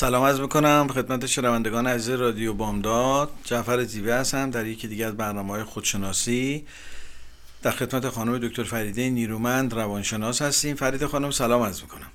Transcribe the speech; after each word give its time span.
سلام 0.00 0.22
از 0.22 0.40
می‌کنم 0.40 0.88
خدمت 0.94 1.26
شنوندگان 1.26 1.86
عزیز 1.86 2.10
رادیو 2.10 2.54
بامداد. 2.54 3.30
جعفر 3.44 3.84
زیوه 3.84 4.14
هستم 4.14 4.50
در 4.50 4.66
یکی 4.66 4.88
دیگر 4.88 5.06
از 5.06 5.16
برنامه 5.16 5.52
های 5.52 5.64
خودشناسی. 5.64 6.66
در 7.62 7.70
خدمت 7.70 8.08
خانم 8.08 8.38
دکتر 8.38 8.64
فریده 8.64 9.10
نیرومند 9.10 9.74
روانشناس 9.74 10.42
هستیم. 10.42 10.76
فرید 10.76 11.06
خانم 11.06 11.30
سلام 11.30 11.62
از 11.62 11.82
می‌کنم. 11.82 12.10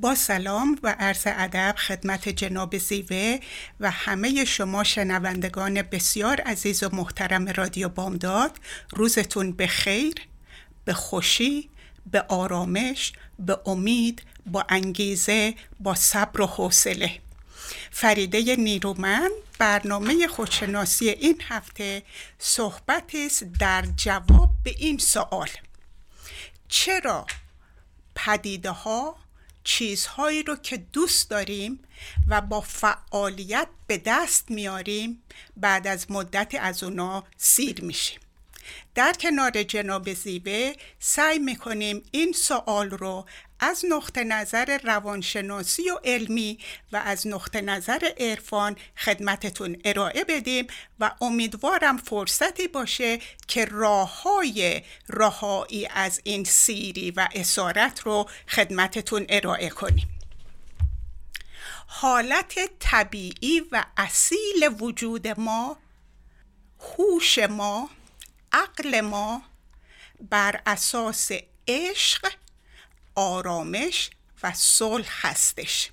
با 0.00 0.14
سلام 0.14 0.78
و 0.82 0.96
عرض 0.98 1.22
ادب 1.26 1.74
خدمت 1.78 2.28
جناب 2.28 2.78
زیوه 2.78 3.38
و 3.80 3.90
همه 3.90 4.44
شما 4.44 4.84
شنوندگان 4.84 5.82
بسیار 5.82 6.40
عزیز 6.40 6.82
و 6.82 6.88
محترم 6.92 7.48
رادیو 7.48 7.88
بامداد. 7.88 8.50
روزتون 8.90 9.52
به 9.52 9.66
خیر 9.66 10.14
به 10.84 10.92
خوشی 10.92 11.68
به 12.10 12.24
آرامش 12.28 13.12
به 13.38 13.58
امید 13.66 14.22
با 14.46 14.66
انگیزه 14.68 15.54
با 15.80 15.94
صبر 15.94 16.40
و 16.40 16.46
حوصله. 16.46 17.18
فریده 17.90 18.56
نیرومند 18.56 19.30
برنامه 19.58 20.26
خودشناسی 20.26 21.08
این 21.08 21.42
هفته 21.48 22.02
صحبت 22.38 23.10
است 23.14 23.44
در 23.44 23.84
جواب 23.96 24.50
به 24.64 24.74
این 24.78 24.98
سوال. 24.98 25.48
چرا 26.68 27.26
پدیده 28.14 28.70
ها 28.70 29.16
چیزهایی 29.64 30.42
رو 30.42 30.56
که 30.56 30.76
دوست 30.76 31.30
داریم 31.30 31.78
و 32.28 32.40
با 32.40 32.60
فعالیت 32.60 33.68
به 33.86 34.02
دست 34.06 34.50
میاریم 34.50 35.22
بعد 35.56 35.86
از 35.86 36.10
مدت 36.10 36.52
از 36.60 36.82
اونا 36.82 37.24
سیر 37.36 37.84
میشیم؟ 37.84 38.20
در 38.94 39.12
کنار 39.12 39.62
جناب 39.62 40.12
زیبه 40.12 40.76
سعی 40.98 41.38
می‌کنیم 41.38 42.02
این 42.10 42.32
سوال 42.32 42.90
رو 42.90 43.26
از 43.60 43.84
نقطه 43.88 44.24
نظر 44.24 44.78
روانشناسی 44.84 45.90
و 45.90 45.98
علمی 46.04 46.58
و 46.92 46.96
از 46.96 47.26
نقطه 47.26 47.60
نظر 47.60 48.10
عرفان 48.18 48.76
خدمتتون 48.96 49.76
ارائه 49.84 50.24
بدیم 50.24 50.66
و 51.00 51.10
امیدوارم 51.20 51.96
فرصتی 51.96 52.68
باشه 52.68 53.18
که 53.48 53.64
راه 53.64 54.22
های 54.22 54.82
رهایی 55.08 55.86
از 55.86 56.20
این 56.24 56.44
سیری 56.44 57.10
و 57.10 57.28
اسارت 57.34 58.00
رو 58.00 58.28
خدمتتون 58.48 59.26
ارائه 59.28 59.68
کنیم. 59.68 60.08
حالت 61.86 62.58
طبیعی 62.78 63.60
و 63.72 63.84
اصیل 63.96 64.70
وجود 64.80 65.28
ما 65.28 65.76
هوش 66.80 67.38
ما 67.38 67.90
عقل 68.52 69.00
ما 69.00 69.42
بر 70.20 70.60
اساس 70.66 71.30
عشق 71.68 72.32
آرامش 73.14 74.10
و 74.42 74.52
صلح 74.54 75.26
هستش. 75.26 75.90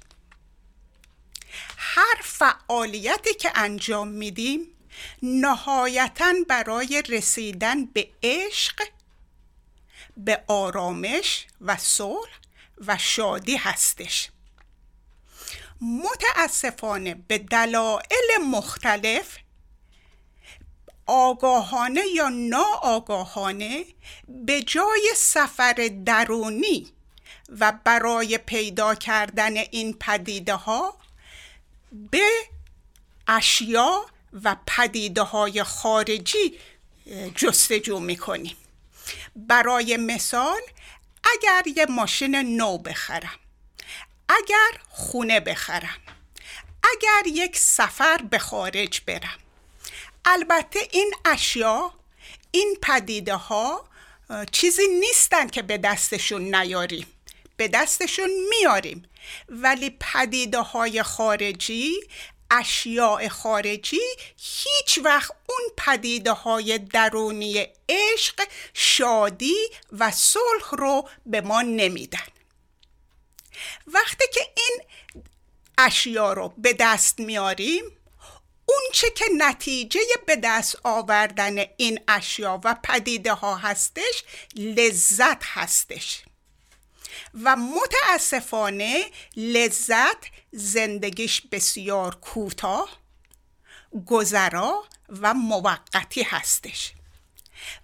هر 1.78 2.22
فعالیتی 2.24 3.34
که 3.34 3.52
انجام 3.56 4.08
میدیم 4.08 4.68
نهایتا 5.24 6.34
برای 6.48 7.03
رسیدن 7.09 7.86
به 7.86 8.09
عشق 8.24 8.88
به 10.18 10.44
آرامش 10.48 11.48
و 11.62 11.78
صلح 11.78 12.31
و 12.88 12.98
شادی 12.98 13.56
هستش. 13.58 14.30
متاسفانه 15.81 17.16
به 17.16 17.38
دلایل 17.38 18.38
مختلف 18.52 19.38
آگاهانه 21.09 22.02
یا 22.16 22.30
ناآگاهانه 22.30 23.86
به 24.28 24.62
جای 24.62 25.12
سفر 25.16 25.90
درونی 26.06 26.88
و 27.59 27.74
برای 27.84 28.38
پیدا 28.38 28.96
کردن 28.96 29.58
این 29.58 29.94
پدیده 29.94 30.53
ها 30.53 30.98
به 32.12 32.30
اشیا 33.28 34.06
و 34.44 34.56
پدیده 34.68 35.22
های 35.22 35.64
خارجی 35.64 36.59
جستجو 37.36 38.00
می‌کنیم. 38.00 38.58
برای 39.36 39.98
مثال 39.98 40.62
اگر 41.24 41.64
یه 41.75 41.86
ماشین 41.86 42.36
نو 42.36 42.78
بخرم 42.78 43.40
اگر 44.30 44.80
خونه 44.90 45.40
بخرم 45.40 46.00
اگر 46.84 47.28
یک 47.28 47.58
سفر 47.58 48.18
به 48.18 48.40
خارج 48.40 49.02
برم 49.06 49.40
البته 50.29 50.79
این 50.91 51.13
اشیا 51.25 51.94
این 52.51 52.78
پدیده 52.81 53.35
ها 53.35 53.90
چیزی 54.51 54.88
نیستن 54.88 55.47
که 55.47 55.62
به 55.62 55.78
دستشون 55.78 56.56
نیاریم. 56.56 57.07
به 57.57 57.67
دستشون 57.67 58.29
میاریم. 58.50 59.09
ولی 59.50 59.97
پدیده 60.00 60.59
های 60.59 61.03
خارجی 61.03 61.94
اشیاء 62.51 63.29
خارجی 63.29 64.01
هیچ 64.38 65.00
وقت 65.03 65.31
اون 65.50 65.69
پدیده 65.78 66.31
های 66.31 66.78
درونی 66.78 67.68
عشق 67.89 68.47
شادی 68.73 69.57
و 69.91 70.12
صلح 70.12 70.69
رو 70.72 71.09
به 71.25 71.41
ما 71.41 71.62
نمیدن. 71.62 72.28
وقتی 73.88 74.25
که 74.34 74.41
این 74.57 74.81
اشیا 75.78 76.34
رو 76.34 76.53
به 76.57 76.75
دست 76.79 77.19
میاریم 77.19 77.84
اون 78.69 78.91
چه 78.94 79.09
که 79.09 79.25
نتیجه 79.38 80.00
به 80.28 80.35
دست 80.35 80.78
آوردن 80.84 81.57
این 81.78 82.00
اشیا 82.07 82.62
و 82.63 82.75
پدیده 82.84 83.34
ها 83.34 83.56
هستش 83.56 84.24
لذت 84.56 85.44
هستش. 85.44 86.22
و 87.44 87.56
متاسفانه 87.56 89.06
لذت 89.35 90.18
زندگیش 90.52 91.41
بسیار 91.52 92.16
کوتاه 92.16 92.90
گذرا 94.06 94.84
و 95.09 95.34
موقتی 95.34 96.24
هستش. 96.24 96.94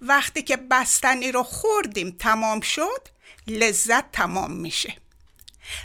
وقتی 0.01 0.43
که 0.43 0.57
بستنی 0.57 1.31
رو 1.31 1.43
خوردیم 1.43 2.15
تمام 2.19 2.61
شد 2.61 3.07
لذت 3.47 4.11
تمام 4.11 4.51
میشه. 4.51 4.95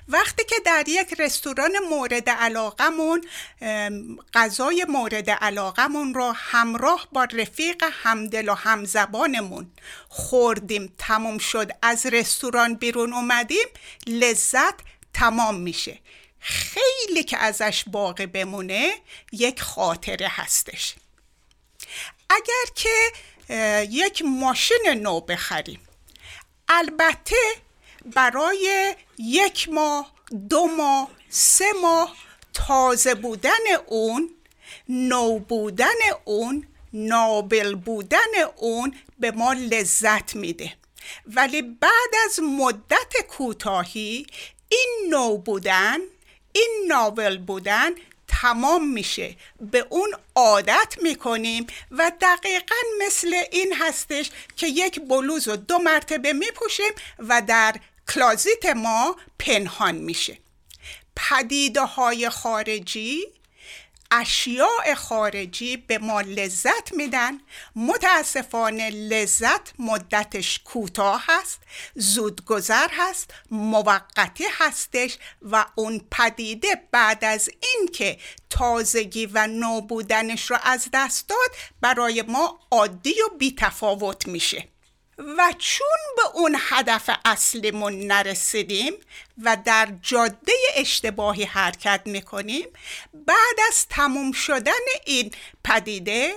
وقتی 0.08 0.44
که 0.44 0.54
در 0.64 0.84
یک 0.88 1.14
رستوران 1.18 1.78
مورد 1.90 2.30
علاقمون 2.30 3.24
غذای 4.34 4.86
مورد 4.88 5.30
علاقمون 5.30 6.14
رو 6.14 6.32
همراه 6.36 7.08
با 7.12 7.24
رفیق 7.24 7.84
همدل 7.92 8.48
و 8.48 8.54
همزبانمون 8.54 9.70
خوردیم 10.08 10.94
تموم 10.98 11.38
شد 11.38 11.70
از 11.82 12.06
رستوران 12.06 12.74
بیرون 12.74 13.12
اومدیم 13.12 13.66
لذت 14.06 14.74
تمام 15.14 15.60
میشه. 15.60 15.98
خیلی 16.40 17.24
که 17.24 17.38
ازش 17.38 17.84
باقی 17.86 18.26
بمونه 18.26 18.94
یک 19.32 19.60
خاطره 19.62 20.28
هستش. 20.30 20.94
اگر 22.30 22.74
که 22.74 23.12
یک 23.90 24.22
ماشین 24.26 24.86
نو 24.94 25.20
بخریم 25.20 25.80
البته 26.68 27.36
برای 28.06 28.94
یک 29.20 29.68
ماه 29.68 30.12
دو 30.48 30.66
ماه 30.66 31.10
سه 31.28 31.64
ماه 31.82 32.16
تازه 32.54 33.14
بودن 33.14 33.66
اون 33.86 34.30
نو 34.88 35.38
بودن 35.38 36.00
اون 36.24 36.66
نابل 36.92 37.74
بودن 37.74 38.32
اون 38.56 38.94
به 39.18 39.30
ما 39.30 39.52
لذت 39.52 40.34
میده. 40.34 40.72
ولی 41.26 41.62
بعد 41.62 42.12
از 42.24 42.40
مدت 42.42 43.12
کوتاهی 43.28 44.26
این 44.68 45.06
نو 45.08 45.36
بودن 45.36 45.98
این 46.52 46.84
ناول 46.88 47.38
بودن 47.38 47.90
تمام 48.28 48.88
میشه. 48.88 49.36
به 49.60 49.86
اون 49.90 50.14
عادت 50.34 50.96
می‌کنیم 51.02 51.66
و 51.90 52.12
دقیقا 52.20 52.76
مثل 53.06 53.34
این 53.52 53.74
هستش 53.74 54.30
که 54.56 54.66
یک 54.66 55.00
بلوز 55.00 55.48
رو 55.48 55.56
دو 55.56 55.78
مرتبه 55.78 56.32
میپوشیم 56.32 56.92
و 57.18 57.42
در 57.42 57.76
کلازیت 58.14 58.66
ما 58.66 59.16
پنهان 59.38 59.94
میشه. 59.94 60.38
پدیده 61.16 61.80
های 61.80 62.30
خارجی 62.30 63.26
اشیاء 64.10 64.94
خارجی 64.96 65.76
به 65.76 65.98
ما 65.98 66.20
لذت 66.20 66.92
میدن. 66.92 67.40
متاسفانه 67.76 68.90
لذت 68.90 69.72
مدتش 69.78 70.58
کوتاه 70.64 71.24
هست 71.28 71.60
زودگذر 71.94 72.88
هست 72.90 73.34
موقتی 73.50 74.44
هستش 74.52 75.18
و 75.42 75.66
اون 75.74 76.00
پدیده 76.10 76.82
بعد 76.90 77.24
از 77.24 77.50
اینکه 77.74 78.18
تازگی 78.50 79.26
و 79.26 79.46
نابودنش 79.46 80.50
رو 80.50 80.58
از 80.62 80.88
دست 80.92 81.28
داد 81.28 81.50
برای 81.80 82.22
ما 82.22 82.60
عادی 82.70 83.14
و 83.22 83.36
بیتفاوت 83.38 84.28
میشه. 84.28 84.68
و 85.20 85.54
چون 85.58 85.98
به 86.16 86.22
اون 86.34 86.56
هدف 86.58 87.10
اصلیمون 87.24 88.06
نرسیدیم 88.06 88.92
و 89.42 89.56
در 89.64 89.88
جاده 90.02 90.52
اشتباهی 90.74 91.44
حرکت 91.44 92.00
می‌کنیم 92.04 92.68
بعد 93.12 93.56
از 93.68 93.86
تموم 93.88 94.32
شدن 94.32 94.72
این 95.06 95.34
پدیده 95.64 96.34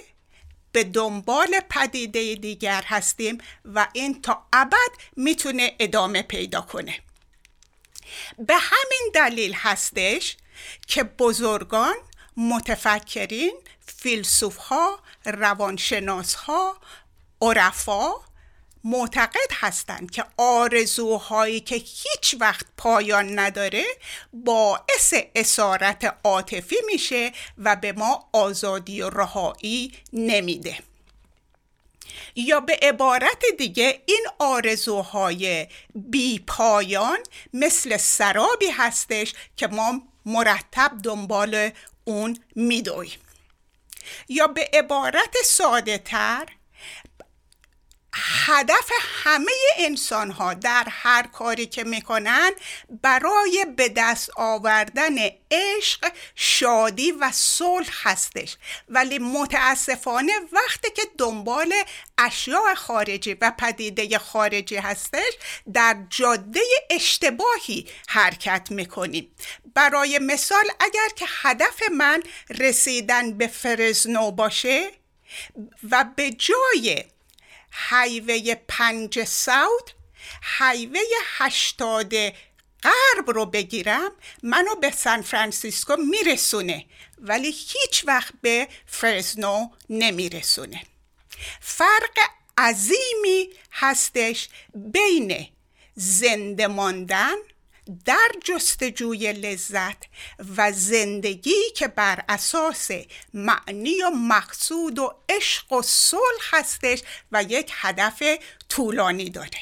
به 0.72 0.84
دنبال 0.84 1.60
پدیده 1.70 2.36
دیگر 2.36 2.84
هستیم 2.88 3.38
و 3.66 3.88
این 3.94 4.22
تا 4.22 4.48
ابد 4.54 4.92
می‌تونه 5.16 5.76
ادامه 5.80 6.22
پیدا 6.22 6.62
کنه. 6.62 7.00
به 8.38 8.56
همین 8.58 9.12
دلیل 9.14 9.54
هستش 9.54 10.38
که 10.88 11.04
بزرگان 11.04 11.96
متفکرین 12.38 13.54
فیلسوف 13.98 14.58
ها 14.58 15.00
روانشناس 15.26 16.36
عرفا 17.42 18.33
معتقد 18.84 19.52
هستند 19.52 20.12
که 20.12 20.26
آرزوهایی 20.38 21.60
که 21.60 21.76
هیچ 21.76 22.36
وقت 22.40 22.66
پایان 22.78 23.40
نداره 23.40 23.84
باعث 24.34 25.14
اسارت 25.36 26.18
عاطفی 26.24 26.76
میشه 26.86 27.32
و 27.58 27.76
به 27.76 27.92
ما 27.92 28.30
آزادی 28.34 29.02
و 29.02 29.10
رهایی 29.10 29.92
نمیده. 30.14 30.78
یا 32.36 32.60
به 32.60 32.80
عبارت 32.82 33.44
دیگه 33.58 34.02
این 34.06 34.26
آرزوهای 34.40 35.68
بی 35.96 36.40
پایان 36.40 37.18
مثل 37.54 37.98
سرابی 37.98 38.70
هستش 38.70 39.34
که 39.58 39.68
ما 39.68 40.02
مرتب 40.26 40.92
دنبال 41.04 41.70
اون 42.04 42.40
میدویم. 42.56 43.20
یا 44.30 44.48
به 44.48 44.70
عبارت 44.74 45.36
ساده 45.46 45.98
تر 45.98 46.48
هدف 48.14 48.92
همه 49.24 49.52
انسان 49.78 50.32
ها 50.32 50.54
در 50.54 50.88
هر 50.90 51.28
کاری 51.28 51.66
که 51.66 51.84
می‌کنن 51.84 52.52
برای 53.02 53.66
به 53.78 53.90
دست 53.90 54.30
آوردن 54.36 55.16
عشق 55.52 56.12
شادی 56.36 57.12
و 57.12 57.32
صلح 57.32 57.90
هستش. 58.04 58.58
ولی 58.90 59.20
متاسفانه 59.20 60.34
وقتی 60.52 60.92
که 60.96 61.02
دنبال 61.18 61.74
اشیاء 62.18 62.74
خارجی 62.76 63.38
و 63.42 63.52
پدیده 63.58 64.18
خارجی 64.18 64.76
هستش 64.76 65.34
در 65.74 65.98
جاده 66.10 66.62
اشتباهی 66.90 67.88
حرکت 68.08 68.68
می‌کنیم. 68.72 69.36
برای 69.74 70.20
مثال 70.20 70.66
اگر 70.80 71.10
که 71.16 71.26
هدف 71.42 71.82
من 71.92 72.24
رسیدن 72.50 73.38
به 73.38 73.48
فرزنو 73.48 74.32
باشه 74.32 74.92
و 75.92 76.06
به 76.16 76.32
جای 76.32 77.04
هایوی 77.74 78.56
پنج 78.68 79.24
ساوت 79.24 79.94
هایوی 80.44 81.08
هشتاد 81.38 82.14
غرب 82.84 83.30
رو 83.36 83.46
بگیرم 83.46 84.12
منو 84.44 84.76
به 84.76 84.92
سان 84.92 85.22
فرانسیسکو 85.22 85.96
میرسونه 85.96 86.86
ولی 87.18 87.48
هیچ 87.48 88.04
وقت 88.08 88.34
به 88.42 88.68
فرزنو 88.86 89.70
نمیرسونه. 89.90 90.84
فرق 91.62 92.20
عظیمی 92.58 93.50
هستش 93.72 94.50
بین 94.76 95.48
زنده 95.96 96.68
ماندن 96.68 97.36
در 98.06 98.30
جستجوی 98.44 99.34
لذت 99.34 100.04
و 100.58 100.72
زندگی 100.72 101.72
که 101.76 101.88
بر 101.88 102.24
اساس 102.30 102.90
معنی 103.34 104.02
و 104.02 104.10
مقصود 104.10 105.00
و 105.00 105.14
عشق 105.30 105.74
و 105.74 105.82
صلح 105.82 106.50
هستش 106.52 107.02
و 107.32 107.44
یک 107.44 107.72
هدف 107.74 108.24
طولانی 108.70 109.30
داره. 109.30 109.60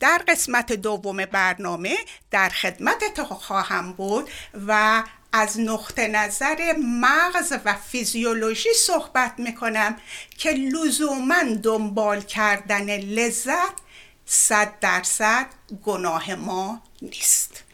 در 0.00 0.24
قسمت 0.28 0.72
دوم 0.72 1.26
برنامه 1.26 1.96
در 2.30 2.48
خدمت 2.48 3.22
خواهم 3.22 3.92
بود 3.92 4.30
و 4.66 5.04
از 5.32 5.60
نقطه 5.60 6.08
نظر 6.08 6.74
مغز 7.00 7.52
و 7.64 7.74
فیزیولوژی 7.74 8.72
صحبت 8.74 9.34
می‌کنم 9.38 9.96
که 10.38 10.50
لزوما 10.50 11.42
دنبال 11.62 12.20
کردن 12.20 12.96
لذت 12.96 13.83
صد 14.26 14.72
درصد 14.80 15.46
گناه 15.84 16.34
ما 16.34 16.82
نیست. 17.02 17.64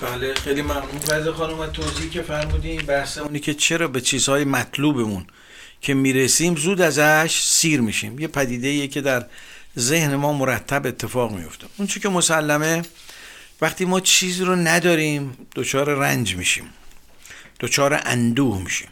بله 0.00 0.34
خیلی 0.34 0.62
ممنون. 0.62 0.98
فرد 0.98 1.30
خانم 1.30 1.66
توضیحی 1.66 2.10
که 2.10 2.22
فرمودین 2.22 2.82
بحث 2.82 3.18
اونی 3.18 3.40
که 3.40 3.54
چرا 3.54 3.88
به 3.88 4.00
چیزهای 4.00 4.44
مطلوبمون 4.44 5.26
که 5.80 5.94
می‌رسیم 5.94 6.56
زود 6.56 6.80
ازش 6.80 7.42
سیر 7.42 7.80
میشیم. 7.80 8.18
یه 8.18 8.28
پدیده 8.28 8.88
که 8.88 9.00
در 9.00 9.26
ذهن 9.78 10.16
ما 10.16 10.32
مرتب 10.32 10.86
اتفاق 10.86 11.32
میفته 11.32 11.66
اون 11.76 11.88
که 11.88 12.08
مسلمه 12.08 12.82
وقتی 13.60 13.84
ما 13.84 14.00
چیزی 14.00 14.44
رو 14.44 14.56
نداریم 14.56 15.36
دچار 15.54 15.94
رنج 15.94 16.36
میشیم. 16.36 16.64
دچار 17.60 18.00
اندوه 18.04 18.62
میشیم. 18.62 18.88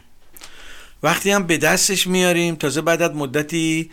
وقتی 1.03 1.31
هم 1.31 1.47
به 1.47 1.57
دستش 1.57 2.07
میاریم 2.07 2.55
تازه 2.55 2.81
بعد 2.81 3.01
از 3.01 3.11
مدتی 3.11 3.91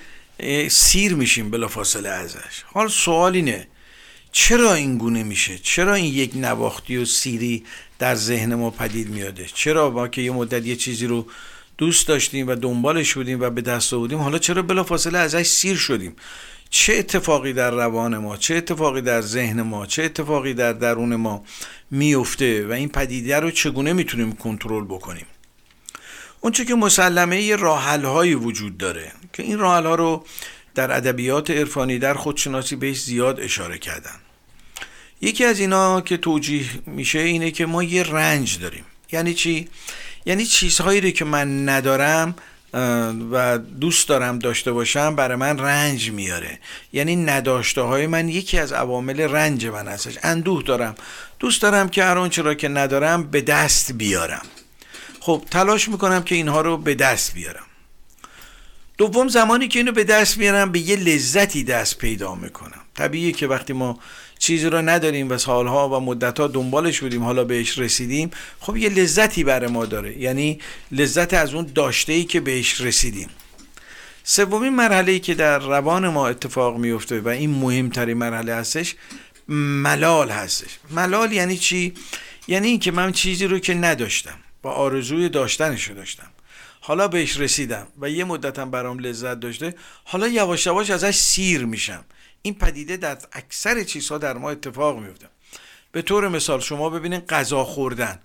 سیر 0.68 1.14
میشیم 1.14 1.50
بلا 1.50 1.68
فاصله 1.68 2.08
ازش. 2.08 2.62
حال 2.64 2.88
سوال 2.88 3.34
اینه 3.34 3.66
چرا 4.32 4.74
این 4.74 4.98
گونه 4.98 5.22
میشه؟ 5.22 5.58
چرا 5.58 5.94
این 5.94 6.14
یک 6.14 6.32
نواختی 6.36 6.96
و 6.96 7.04
سیری 7.04 7.64
در 7.98 8.14
ذهن 8.14 8.54
ما 8.54 8.70
پدید 8.70 9.08
میاده؟ 9.08 9.46
چرا 9.54 9.90
با 9.90 10.08
که 10.08 10.22
یه 10.22 10.30
مدت 10.30 10.66
یه 10.66 10.76
چیزی 10.76 11.06
رو 11.06 11.26
دوست 11.78 12.08
داشتیم 12.08 12.48
و 12.48 12.54
دنبالش 12.54 13.14
بودیم 13.14 13.40
و 13.40 13.50
به 13.50 13.60
دست 13.60 13.94
آوردیم 13.94 14.18
حالا 14.18 14.38
چرا 14.38 14.62
بلا 14.62 14.84
فاصله 14.84 15.18
ازش 15.18 15.46
سیر 15.46 15.76
شدیم؟ 15.76 16.16
چه 16.70 16.94
اتفاقی 16.94 17.52
در 17.52 17.70
روان 17.70 18.18
ما 18.18 18.36
چه 18.36 18.54
اتفاقی 18.54 19.00
در 19.00 19.20
ذهن 19.20 19.62
ما 19.62 19.86
چه 19.86 20.02
اتفاقی 20.02 20.54
در 20.54 20.72
درون 20.72 21.16
ما 21.16 21.44
میفته 21.90 22.66
و 22.66 22.72
این 22.72 22.88
پدیده 22.88 23.40
رو 23.40 23.50
چگونه 23.50 23.92
می‌تونیم 23.92 24.32
کنترل 24.32 24.84
بکنیم؟ 24.84 25.26
اونچه 26.42 26.64
که 26.64 26.74
مسلمه 26.74 27.56
راحل 27.56 28.04
وجود 28.34 28.78
داره 28.78 29.12
که 29.32 29.42
این 29.42 29.58
راحل 29.58 29.86
ها 29.86 29.94
رو 29.94 30.24
در 30.74 30.96
ادبیات 30.96 31.50
عرفانی 31.50 31.98
در 31.98 32.14
خودشناسی 32.14 32.76
بهش 32.76 33.02
زیاد 33.02 33.40
اشاره 33.40 33.78
کردن. 33.78 34.16
یکی 35.20 35.44
از 35.44 35.60
اینا 35.60 36.00
که 36.00 36.16
توجیه 36.16 36.64
میشه 36.86 37.18
اینه 37.18 37.50
که 37.50 37.66
ما 37.66 37.82
یه 37.82 38.02
رنج 38.02 38.58
داریم. 38.58 38.84
یعنی 39.12 39.34
چی؟ 39.34 39.68
یعنی 40.26 40.46
چیزهایی 40.46 41.00
رو 41.00 41.10
که 41.10 41.24
من 41.24 41.68
ندارم 41.68 42.34
و 43.32 43.58
دوست 43.58 44.08
دارم 44.08 44.38
داشته 44.38 44.72
باشم 44.72 45.16
برای 45.16 45.36
من 45.36 45.58
رنج 45.58 46.10
میاره. 46.10 46.58
یعنی 46.92 47.16
نداشته 47.16 47.80
های 47.80 48.06
من 48.06 48.28
یکی 48.28 48.58
از 48.58 48.72
عوامل 48.72 49.20
رنج 49.20 49.66
من 49.66 49.88
هستش. 49.88 50.18
اندوه 50.22 50.62
دارم. 50.62 50.94
دوست 51.38 51.62
دارم 51.62 51.88
که 51.88 52.04
هر 52.04 52.18
آنچه 52.18 52.42
را 52.42 52.54
که 52.54 52.68
ندارم 52.68 53.22
به 53.22 53.40
دست 53.40 53.92
بیارم. 53.92 54.46
خب 55.24 55.42
تلاش 55.50 55.88
می‌کنم 55.88 56.22
که 56.22 56.34
اینها 56.34 56.60
رو 56.60 56.76
به 56.76 56.94
دست 56.94 57.34
بیارم. 57.34 57.64
دوم 58.98 59.28
زمانی 59.28 59.68
که 59.68 59.78
اینو 59.78 59.92
به 59.92 60.04
دست 60.04 60.38
میارم 60.38 60.72
به 60.72 60.78
یه 60.78 60.96
لذتی 60.96 61.64
دست 61.64 61.98
پیدا 61.98 62.34
می‌کنم. 62.34 62.80
طبیعیه 62.94 63.32
که 63.32 63.46
وقتی 63.46 63.72
ما 63.72 63.98
چیزی 64.38 64.66
رو 64.66 64.82
نداریم 64.82 65.30
و 65.30 65.38
سالها 65.38 65.88
و 65.88 66.00
مدتها 66.00 66.46
دنبالش 66.46 67.00
بودیم 67.00 67.22
حالا 67.22 67.44
بهش 67.44 67.78
رسیدیم 67.78 68.30
خب 68.60 68.76
یه 68.76 68.88
لذتی 68.88 69.44
برای 69.44 69.70
ما 69.70 69.86
داره. 69.86 70.18
یعنی 70.18 70.58
لذت 70.92 71.34
از 71.34 71.54
اون 71.54 71.70
داشته 71.74 72.12
ای 72.12 72.24
که 72.24 72.40
بهش 72.40 72.80
رسیدیم. 72.80 73.28
سومین 74.24 74.74
مرحله 74.74 75.12
ای 75.12 75.20
که 75.20 75.34
در 75.34 75.58
روان 75.58 76.08
ما 76.08 76.28
اتفاق 76.28 76.76
میفته 76.78 77.20
و 77.20 77.28
این 77.28 77.50
مهمترین 77.50 78.16
مرحله 78.16 78.54
هستش 78.54 78.94
ملال 79.48 80.30
هستش. 80.30 80.78
ملال 80.90 81.32
یعنی 81.32 81.56
چی؟ 81.56 81.94
یعنی 82.48 82.68
اینکه 82.68 82.90
من 82.90 83.12
چیزی 83.12 83.46
رو 83.46 83.58
که 83.58 83.74
نداشتم. 83.74 84.38
با 84.62 84.72
آرزوی 84.72 85.28
داشتنش 85.28 85.88
رو 85.88 85.94
داشتم. 85.94 86.30
حالا 86.80 87.08
بهش 87.08 87.36
رسیدم 87.36 87.86
و 88.00 88.10
یه 88.10 88.24
مدتم 88.24 88.70
برام 88.70 88.98
لذت 88.98 89.40
داشته 89.40 89.74
حالا 90.04 90.28
یواش 90.28 90.66
یواش 90.66 90.90
ازش 90.90 91.14
سیر 91.14 91.64
میشم. 91.64 92.04
این 92.42 92.54
پدیده 92.54 92.96
در 92.96 93.18
اکثر 93.32 93.82
چیزها 93.82 94.18
در 94.18 94.32
ما 94.38 94.50
اتفاق 94.50 94.98
میفته. 94.98 95.26
به 95.92 96.02
طور 96.02 96.28
مثال 96.28 96.60
شما 96.60 96.90
ببینید 96.90 97.26
غذا 97.26 97.64
خوردن. 97.64 98.18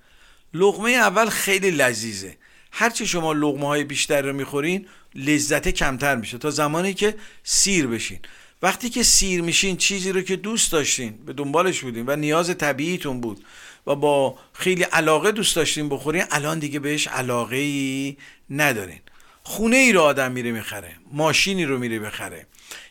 لغمه 0.53 0.91
اول 0.91 1.29
خیلی 1.29 1.71
لذیذه. 1.71 2.37
هرچی 2.71 3.07
شما 3.07 3.33
لغمه 3.33 3.67
های 3.67 3.83
بیشتر 3.83 4.21
رو 4.21 4.33
می‌خورین 4.33 4.87
لذت 5.15 5.67
کمتر 5.67 6.15
میشه 6.15 6.37
تا 6.37 6.49
زمانی 6.49 6.93
که 6.93 7.15
سیر 7.43 7.87
بشین. 7.87 8.19
وقتی 8.61 8.89
که 8.89 9.03
سیر 9.03 9.41
میشین 9.41 9.77
چیزی 9.77 10.11
رو 10.11 10.21
که 10.21 10.35
دوست 10.35 10.71
داشتین 10.71 11.17
به 11.25 11.33
دنبالش 11.33 11.79
بودین 11.79 12.05
و 12.07 12.15
نیاز 12.15 12.57
طبیعیتون 12.57 13.21
بود. 13.21 13.45
و 13.87 13.95
با 13.95 14.35
خیلی 14.53 14.83
علاقه 14.83 15.31
دوست 15.31 15.55
داشتین 15.55 15.89
بخورین 15.89 16.23
الان 16.31 16.59
دیگه 16.59 16.79
بهش 16.79 17.07
علاقه 17.07 17.55
ای 17.55 18.17
ندارین. 18.49 18.99
خونه 19.43 19.77
ای 19.77 19.91
رو 19.91 20.01
آدم 20.01 20.31
میره 20.31 20.51
می‌خره 20.51 20.95
ماشینی 21.11 21.65
رو 21.65 21.77
میره 21.77 21.99
بخره. 21.99 22.47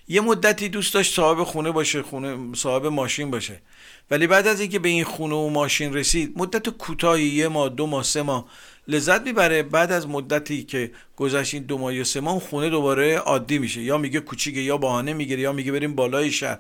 یه 0.09 0.21
مدتی 0.21 0.69
دوست 0.69 0.95
داشت 0.95 1.15
صاحب 1.15 1.45
خونه 1.45 1.71
باشه 1.71 2.03
خونه 2.03 2.55
صاحب 2.57 2.87
ماشین 2.87 3.31
باشه. 3.31 3.61
ولی 4.11 4.27
بعد 4.27 4.47
از 4.47 4.61
اینکه 4.61 4.79
به 4.79 4.89
این 4.89 5.05
خونه 5.05 5.35
و 5.35 5.49
ماشین 5.49 5.95
رسید 5.95 6.33
مدت 6.37 6.69
کوتاهی 6.69 7.25
یه 7.25 7.49
ماه 7.49 7.69
دو 7.69 7.87
ماه 7.87 8.03
سه 8.03 8.23
ماه 8.23 8.47
لذت 8.89 9.23
می‌بره 9.23 9.63
بعد 9.63 9.93
از 9.93 10.09
مدتی 10.09 10.63
که 10.63 10.91
گذشت 11.17 11.55
این 11.55 11.63
دو 11.63 11.79
ماه 11.79 11.95
یا 11.95 12.05
سه 12.05 12.21
ماه 12.21 12.41
خونه 12.41 12.71
دوباره 12.71 13.17
عادی 13.17 13.59
میشه. 13.59 13.83
یا 13.83 13.99
میگه 13.99 14.21
کوچیکه 14.21 14.61
یا 14.61 14.77
بهانه 14.77 15.13
می‌گیره 15.13 15.41
یا 15.43 15.53
میگه 15.53 15.73
بریم 15.73 15.95
بالای 15.95 16.33
شهر. 16.33 16.59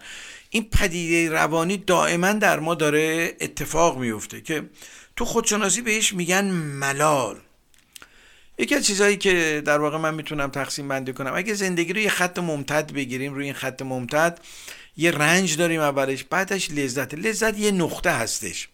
این 0.50 0.64
پدیده 0.64 1.32
روانی 1.32 1.76
دائما 1.76 2.32
در 2.32 2.60
ما 2.60 2.74
داره 2.74 3.36
اتفاق 3.40 3.98
میفته 3.98 4.40
که 4.40 4.62
تو 5.16 5.24
خودشناسی 5.24 5.82
بهش 5.82 6.12
میگن 6.12 6.44
ملال. 6.50 7.36
یکی 8.58 8.74
از 8.74 8.86
چیزهایی 8.86 9.16
که 9.16 9.62
در 9.64 9.78
واقع 9.78 9.98
من 9.98 10.14
می‌تونم 10.14 10.50
تقسیم 10.50 10.88
بندی 10.88 11.12
کنم 11.12 11.32
اگه 11.34 11.54
زندگی 11.54 11.92
رو 11.92 12.00
یه 12.00 12.08
خط 12.08 12.38
ممتد 12.38 12.92
بگیریم 12.92 13.34
روی 13.34 13.44
این 13.44 13.54
خط 13.54 13.82
ممتد 13.82 14.40
یه 14.96 15.10
رنج 15.10 15.56
داریم 15.56 15.80
اولش 15.80 16.24
بعدش 16.24 16.70
لذت. 16.70 17.14
لذت 17.14 17.58
یه 17.58 17.70
نقطه 17.70 18.10
هستش. 18.10 18.68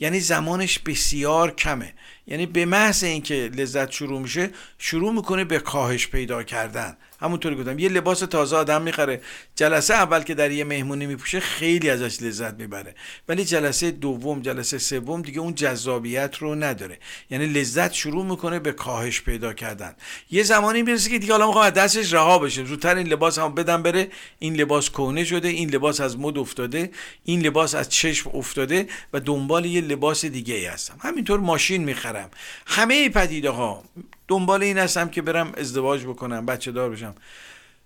یعنی 0.00 0.20
زمانش 0.20 0.78
بسیار 0.78 1.54
کمه. 1.54 1.94
یعنی 2.26 2.46
به 2.46 2.64
محض 2.64 3.04
اینکه 3.04 3.50
لذت 3.54 3.90
شروع 3.90 4.20
میشه 4.20 4.50
شروع 4.78 5.12
می‌کنه 5.12 5.44
به 5.44 5.58
کاهش 5.58 6.08
پیدا 6.08 6.42
کردن. 6.42 6.96
همونطوری 7.22 7.56
گفتم. 7.56 7.78
یه 7.78 7.88
لباس 7.88 8.18
تازه 8.18 8.56
آدم 8.56 8.82
می‌خره. 8.82 9.20
جلسه 9.56 9.94
اول 9.94 10.22
که 10.22 10.34
در 10.34 10.50
یه 10.50 10.64
مهمونی 10.64 11.06
میپوشه 11.06 11.40
خیلی 11.40 11.90
ازش 11.90 12.22
لذت 12.22 12.54
می‌بره. 12.54 12.94
ولی 13.28 13.44
جلسه 13.44 13.90
دوم 13.90 14.42
جلسه 14.42 14.78
سوم 14.78 15.22
دیگه 15.22 15.40
اون 15.40 15.54
جذابیت 15.54 16.36
رو 16.36 16.54
نداره. 16.54 16.98
یعنی 17.30 17.46
لذت 17.46 17.92
شروع 17.92 18.24
می‌کنه 18.24 18.58
به 18.58 18.72
کاهش 18.72 19.20
پیدا 19.20 19.52
کردن. 19.52 19.94
یه 20.30 20.42
زمانی 20.42 20.82
می‌رسه 20.82 21.10
که 21.10 21.18
دیگه 21.18 21.32
حالا 21.32 21.46
می‌خوام 21.46 21.70
دستش 21.70 22.12
رها 22.12 22.38
بشه. 22.38 22.64
زودتر 22.64 22.96
این 22.96 23.06
لباس 23.06 23.38
هم 23.38 23.54
بدم 23.54 23.82
بره. 23.82 24.08
این 24.38 24.56
لباس 24.56 24.90
کهنه 24.90 25.24
شده 25.24 25.48
این 25.48 25.70
لباس 25.70 26.00
از 26.00 26.18
مد 26.18 26.38
افتاده 26.38 26.90
این 27.24 27.40
لباس 27.40 27.74
از 27.74 27.88
چشم 27.88 28.30
افتاده 28.34 28.86
و 29.12 29.20
دنبال 29.20 29.64
یه 29.64 29.80
لباس 29.80 30.24
دیگه 30.24 30.54
ای 30.54 30.66
هستم. 30.66 30.98
همینطور 31.00 31.40
ماشین 31.40 31.84
می‌خرم. 31.84 32.30
همه 32.66 33.08
پدیده 33.08 33.50
ها 33.50 33.84
دنبال 34.28 34.62
این 34.62 34.78
هستم 34.78 35.08
که 35.08 35.22
برم 35.22 35.52
ازدواج 35.56 36.04
بکنم 36.04 36.46
بچه 36.46 36.72
دار 36.72 36.90
بشم. 36.90 37.14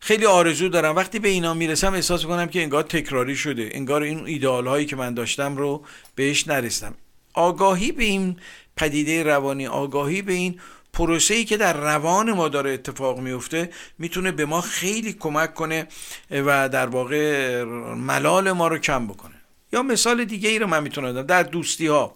خیلی 0.00 0.26
آرزو 0.26 0.69
دارم. 0.69 0.97
وقتی 0.97 1.19
به 1.19 1.28
اینا 1.28 1.55
می‌رسم 1.55 1.95
احساس 1.95 2.25
می‌کنم 2.25 2.47
که 2.47 2.62
انگار 2.62 2.83
تکراری 2.83 3.37
شده. 3.37 3.71
انگار 3.73 4.02
این 4.02 4.26
ایدئال 4.26 4.66
هایی 4.66 4.87
که 4.87 4.97
من 4.97 5.14
داشتم 5.14 5.57
رو 5.57 5.85
بهش 6.14 6.49
نرسیدم. 6.49 6.95
آگاهی 7.35 7.93
به 7.93 8.05
این 8.05 8.37
پدیده 8.76 9.23
روانی 9.23 9.66
آگاهی 9.66 10.23
به 10.23 10.33
این 10.33 10.61
پروسه 10.93 11.35
ای 11.35 11.45
که 11.45 11.57
در 11.57 11.73
روان 11.73 12.33
ما 12.33 12.49
داره 12.49 12.71
اتفاق 12.71 13.21
میفته 13.21 13.71
می‌تونه 13.99 14.33
به 14.33 14.45
ما 14.45 14.61
خیلی 14.61 15.12
کمک 15.12 15.55
کنه 15.55 15.87
و 16.31 16.69
در 16.69 16.87
واقع 16.87 17.62
ملال 17.95 18.52
ما 18.52 18.69
رو 18.69 18.78
کم 18.78 19.07
بکنه. 19.07 19.35
یا 19.73 19.83
مثال 19.83 20.25
دیگه 20.25 20.49
ای 20.49 20.59
رو 20.59 20.66
من 20.66 20.83
می‌تونم 20.83 21.23
در 21.23 21.43
دوستی 21.43 21.87
ها 21.87 22.14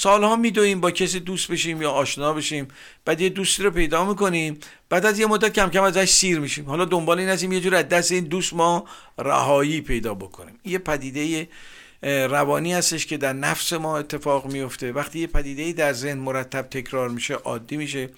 سالها 0.00 0.36
میدویم 0.36 0.80
با 0.80 0.90
کسی 0.90 1.20
دوست 1.20 1.50
بشیم 1.50 1.82
یا 1.82 1.90
آشنا 1.90 2.32
بشیم 2.32 2.68
بعد 3.04 3.20
یه 3.20 3.28
دوستی 3.28 3.62
رو 3.62 3.70
پیدا 3.70 4.04
می‌کنیم 4.04 4.58
بعد 4.88 5.06
از 5.06 5.18
یه 5.18 5.26
مدت 5.26 5.52
کم 5.52 5.70
کم 5.70 5.82
ازش 5.82 6.10
سیر 6.10 6.38
میشیم. 6.40 6.64
حالا 6.64 6.84
دنبال 6.84 7.18
این 7.18 7.28
هستیم 7.28 7.52
یه 7.52 7.60
جور 7.60 7.74
از 7.74 7.88
دست 7.88 8.12
این 8.12 8.24
دوست 8.24 8.52
ما 8.52 8.84
رهایی 9.18 9.80
پیدا 9.80 10.14
بکنیم. 10.14 10.58
یه 10.64 10.78
پدیده 10.78 11.48
روانی 12.02 12.72
هستش 12.72 13.06
که 13.06 13.16
در 13.16 13.32
نفس 13.32 13.72
ما 13.72 13.98
اتفاق 13.98 14.52
میفته 14.52 14.92
وقتی 14.92 15.18
یه 15.18 15.26
پدیده 15.26 15.72
در 15.72 15.92
ذهن 15.92 16.18
مرتب 16.18 16.62
تکرار 16.62 17.08
میشه 17.08 17.34
عادی 17.34 17.76
میشه. 17.76 18.10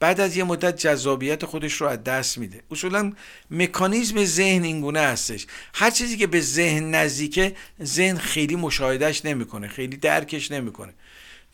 بعد 0.00 0.20
از 0.20 0.36
یه 0.36 0.44
مدت 0.44 0.76
جذابیت 0.76 1.44
خودش 1.44 1.72
رو 1.72 1.86
از 1.86 2.04
دست 2.04 2.38
میده. 2.38 2.62
اصولا 2.70 3.12
مکانیزم 3.50 4.24
ذهن 4.24 4.64
اینگونه 4.64 5.00
هستش. 5.00 5.46
هر 5.74 5.90
چیزی 5.90 6.16
که 6.16 6.26
به 6.26 6.40
ذهن 6.40 6.94
نزدیکه 6.94 7.56
ذهن 7.82 8.16
خیلی 8.16 8.56
مشاهدهش 8.56 9.24
نمی‌کنه 9.24 9.68
خیلی 9.68 9.96
درکش 9.96 10.50
نمی‌کنه. 10.50 10.94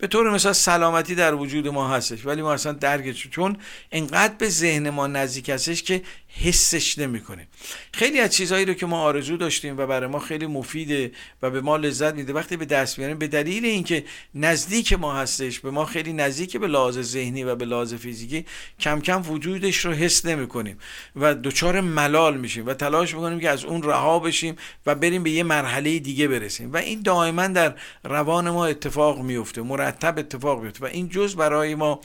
به 0.02 0.08
طور 0.08 0.30
مثال 0.30 0.52
سلامتی 0.52 1.14
در 1.14 1.34
وجود 1.34 1.68
ما 1.68 1.88
هستش 1.88 2.26
ولی 2.26 2.42
ما 2.42 2.52
اصلا 2.52 2.72
درکش 2.72 3.28
چون 3.28 3.56
انقدر 3.92 4.34
به 4.38 4.48
ذهن 4.48 4.90
ما 4.90 5.06
نزدیک 5.06 5.48
هستش 5.48 5.82
که 5.82 6.02
حسش 6.40 6.98
نمی‌کنیم 6.98 7.46
خیلی 7.94 8.20
از 8.20 8.34
چیزهایی 8.34 8.64
رو 8.64 8.74
که 8.74 8.86
ما 8.86 9.02
آرزو 9.02 9.36
داشتیم 9.36 9.78
و 9.78 9.86
برای 9.86 10.06
ما 10.06 10.18
خیلی 10.18 10.46
مفیده 10.46 11.12
و 11.42 11.50
به 11.50 11.60
ما 11.60 11.76
لذت 11.76 12.14
میده 12.14 12.32
وقتی 12.32 12.56
به 12.56 12.64
دست 12.64 12.98
میاریم 12.98 13.18
به 13.18 13.26
دلیل 13.28 13.64
اینکه 13.64 14.04
نزدیک 14.34 14.92
ما 14.92 15.14
هستش 15.14 15.60
به 15.60 15.70
ما 15.70 15.84
خیلی 15.84 16.12
نزدیک 16.12 16.56
به 16.56 16.66
لحاظ 16.66 16.98
ذهنی 16.98 17.44
و 17.44 17.54
به 17.54 17.64
لحاظ 17.64 17.94
فیزیکی 17.94 18.46
کم 18.80 19.00
کم 19.00 19.30
وجودش 19.30 19.76
رو 19.76 19.92
حس 19.92 20.24
نمی‌کنیم 20.24 20.78
و 21.16 21.34
دچار 21.34 21.80
ملال 21.80 22.36
میشیم 22.36 22.66
و 22.66 22.74
تلاش 22.74 23.14
می‌کنیم 23.14 23.40
که 23.40 23.50
از 23.50 23.64
اون 23.64 23.82
رها 23.82 24.18
بشیم 24.18 24.56
و 24.86 24.94
بریم 24.94 25.22
به 25.22 25.30
یه 25.30 25.42
مرحله 25.42 25.98
دیگه 25.98 26.28
برسیم. 26.28 26.72
و 26.72 26.76
این 26.76 27.02
دائما 27.02 27.46
در 27.46 27.74
روان 28.04 28.50
ما 28.50 28.66
اتفاق 28.66 29.22
میفته 29.22 29.62
مرتب 29.62 30.18
اتفاق 30.18 30.62
میفته 30.62 30.84
و 30.84 30.88
این 30.88 31.08
جز 31.08 31.36
برای 31.36 31.74
ما 31.74 32.00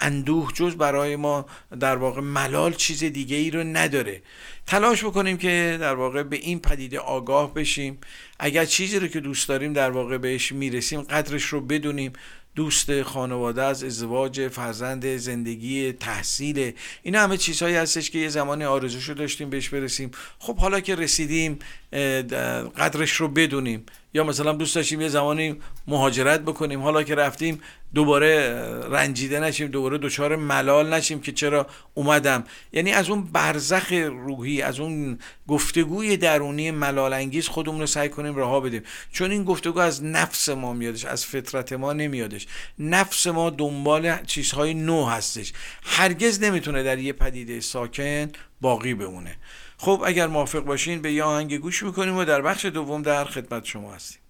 اندوه 0.00 0.52
جز 0.52 0.76
برای 0.76 1.16
ما 1.16 1.46
در 1.80 1.96
واقع 1.96 2.20
ملال 2.20 2.72
چیز 2.72 3.04
دیگه 3.04 3.36
ای 3.36 3.50
رو 3.50 3.57
نداره. 3.64 4.22
تلاش 4.66 5.04
بکنیم 5.04 5.36
که 5.36 5.76
در 5.80 5.94
واقع 5.94 6.22
به 6.22 6.36
این 6.36 6.60
پدیده 6.60 6.98
آگاه 6.98 7.54
بشیم. 7.54 7.98
اگر 8.38 8.64
چیزی 8.64 8.98
رو 8.98 9.06
که 9.08 9.20
دوست 9.20 9.48
داریم 9.48 9.72
در 9.72 9.90
واقع 9.90 10.18
بهش 10.18 10.52
می‌رسیم 10.52 11.02
قدرش 11.02 11.44
رو 11.44 11.60
بدونیم. 11.60 12.12
دوست 12.54 13.02
خانواده 13.02 13.62
از 13.62 13.84
ازدواج 13.84 14.48
فرزند 14.48 15.16
زندگی 15.16 15.92
تحصیل 15.92 16.72
اینا 17.02 17.20
همه 17.20 17.36
چیزهایی 17.36 17.74
هستش 17.74 18.10
که 18.10 18.18
یه 18.18 18.28
زمانی 18.28 18.64
آرزوشو 18.64 19.12
داشتیم 19.12 19.50
بهش 19.50 19.68
برسیم. 19.68 20.10
خب 20.38 20.56
حالا 20.56 20.80
که 20.80 20.94
رسیدیم 20.94 21.58
قدرش 22.78 23.12
رو 23.12 23.28
بدونیم. 23.28 23.86
یا 24.14 24.24
مثلا 24.24 24.52
دوست 24.52 24.74
داشتیم 24.74 25.00
یه 25.00 25.08
زمانی 25.08 25.56
مهاجرت 25.86 26.40
بکنیم. 26.40 26.82
حالا 26.82 27.02
که 27.02 27.14
رفتیم 27.14 27.60
دوباره 27.94 28.54
رنجیده 28.90 29.40
نشیم 29.40 29.68
دوباره 29.68 29.98
دچار 29.98 30.36
ملال 30.36 30.94
نشیم 30.94 31.20
که 31.20 31.32
چرا 31.32 31.66
اومدم. 31.94 32.44
یعنی 32.72 32.92
از 32.92 33.10
اون 33.10 33.22
برزخ 33.22 33.92
روحی 33.92 34.62
از 34.62 34.80
اون 34.80 35.18
گفتگوی 35.48 36.16
درونی 36.16 36.70
ملال 36.70 37.12
انگیز 37.12 37.48
خودمون 37.48 37.80
رو 37.80 37.86
سعی 37.86 38.08
کنیم 38.08 38.36
رها 38.36 38.60
بدیم. 38.60 38.82
چون 39.12 39.30
این 39.30 39.44
گفتگو 39.44 39.78
از 39.78 40.04
نفس 40.04 40.48
ما 40.48 40.72
میادش 40.72 41.04
از 41.04 41.26
فطرت 41.26 41.72
ما 41.72 41.92
نمیادش. 41.92 42.46
نفس 42.78 43.26
ما 43.26 43.50
دنبال 43.50 44.16
چیزهای 44.26 44.74
نو 44.74 45.06
هستش. 45.06 45.52
هرگز 45.82 46.42
نمی‌تونه 46.42 46.82
در 46.82 46.98
یه 46.98 47.12
پدیده 47.12 47.60
ساکن 47.60 48.28
باقی 48.60 48.94
بمونه. 48.94 49.36
خب 49.78 50.02
اگر 50.06 50.26
موافق 50.26 50.60
باشین 50.60 51.02
به 51.02 51.12
یه 51.12 51.22
آهنگ 51.22 51.58
گوش 51.58 51.82
می‌کنیم 51.82 52.16
و 52.16 52.24
در 52.24 52.42
بخش 52.42 52.64
دوم 52.64 53.02
در 53.02 53.24
خدمت 53.24 53.64
شما 53.64 53.92
هستیم. 53.92 54.20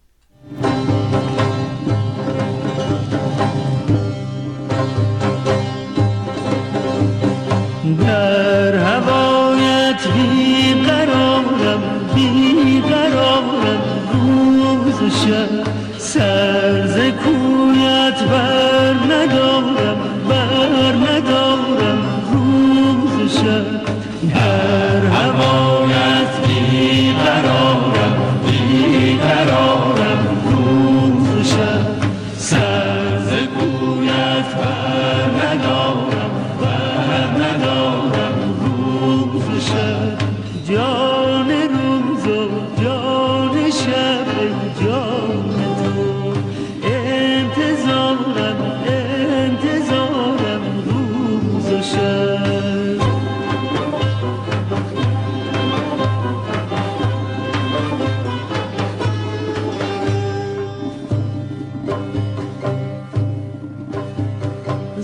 در 7.95 8.77
هوایت 8.77 10.09
بی 10.15 10.75
قرارم 10.75 11.83
بی 12.15 12.81
قرارم 12.81 13.83
روز 14.13 15.13
شب 15.13 15.73
سر 15.99 16.87
ز 16.87 16.97
کویت 16.99 18.23
بر 18.31 18.95
ندارم 19.15 19.99
بر 20.29 20.93
ندارم. 20.95 21.99
روز 22.33 23.33
شب 23.33 23.67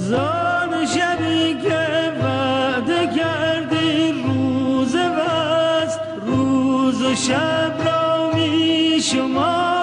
زان 0.08 0.86
شبی 0.86 1.54
که 1.62 2.12
وعده 2.22 3.06
کردی 3.16 4.12
روز 4.12 4.96
وست 4.96 6.00
روز 6.26 7.02
و 7.02 7.14
شب 7.14 7.72
را 7.86 8.30
می 8.34 9.00
شما 9.02 9.73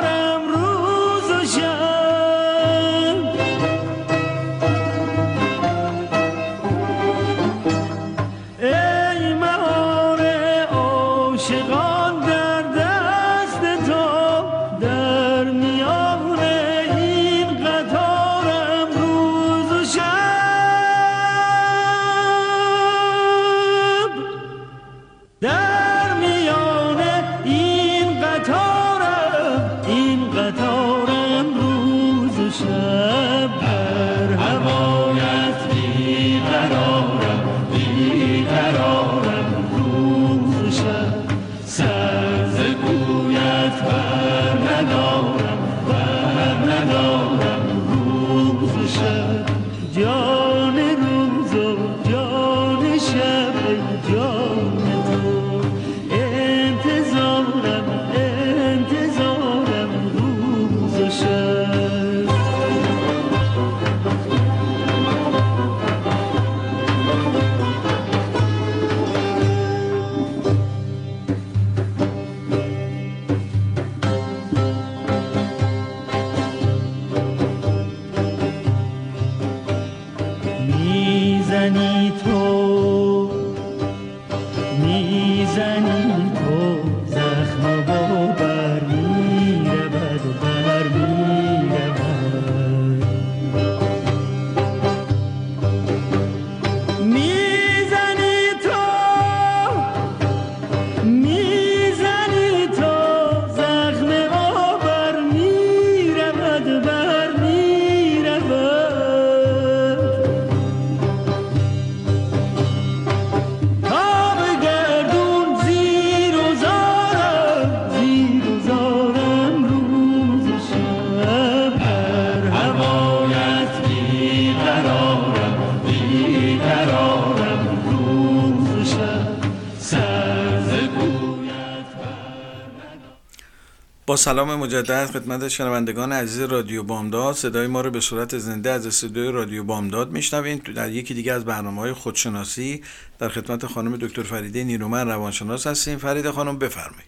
سلام 134.21 134.55
مجدد 134.55 135.05
خدمت 135.05 135.47
شنوندگان 135.47 136.11
عزیز 136.11 136.39
رادیو 136.39 136.83
بامداد. 136.83 137.35
صدای 137.35 137.67
ما 137.67 137.81
رو 137.81 137.91
به 137.91 137.99
صورت 137.99 138.37
زنده 138.37 138.71
از 138.71 138.85
استودیوی 138.87 139.31
رادیو 139.31 139.63
بامداد 139.63 140.11
میشنوین 140.11 140.57
در 140.57 140.91
یکی 140.91 141.13
دیگه 141.13 141.33
از 141.33 141.45
برنامه 141.45 141.81
های 141.81 141.93
خودشناسی 141.93 142.83
در 143.19 143.29
خدمت 143.29 143.65
خانم 143.65 143.97
دکتر 143.97 144.23
فریده 144.23 144.63
نیرومن 144.63 145.07
روانشناس 145.07 145.67
هستیم. 145.67 145.97
فریده 145.97 146.31
خانم 146.31 146.59
بفرمایید. 146.59 147.07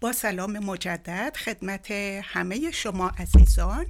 با 0.00 0.12
سلام 0.12 0.58
مجدد 0.58 1.36
خدمت 1.44 1.90
همه 2.22 2.70
شما 2.70 3.08
عزیزان. 3.18 3.86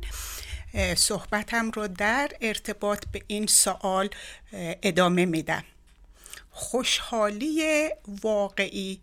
صحبتم 0.96 1.70
رو 1.70 1.88
در 1.88 2.30
ارتباط 2.40 3.04
به 3.12 3.22
این 3.26 3.46
سوال 3.46 4.08
ادامه 4.82 5.26
میدم. 5.26 5.64
خوشحالی 6.50 7.88
واقعی 8.22 9.00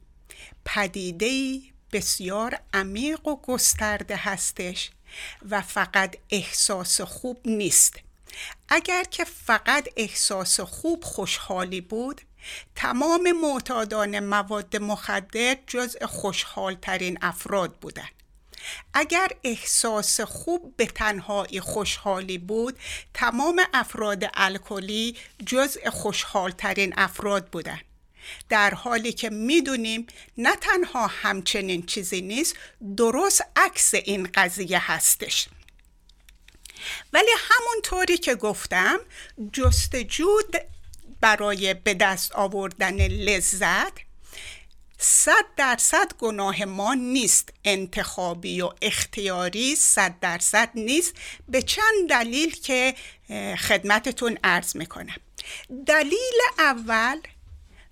پدیده 0.65 1.59
بسیار 1.91 2.59
عمیق 2.73 3.27
و 3.27 3.35
گسترده 3.35 4.15
هستش 4.15 4.91
و 5.49 5.61
فقط 5.61 6.15
احساس 6.29 7.01
خوب 7.01 7.39
نیست. 7.45 7.99
اگر 8.69 9.03
که 9.03 9.23
فقط 9.23 9.89
احساس 9.97 10.59
خوب 10.59 11.03
خوشحالی 11.03 11.81
بود 11.81 12.21
تمام 12.75 13.31
معتادان 13.31 14.19
مواد 14.19 14.77
مخدر 14.77 15.57
جز 15.67 15.97
خوشحالترین 16.03 17.17
افراد 17.21 17.75
بودند. 17.75 18.11
اگر 18.93 19.27
احساس 19.43 20.21
خوب 20.21 20.73
به 20.77 20.85
تنهایی 20.85 21.59
خوشحالی 21.59 22.37
بود 22.37 22.79
تمام 23.13 23.61
افراد 23.73 24.23
الکلی 24.33 25.15
جز 25.45 25.77
خوشحالترین 25.91 26.93
افراد 26.97 27.47
بودند. 27.47 27.86
در 28.49 28.73
حالی 28.73 29.13
که 29.13 29.29
می‌دونیم 29.29 30.07
نه 30.37 30.55
تنها 30.55 31.07
همچنین 31.07 31.85
چیزی 31.85 32.21
نیست 32.21 32.55
درست 32.97 33.43
عکس 33.55 33.93
این 33.93 34.29
قضیه 34.33 34.91
هستش. 34.91 35.47
ولی 37.13 37.31
همونطوری 37.39 38.17
که 38.17 38.35
گفتم 38.35 38.99
جستجو 39.53 40.41
برای 41.21 41.73
به 41.73 41.93
دست 41.93 42.31
آوردن 42.31 43.07
لذت 43.07 43.93
صد 44.99 45.45
درصد 45.57 46.13
گناه 46.19 46.65
ما 46.65 46.93
نیست. 46.93 47.49
انتخابی 47.63 48.61
و 48.61 48.71
اختیاری 48.81 49.75
صد 49.75 50.19
درصد 50.21 50.69
نیست. 50.75 51.13
به 51.49 51.61
چند 51.61 52.09
دلیل 52.09 52.55
که 52.55 52.95
خدمتتون 53.59 54.37
عرض 54.43 54.75
می‌کنم. 54.75 55.17
دلیل 55.85 56.39
اول 56.59 57.19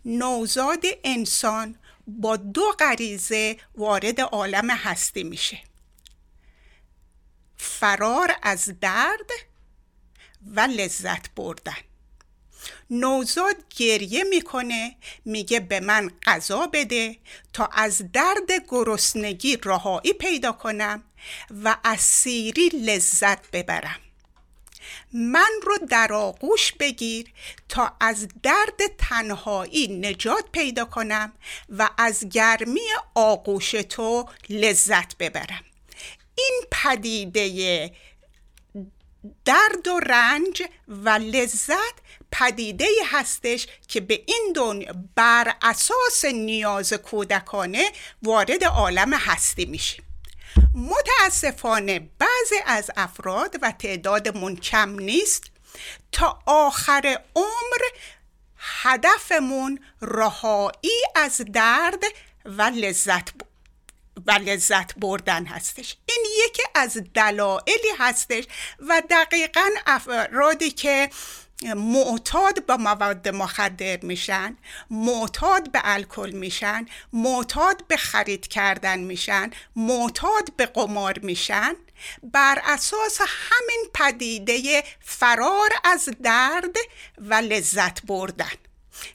نوزاد 0.05 0.83
انسان 1.03 1.75
با 2.07 2.35
دو 2.35 2.75
غریزه 2.79 3.57
وارد 3.75 4.21
عالم 4.21 4.69
هستی 4.69 5.23
میشه. 5.23 5.59
فرار 7.57 8.35
از 8.43 8.73
درد 8.81 9.29
و 10.45 10.59
لذت 10.59 11.29
بردن. 11.35 11.73
نوزاد 12.89 13.55
گریه 13.77 14.23
می‌کنه 14.23 14.95
میگه 15.25 15.59
به 15.59 15.79
من 15.79 16.11
غذا 16.23 16.67
بده 16.67 17.17
تا 17.53 17.65
از 17.65 18.11
درد 18.11 18.51
گرسنگی 18.67 19.57
رهایی 19.63 20.13
پیدا 20.13 20.51
کنم 20.51 21.03
و 21.63 21.77
از 21.83 21.99
سیری 22.01 22.69
لذت 22.69 23.51
ببرم. 23.51 23.99
من 25.13 25.49
رو 25.63 25.77
در 25.89 26.13
آغوش 26.13 26.71
بگیر 26.71 27.33
تا 27.69 27.93
از 27.99 28.27
درد 28.43 28.79
تنهایی 28.97 29.87
نجات 29.87 30.45
پیدا 30.51 30.85
کنم 30.85 31.33
و 31.69 31.89
از 31.97 32.29
گرمی 32.29 32.87
آغوش 33.15 33.71
تو 33.71 34.29
لذت 34.49 35.17
ببرم. 35.17 35.63
این 36.37 36.61
پدیده 36.71 37.91
درد 39.45 39.87
و 39.87 39.99
رنج 39.99 40.63
و 40.87 41.09
لذت 41.09 41.93
پدیده 42.31 42.87
هستش 43.05 43.67
که 43.87 44.01
به 44.01 44.23
این 44.27 44.53
دنیا 44.55 44.93
بر 45.15 45.55
اساس 45.61 46.25
نیاز 46.25 46.93
کودکانه 46.93 47.91
وارد 48.23 48.63
عالم 48.63 49.13
هستی 49.13 49.65
میشیم. 49.65 50.03
متاسفانه 50.73 51.99
بعضی 51.99 52.55
از 52.65 52.91
افراد 52.97 53.55
و 53.61 53.71
تعدادمون 53.71 54.55
کم 54.55 54.89
نیست. 54.89 55.43
تا 56.11 56.39
آخر 56.45 57.19
عمر 57.35 57.81
هدفمون 58.57 59.79
رهایی 60.01 61.01
از 61.15 61.41
درد 61.53 62.03
و 62.45 62.61
لذت 62.61 63.29
و 64.27 64.31
لذت 64.31 64.95
بردن 64.95 65.45
هستش. 65.45 65.97
این 66.05 66.25
یکی 66.45 66.63
از 66.75 66.97
دلایلی 67.13 67.91
هستش 67.99 68.43
و 68.79 69.01
دقیقا 69.09 69.69
افرادی 69.85 70.71
که 70.71 71.09
معتاد 71.63 72.65
با 72.65 72.77
مواد 72.77 73.27
مخدر 73.27 73.99
میشن 74.01 74.57
معتاد 74.89 75.71
به 75.71 75.79
الکل 75.83 76.31
میشن 76.31 76.85
معتاد 77.13 77.87
به 77.87 77.97
خرید 77.97 78.47
کردن 78.47 78.99
میشن 78.99 79.51
معتاد 79.75 80.55
به 80.57 80.65
قمار 80.65 81.19
میشن. 81.19 81.75
بر 82.23 82.61
اساس 82.63 83.21
همین 83.21 83.85
پدیده 83.93 84.83
فرار 84.99 85.69
از 85.83 86.09
درد 86.23 86.75
و 87.17 87.33
لذت 87.33 88.05
بردن. 88.05 88.55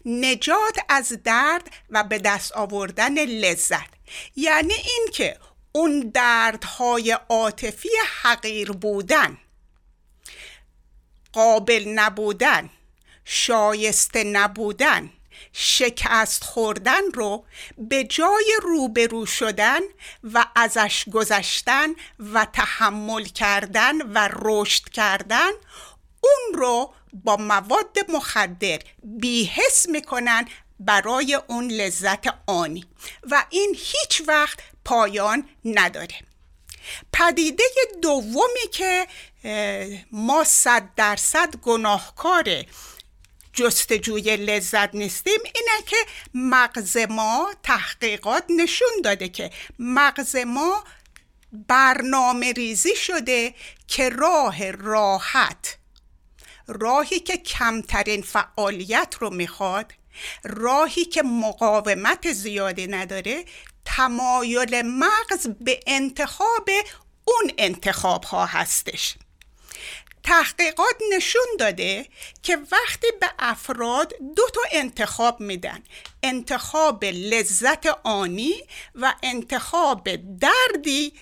نجات 0.05 0.79
از 0.89 1.19
درد 1.25 1.71
و 1.91 2.05
به 2.05 2.19
دست 2.19 2.53
آوردن 2.53 3.15
لذت. 3.25 3.91
یعنی 4.37 4.75
اینکه 4.75 5.37
اون 5.73 6.11
دردهای 6.15 7.19
عاطفی 7.29 7.89
حقیر 8.23 8.73
بودن. 8.73 9.39
قابل 11.33 11.85
نبودن 11.89 12.71
شایسته 13.25 14.25
نبودن 14.25 15.11
شکست 15.53 16.45
خوردن 16.45 17.11
رو 17.15 17.45
به 17.79 18.05
جای 18.05 18.59
روبرو 18.63 19.27
شدن 19.27 19.81
و 20.35 20.47
ازش 20.57 21.05
گذشتن 21.13 21.89
و 22.19 22.45
تحمل 22.45 23.25
کردن 23.25 24.03
و 24.03 24.29
رشد 24.33 24.89
کردن 24.89 25.51
اون 26.21 26.55
رو 26.55 26.95
با 27.13 27.37
مواد 27.37 27.99
مخدر 28.09 28.79
بیحس 29.03 29.89
می‌کنن 29.89 30.49
برای 30.81 31.35
اون 31.35 31.71
لذت 31.71 32.25
آنی 32.47 32.85
و 33.31 33.45
این 33.51 33.77
هیچ 33.79 34.23
وقت 34.27 34.59
پایان 34.85 35.49
نداره. 35.65 36.15
پدیده 37.13 37.65
دومی 38.03 38.69
که 38.73 39.07
ما 40.13 40.45
صد 40.45 40.95
درصد 40.97 41.57
گناهکار 41.57 42.65
جستجوی 43.53 44.37
لذت 44.37 44.95
نیستیم. 44.95 45.41
اینه 45.45 45.87
که 45.87 45.97
مغز 46.35 46.97
ما 46.97 47.55
تحقیقات 47.63 48.45
نشون 48.49 48.89
داده 49.05 49.29
که 49.29 49.51
مغز 49.79 50.37
ما 50.37 50.85
برنامه 51.53 52.53
ریزی 52.53 52.97
شده 52.97 53.55
که 53.89 54.09
راه 54.09 54.71
راحت 54.71 55.77
راهی 56.67 57.21
که 57.21 57.37
کمترین 57.37 58.23
فعالیت 58.23 59.15
رو 59.21 59.31
می‌خواد 59.31 59.93
راهی 60.45 61.05
که 61.05 61.23
مقاومت 61.23 62.33
زیادی 62.33 62.87
نداره 62.87 63.45
تمایل 63.85 64.83
مغز 64.83 65.47
به 65.61 65.81
انتخاب 65.87 66.71
اون 67.25 67.53
انتخاب 67.59 68.25
ها 68.25 68.47
هستش. 68.47 69.15
تحقیقات 70.25 70.97
نشون 71.17 71.47
داده 71.59 72.07
که 72.43 72.57
وقتی 72.57 73.07
به 73.21 73.31
افراد 73.39 74.15
دو 74.37 74.43
تا 74.55 74.61
انتخاب 74.73 75.41
میدن 75.41 75.83
انتخاب 76.23 77.05
لذت 77.05 77.87
آنی 78.05 78.55
و 78.95 79.15
انتخاب 79.23 80.09
دردی 80.41 81.13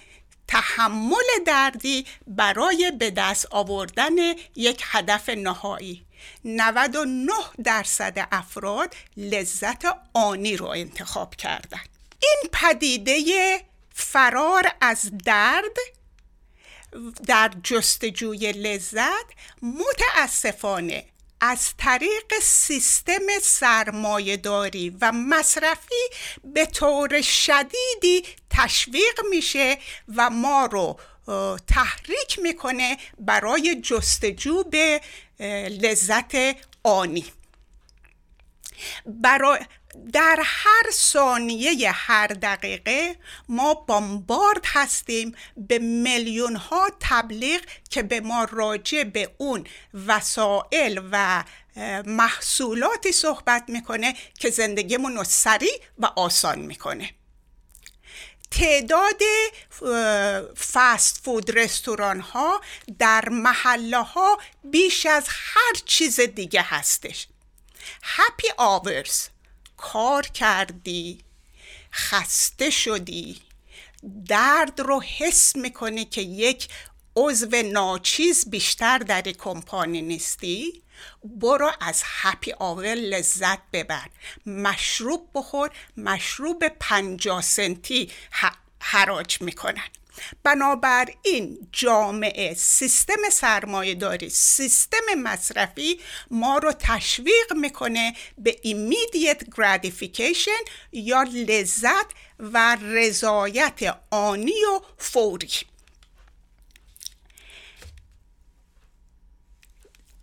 تحمل 0.49 1.45
دردی 1.47 2.07
برای 2.27 2.93
به 2.99 3.11
دست 3.11 3.47
آوردن 3.51 4.17
یک 4.57 4.83
هدف 4.85 5.29
نهایی. 5.29 6.05
99 6.45 7.33
درصد 7.65 8.29
افراد 8.33 8.95
لذت 9.17 9.85
آنی 10.15 10.57
رو 10.57 10.67
انتخاب 10.67 11.35
کردن. 11.35 11.81
این 12.23 12.51
پدیده 12.53 13.61
فرار 13.95 14.73
از 14.81 15.11
درد 15.25 15.77
در 17.27 17.51
جستجوی 17.65 18.53
لذت 18.53 19.27
متاسفانه 19.63 21.05
از 21.41 21.75
طریق 21.79 22.35
سیستم 22.43 23.23
سرمایهداری 23.43 24.97
و 25.01 25.13
مصرفی 25.13 26.09
به 26.45 26.67
طور 26.67 27.21
شدیدی 27.21 28.23
تشویق 28.51 29.21
میشه 29.31 29.79
و 30.17 30.31
ما 30.31 30.67
رو 30.67 31.01
تحریک 31.67 32.39
می‌کنه 32.39 32.97
برای 33.19 33.81
جستجو 33.81 34.65
به 34.65 35.01
لذت 35.69 36.35
آنی. 36.83 37.25
برای 39.07 39.59
در 40.13 40.39
هر 40.45 40.91
ثانیه 40.91 41.93
هر 41.93 42.27
دقیقه 42.27 43.17
ما 43.49 43.75
بامبارد 43.75 44.65
هستیم 44.67 45.35
به 45.57 45.79
میلیون 45.79 46.57
ها 46.57 46.91
تبلیغ 47.01 47.61
که 47.91 48.03
به 48.03 48.21
ما 48.21 48.45
راجع 48.51 49.05
به 49.05 49.35
اون 49.39 49.67
وسایل 50.07 51.01
و 51.13 51.45
محصولاتی 52.07 53.13
صحبت 53.13 53.65
می‌کنه 53.69 54.15
که 54.39 54.51
زندگیمون 54.51 55.17
رو 55.17 55.25
سریع 55.25 55.81
و 55.99 56.07
آسان 56.07 56.59
می‌کنه. 56.59 57.11
تعداد 58.51 59.21
فست 60.73 61.21
فود 61.25 61.59
رستوران 61.59 62.21
ها 62.21 62.61
در 62.99 63.29
محله 63.29 64.03
ها 64.03 64.39
بیش 64.65 65.07
از 65.07 65.25
هر 65.29 65.75
چیز 65.85 66.21
دیگه 66.21 66.63
هستش. 66.63 67.29
هپی 68.03 68.49
آورز 68.57 69.29
کار 69.79 70.27
کردی 70.27 71.19
خسته 71.93 72.71
شدی. 72.71 73.41
درد 74.29 74.81
رو 74.81 75.03
حس 75.03 75.57
می‌کنی 75.57 76.05
که 76.05 76.21
یک 76.21 76.69
عضو 77.17 77.63
ناچیز 77.63 78.51
بیشتر 78.51 78.99
در 78.99 79.23
کمپانی 79.23 80.03
نیستی؟ 80.03 80.83
برو 81.25 81.73
از 81.81 82.03
هپی 82.05 82.53
آور 82.59 82.95
لذت 82.95 83.59
ببر. 83.73 84.09
مشروب 84.47 85.31
بخور 85.35 85.71
مشروب 85.97 86.69
پنجاه 86.69 87.43
سنتی 87.43 88.11
حراج 88.81 89.41
می‌کنن. 89.43 89.89
بنابراین 90.43 91.69
جامعه 91.73 92.55
سیستم 92.55 93.31
سرمایه 93.33 93.95
داری 93.95 94.31
سیستم 94.31 95.15
مصرفی 95.17 96.01
ما 96.31 96.59
رو 96.59 96.73
تشویق 96.79 97.53
می‌کنه 97.57 98.15
به 98.39 98.57
immediate 98.65 99.45
gratification 99.45 100.71
یا 100.93 101.23
لذت 101.23 102.07
و 102.39 102.77
رضایت 102.83 103.97
آنی 104.11 104.65
و 104.65 104.81
فوری. 104.99 105.51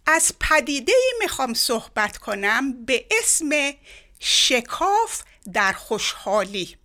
از 0.05 0.31
پدیده 0.39 0.93
می‌خوام 1.19 1.53
صحبت 1.53 2.17
کنم 2.17 2.85
به 2.85 3.05
اسم 3.21 3.73
شکاف 4.19 5.21
در 5.53 5.73
خوشحالی 5.73 6.77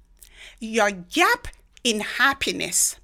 یا 0.60 0.90
گپ 0.90 1.46
in 1.88 2.02
happiness. 2.18 2.99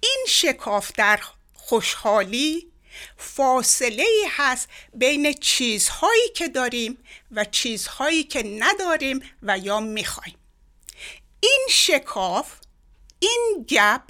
این 0.00 0.24
شکاف 0.28 0.92
در 0.96 1.20
خوشحالی 1.54 2.70
فاصله 3.16 4.02
ای 4.02 4.26
هست 4.30 4.68
بین 4.94 5.32
چیزهایی 5.32 6.28
که 6.34 6.48
داریم 6.48 6.98
و 7.30 7.44
چیزهایی 7.44 8.24
که 8.24 8.42
نداریم 8.42 9.22
و 9.42 9.58
یا 9.58 9.80
می‌خوایم. 9.80 10.36
این 11.40 11.66
شکاف 11.70 12.52
این 13.18 13.66
گپ 13.68 14.02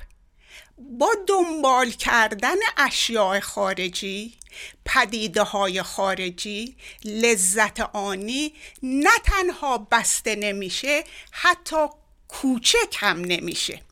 با 0.78 1.14
دنبال 1.26 1.90
کردن 1.90 2.56
اشیاء 2.76 3.40
خارجی 3.40 4.34
پدیده 4.84 5.42
های 5.42 5.82
خارجی 5.82 6.76
لذت 7.04 7.80
آنی 7.80 8.54
نه 8.82 9.18
تنها 9.24 9.78
بسته 9.78 10.36
نمیشه 10.36 11.04
حتی 11.30 11.86
کوچک 12.28 12.96
هم 12.96 13.20
نمیشه. 13.20 13.82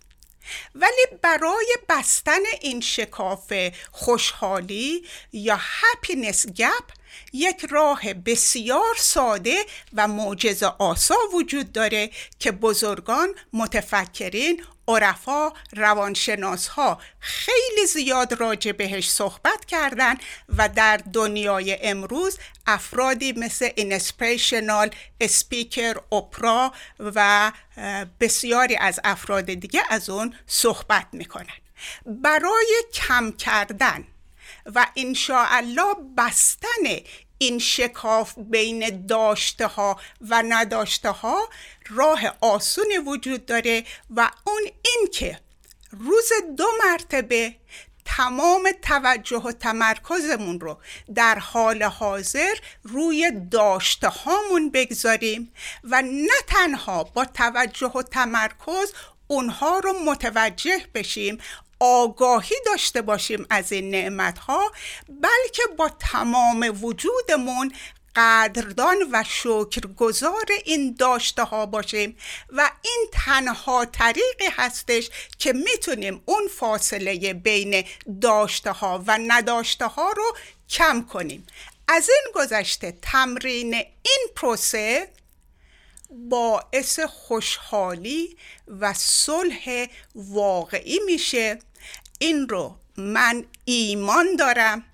ولی 0.75 1.07
برای 1.23 1.77
بستن 1.89 2.41
این 2.61 2.81
شکاف 2.81 3.53
خوشحالی 3.93 5.05
یا 5.33 5.59
هپینس 5.61 6.47
گپ 6.47 6.85
یک 7.33 7.67
راه 7.71 8.15
بسیار 8.15 8.95
ساده 8.97 9.65
و 9.95 10.09
معجزه 10.09 10.67
آسا 10.67 11.17
وجود 11.35 11.73
داره 11.73 12.11
که 12.39 12.53
بزرگان 12.53 13.35
متفکرین 13.53 14.65
عرفا 14.89 15.53
روانشناس 15.77 16.69
ها 16.69 17.01
خیلی 17.21 17.87
زیاد 17.87 18.41
راجع 18.41 18.73
بهش 18.73 19.11
صحبت 19.11 19.65
کردن 19.65 20.15
و 20.49 20.69
در 20.69 20.97
دنیای 20.97 21.79
امروز 21.83 22.39
افرادی 22.67 23.33
مثل 23.33 23.69
اینسپریشنال 23.77 24.91
اسپیکر 25.21 25.95
اپرا 26.13 26.73
و 26.99 27.53
بسیاری 28.21 28.77
از 28.77 29.01
افراد 29.05 29.45
دیگه 29.45 29.83
از 29.91 30.11
اون 30.11 30.35
صحبت 30.47 31.07
می‌کنن. 31.13 31.59
برای 32.07 32.85
کم 32.95 33.33
کردن 33.33 34.05
و 34.67 34.87
انشاءالله 34.97 35.95
بستن 36.17 36.85
این 37.39 37.59
شکاف 37.59 38.35
بین 38.39 39.07
داشته 39.07 39.67
ها 39.67 40.01
و 40.21 40.43
نداشته 40.49 41.11
ها 41.11 41.49
راه 41.89 42.21
آسونی 42.41 42.99
وجود 42.99 43.47
داره 43.47 43.85
و 44.11 44.31
اون 44.45 44.63
این 44.85 45.09
که 45.13 45.41
روز 45.91 46.29
دو 46.57 46.67
مرتبه 46.85 47.55
تمام 48.05 48.71
توجه 48.83 49.37
و 49.37 49.53
تمرکزمون 49.53 50.61
رو 50.61 50.79
در 51.15 51.39
حال 51.39 51.83
حاضر 51.83 52.55
روی 52.83 53.33
داشته 53.51 54.09
هامون 54.09 54.71
بگذاریم 54.71 55.53
و 55.85 56.03
نه 56.03 56.33
تنها 56.47 57.05
با 57.05 57.25
توجه 57.25 57.87
و 57.87 58.03
تمرکز 58.03 58.93
اونها 59.27 59.79
رو 59.79 59.93
متوجه 59.93 60.87
بشیم 60.95 61.39
آگاهی 61.81 62.57
داشته 62.67 63.03
باشیم 63.03 63.47
از 63.51 63.73
این 63.73 63.91
نعمت 63.91 64.39
ها 64.39 64.73
بلکه 65.09 65.63
با 65.77 65.89
تمام 65.89 66.79
وجودمون 66.83 67.73
قدردان 68.19 68.97
و 69.13 69.25
شکرگزار 69.29 70.47
این 70.65 70.97
داشته 70.99 71.43
ها 71.43 71.67
باشیم 71.67 72.17
و 72.49 72.71
این 72.83 73.07
تنها 73.13 73.85
طریقی 73.85 74.47
هستش 74.53 75.11
که 75.39 75.53
می‌تونیم 75.53 76.23
اون 76.25 76.49
فاصله 76.49 77.35
بین 77.35 77.85
داشته 78.23 78.73
ها 78.73 79.05
و 79.07 79.19
نداشته 79.27 79.87
ها 79.87 80.13
رو 80.13 80.37
کم 80.69 81.03
کنیم. 81.03 81.47
از 81.89 82.09
این 82.09 82.33
گذشته 82.35 82.99
تمرین 83.03 83.75
این 83.75 84.29
پروسه 84.37 85.09
باعث 86.11 87.01
خوشحالی 87.01 88.37
و 88.69 88.95
صلح 88.95 89.87
واقعی 90.15 90.99
میشه. 91.07 91.59
این 92.19 92.49
رو 92.49 92.77
من 92.97 93.45
ایمان 93.65 94.37
دارم. 94.37 94.85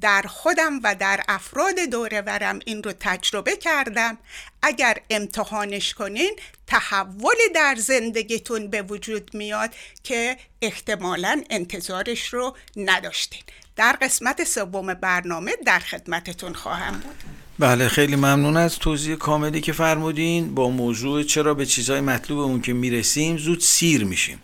در 0.00 0.22
خودم 0.28 0.80
و 0.82 0.94
در 0.94 1.22
افراد 1.28 1.74
دوره 1.90 2.20
ورم 2.20 2.58
این 2.64 2.82
رو 2.82 2.92
تجربه 3.00 3.56
کردم. 3.56 4.18
اگر 4.62 4.98
امتحانش 5.10 5.94
کنین 5.94 6.36
تحولی 6.66 7.48
در 7.54 7.74
زندگیتون 7.78 8.70
به 8.70 8.82
وجود 8.82 9.30
میاد 9.34 9.70
که 10.02 10.36
احتمالا 10.62 11.42
انتظارش 11.50 12.28
رو 12.28 12.56
نداشتین. 12.76 13.42
در 13.76 13.98
قسمت 14.02 14.44
سوم 14.44 14.94
برنامه 14.94 15.52
در 15.66 15.78
خدمتتون 15.78 16.54
خواهم 16.54 16.92
بود. 16.92 17.16
بله 17.58 17.88
خیلی 17.88 18.16
ممنون 18.16 18.56
از 18.56 18.78
توضیح 18.78 19.16
کاملی 19.16 19.60
که 19.60 19.72
فرمودین. 19.72 20.54
با 20.54 20.70
موضوع 20.70 21.22
چرا 21.22 21.54
به 21.54 21.66
چیزهای 21.66 22.00
مطلوب 22.00 22.38
اون 22.38 22.60
که 22.60 22.72
می‌رسیم 22.72 23.36
زود 23.36 23.60
سیر 23.60 24.04
میشیم. 24.04 24.42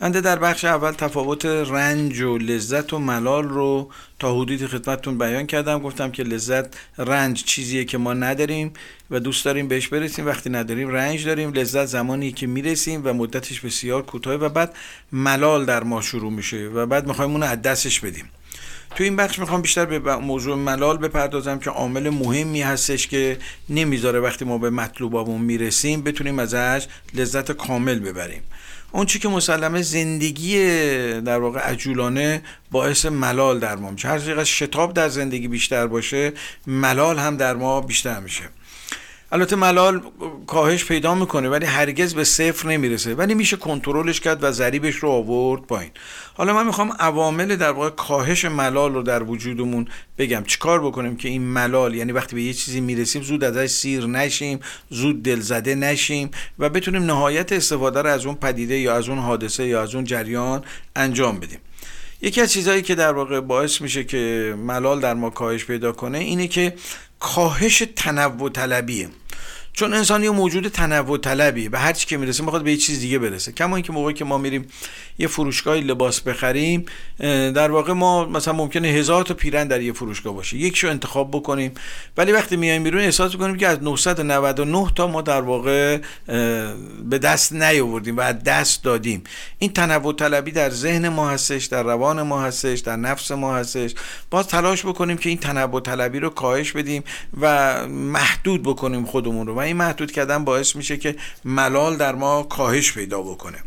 انده 0.00 0.20
در 0.20 0.38
بخش 0.38 0.64
اول 0.64 0.92
تفاوت 0.92 1.46
رنج 1.46 2.20
و 2.20 2.38
لذت 2.38 2.92
و 2.92 2.98
ملال 2.98 3.48
رو 3.48 3.90
تا 4.18 4.34
حدودی 4.34 4.66
خدمتتون 4.66 5.18
بیان 5.18 5.46
کردم. 5.46 5.78
گفتم 5.78 6.10
که 6.10 6.22
لذت 6.22 6.66
رنج 6.98 7.44
چیزیه 7.44 7.84
که 7.84 7.98
ما 7.98 8.14
نداریم 8.14 8.72
و 9.10 9.20
دوست 9.20 9.44
داریم 9.44 9.68
بهش 9.68 9.88
برسیم. 9.88 10.26
وقتی 10.26 10.50
نداریم 10.50 10.88
رنج 10.88 11.26
داریم 11.26 11.52
لذت 11.52 11.84
زمانی 11.84 12.32
که 12.32 12.46
می‌رسیم 12.46 13.00
و 13.04 13.12
مدتش 13.12 13.60
بسیار 13.60 14.02
کوتاه 14.02 14.34
و 14.34 14.48
بعد 14.48 14.76
ملال 15.12 15.64
در 15.64 15.84
ما 15.84 16.00
شروع 16.00 16.32
میشه 16.32 16.56
و 16.56 16.86
بعد 16.86 17.06
می‌خوایم 17.06 17.30
اون 17.30 17.42
از 17.42 17.62
دستش 17.62 18.00
بدیم. 18.00 18.30
تو 18.96 19.04
این 19.04 19.16
بخش 19.16 19.38
می‌خوام 19.38 19.62
بیشتر 19.62 19.84
به 19.84 20.16
موضوع 20.16 20.56
ملال 20.56 20.98
بپردازم 20.98 21.58
که 21.58 21.70
عامل 21.70 22.10
مهمی 22.10 22.62
هستش 22.62 23.06
که 23.06 23.38
نمی‌ذاره 23.68 24.20
وقتی 24.20 24.44
ما 24.44 24.58
به 24.58 24.70
مطلوبامون 24.70 25.40
می‌رسیم 25.40 26.02
بتونیم 26.02 26.38
ازش 26.38 26.86
لذت 27.14 27.52
کامل 27.52 27.98
ببریم. 27.98 28.42
اون 28.92 29.06
چی 29.06 29.18
که 29.18 29.28
مسلمه 29.28 29.82
زندگی 29.82 30.58
در 31.20 31.38
واقع 31.38 31.60
عجولانه 31.60 32.42
باعث 32.70 33.06
ملال 33.06 33.58
در 33.58 33.76
ما 33.76 33.90
میشه. 33.90 34.08
هر 34.08 34.18
چقدر 34.18 34.44
شتاب 34.44 34.94
در 34.94 35.08
زندگی 35.08 35.48
بیشتر 35.48 35.86
باشه 35.86 36.32
ملال 36.66 37.18
هم 37.18 37.36
در 37.36 37.54
ما 37.54 37.80
بیشتر 37.80 38.20
میشه. 38.20 38.44
البته 39.32 39.56
ملال 39.56 40.02
کاهش 40.46 40.84
پیدا 40.84 41.14
می‌کنه 41.14 41.48
ولی 41.48 41.66
هرگز 41.66 42.14
به 42.14 42.24
صفر 42.24 42.68
نمی‌رسه. 42.68 43.14
ولی 43.14 43.34
میشه 43.34 43.56
کنترلش 43.56 44.20
کرد 44.20 44.44
و 44.44 44.50
ضریبش 44.50 44.94
رو 44.94 45.08
آورد 45.08 45.62
پایین. 45.62 45.90
حالا 46.34 46.54
من 46.54 46.66
می‌خوام 46.66 46.92
عوامل 46.98 47.56
در 47.56 47.70
واقع 47.70 47.90
کاهش 47.90 48.44
ملال 48.44 48.94
رو 48.94 49.02
در 49.02 49.22
وجودمون 49.22 49.88
بگم. 50.18 50.44
چیکار 50.46 50.86
بکنیم 50.86 51.16
که 51.16 51.28
این 51.28 51.42
ملال 51.42 51.94
یعنی 51.94 52.12
وقتی 52.12 52.36
به 52.36 52.42
یه 52.42 52.52
چیزی 52.52 52.80
می‌رسیم 52.80 53.22
زود 53.22 53.44
ازش 53.44 53.66
سیر 53.66 54.06
نشیم 54.06 54.60
زود 54.90 55.22
دلزده 55.22 55.74
نشیم 55.74 56.30
و 56.58 56.68
بتونیم 56.68 57.02
نهایت 57.02 57.52
استفاده 57.52 58.02
رو 58.02 58.08
از 58.08 58.26
اون 58.26 58.34
پدیده 58.34 58.78
یا 58.78 58.94
از 58.94 59.08
اون 59.08 59.18
حادثه 59.18 59.66
یا 59.66 59.82
از 59.82 59.94
اون 59.94 60.04
جریان 60.04 60.64
انجام 60.96 61.40
بدیم. 61.40 61.58
یکی 62.22 62.40
از 62.40 62.52
چیزهایی 62.52 62.82
که 62.82 62.94
در 62.94 63.12
واقع 63.12 63.40
باعث 63.40 63.80
میشه 63.80 64.04
که 64.04 64.54
ملال 64.58 65.00
در 65.00 65.14
ما 65.14 65.30
کاهش 65.30 65.64
پیدا 65.64 65.92
کنه 65.92 66.18
اینه 66.18 66.48
که 66.48 66.74
کاهش 67.20 67.82
تنوع 67.96 68.50
طلبیه. 68.50 69.08
چون 69.78 69.94
انسان 69.94 70.24
یه 70.24 70.30
موجود 70.30 70.68
تنوع 70.68 71.18
طلبیه 71.18 71.68
به 71.68 71.78
هر 71.78 71.92
چی 71.92 72.06
که 72.06 72.16
می‌رسه 72.16 72.44
می‌خواد 72.44 72.62
به 72.62 72.70
یه 72.70 72.76
چیز 72.76 73.00
دیگه 73.00 73.18
برسه. 73.18 73.52
کما 73.52 73.76
اینکه 73.76 73.92
موقعی 73.92 74.14
که 74.14 74.24
ما 74.24 74.38
میریم 74.38 74.66
یه 75.18 75.26
فروشگاه 75.26 75.76
لباس 75.76 76.20
بخریم 76.20 76.84
در 77.54 77.70
واقع 77.70 77.92
ما 77.92 78.24
مثلا 78.24 78.54
ممکنه 78.54 78.88
هزار 78.88 79.24
تا 79.24 79.34
پیرن 79.34 79.68
در 79.68 79.80
یه 79.80 79.92
فروشگاه 79.92 80.34
باشه. 80.34 80.56
یکشو 80.56 80.88
انتخاب 80.88 81.30
بکنیم. 81.30 81.72
ولی 82.16 82.32
وقتی 82.32 82.56
میایم 82.56 82.84
بیرون 82.84 83.00
احساس 83.00 83.32
می‌کنیم 83.32 83.56
که 83.56 83.68
از 83.68 83.82
999 83.82 84.86
تا 84.94 85.06
ما 85.06 85.22
در 85.22 85.40
واقع 85.40 85.98
به 87.04 87.18
دست 87.22 87.52
نیاوردیم 87.52 88.16
و 88.16 88.32
دست 88.32 88.84
دادیم. 88.84 89.24
این 89.58 89.72
تنوع 89.72 90.14
طلبی 90.14 90.50
در 90.50 90.70
ذهن 90.70 91.08
ما 91.08 91.30
هستش 91.30 91.64
در 91.64 91.82
روان 91.82 92.22
ما 92.22 92.42
هستش 92.42 92.78
در 92.78 92.96
نفس 92.96 93.30
ما 93.30 93.56
هستش. 93.56 93.94
باز 94.30 94.48
تلاش 94.48 94.86
بکنیم 94.86 95.16
که 95.16 95.28
این 95.28 95.38
تنوع 95.38 95.80
طلبی 95.80 96.20
رو 96.20 96.30
کاهش 96.30 96.72
بدیم 96.72 97.04
و 97.40 97.86
محدود 97.88 98.62
بکنیم 98.62 99.04
خودمون 99.04 99.46
رو. 99.46 99.54
و 99.54 99.67
این 99.68 99.76
محدود 99.76 100.12
کردن 100.12 100.44
باعث 100.44 100.76
میشه 100.76 100.96
که 100.96 101.16
ملال 101.44 101.96
در 101.96 102.14
ما 102.14 102.42
کاهش 102.42 102.92
پیدا 102.92 103.22
بکنه. 103.22 103.58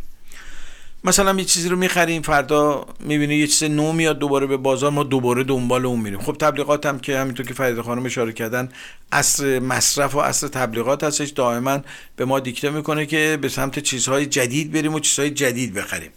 مثلا 1.04 1.34
یه 1.34 1.46
چیزی 1.46 1.70
رو 1.70 1.78
می‌خریم 1.78 2.22
فردا 2.22 2.86
می‌بینی 3.00 3.36
یه 3.36 3.48
چیز 3.48 3.70
نو 3.70 3.92
میاد 3.92 4.20
دوباره 4.20 4.48
به 4.48 4.58
بازار 4.58 4.92
ما 4.92 5.04
دوباره 5.04 5.44
دنبال 5.44 5.86
اون 5.86 6.00
میریم. 6.00 6.20
خب 6.20 6.36
تبلیغات 6.40 6.86
هم 6.86 7.00
که 7.00 7.18
همینطور 7.18 7.46
که 7.46 7.54
فرید 7.54 7.82
خانم 7.82 8.06
اشاره 8.06 8.34
کردن 8.34 8.70
اصر 9.12 9.60
مصرف 9.60 10.16
و 10.16 10.18
اصر 10.18 10.48
تبلیغات 10.48 11.04
هستش 11.04 11.30
دائما 11.30 11.80
به 12.16 12.26
ما 12.26 12.40
دیکته 12.40 12.70
می‌کنه 12.70 13.06
که 13.06 13.38
به 13.42 13.50
سمت 13.50 13.80
چیزهای 13.80 14.26
جدید 14.26 14.72
بریم 14.72 14.94
و 14.94 15.00
چیزهای 15.00 15.30
جدید 15.30 15.74
بخریم. 15.74 16.12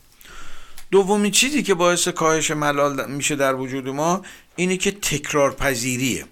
دومین 0.90 1.31
چیزی 1.31 1.62
که 1.62 1.75
باعث 1.75 2.09
کاهش 2.09 2.51
ملال 2.51 3.11
میشه 3.11 3.37
در 3.37 3.55
وجود 3.55 3.88
ما 3.88 4.23
اینه 4.57 4.77
که 4.77 4.90
تکرار 4.90 5.55
پذیریه 5.55 6.25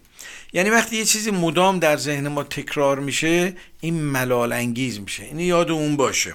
یعنی 0.52 0.70
وقتی 0.70 0.96
یه 0.96 1.04
چیزی 1.04 1.30
مدام 1.30 1.78
در 1.78 1.96
ذهن 1.96 2.28
ما 2.28 2.42
تکرار 2.42 2.98
میشه 2.98 3.54
این 3.80 4.02
ملال 4.02 4.52
انگیز 4.52 5.00
میشه. 5.00 5.22
این 5.22 5.40
یاد 5.40 5.70
اون 5.70 5.96
باشه. 5.96 6.34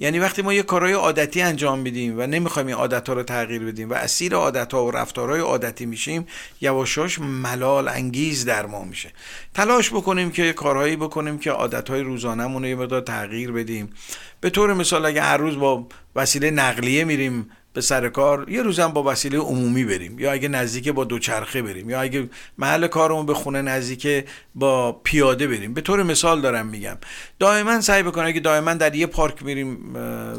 یعنی 0.00 0.18
وقتی 0.18 0.42
ما 0.42 0.54
یه 0.54 0.62
کارهای 0.62 0.92
عادتی 0.92 1.42
انجام 1.42 1.78
میدیم 1.78 2.14
و 2.18 2.26
نمی‌خوایم 2.26 2.66
این 2.66 2.76
عادت 2.76 3.08
ها 3.08 3.14
رو 3.14 3.22
تغییر 3.22 3.62
بدیم 3.62 3.90
و 3.90 3.94
اسیر 3.94 4.34
عادت 4.34 4.72
ها 4.72 4.86
و 4.86 4.90
رفتارهای 4.90 5.40
عادتی 5.40 5.86
میشیم 5.86 6.26
یواشاش 6.60 7.18
ملال 7.18 7.88
انگیز 7.88 8.44
در 8.44 8.66
ما 8.66 8.84
میشه. 8.84 9.12
تلاش 9.54 9.90
بکنیم 9.90 10.30
که 10.30 10.52
کارهایی 10.52 10.96
بکنیم 10.96 11.38
که 11.38 11.50
عادت 11.50 11.90
های 11.90 12.00
روزانهمون 12.00 12.62
رو 12.62 12.68
یه 12.68 12.74
مقدار 12.74 13.00
تغییر 13.00 13.52
بدیم. 13.52 13.92
به 14.40 14.50
طور 14.50 14.74
مثال 14.74 15.06
اگه 15.06 15.22
هر 15.22 15.36
روز 15.36 15.56
با 15.58 15.86
وسیله 16.16 16.50
نقلیه 16.50 17.04
میریم 17.04 17.50
به 17.72 17.80
سر 17.80 18.08
کار 18.08 18.50
یه 18.50 18.62
روزم 18.62 18.88
با 18.88 19.02
وسیله 19.02 19.38
عمومی 19.38 19.84
بریم. 19.84 20.18
یا 20.18 20.32
اگه 20.32 20.48
نزدیک 20.48 20.88
با 20.88 21.04
دوچرخه 21.04 21.62
بریم. 21.62 21.90
یا 21.90 22.00
اگه 22.00 22.28
محل 22.58 22.86
کارمون 22.86 23.26
به 23.26 23.34
خونه 23.34 23.62
نزدیک 23.62 24.24
با 24.54 24.92
پیاده 24.92 25.46
بریم. 25.46 25.74
به 25.74 25.80
طور 25.80 26.02
مثال 26.02 26.40
دارم 26.40 26.66
میگم. 26.66 26.96
دائما 27.38 27.80
سعی 27.80 28.02
بکنیم 28.02 28.26
اگه 28.26 28.40
دائما 28.40 28.74
در 28.74 28.94
یه 28.94 29.06
پارک 29.06 29.42
میریم 29.42 29.94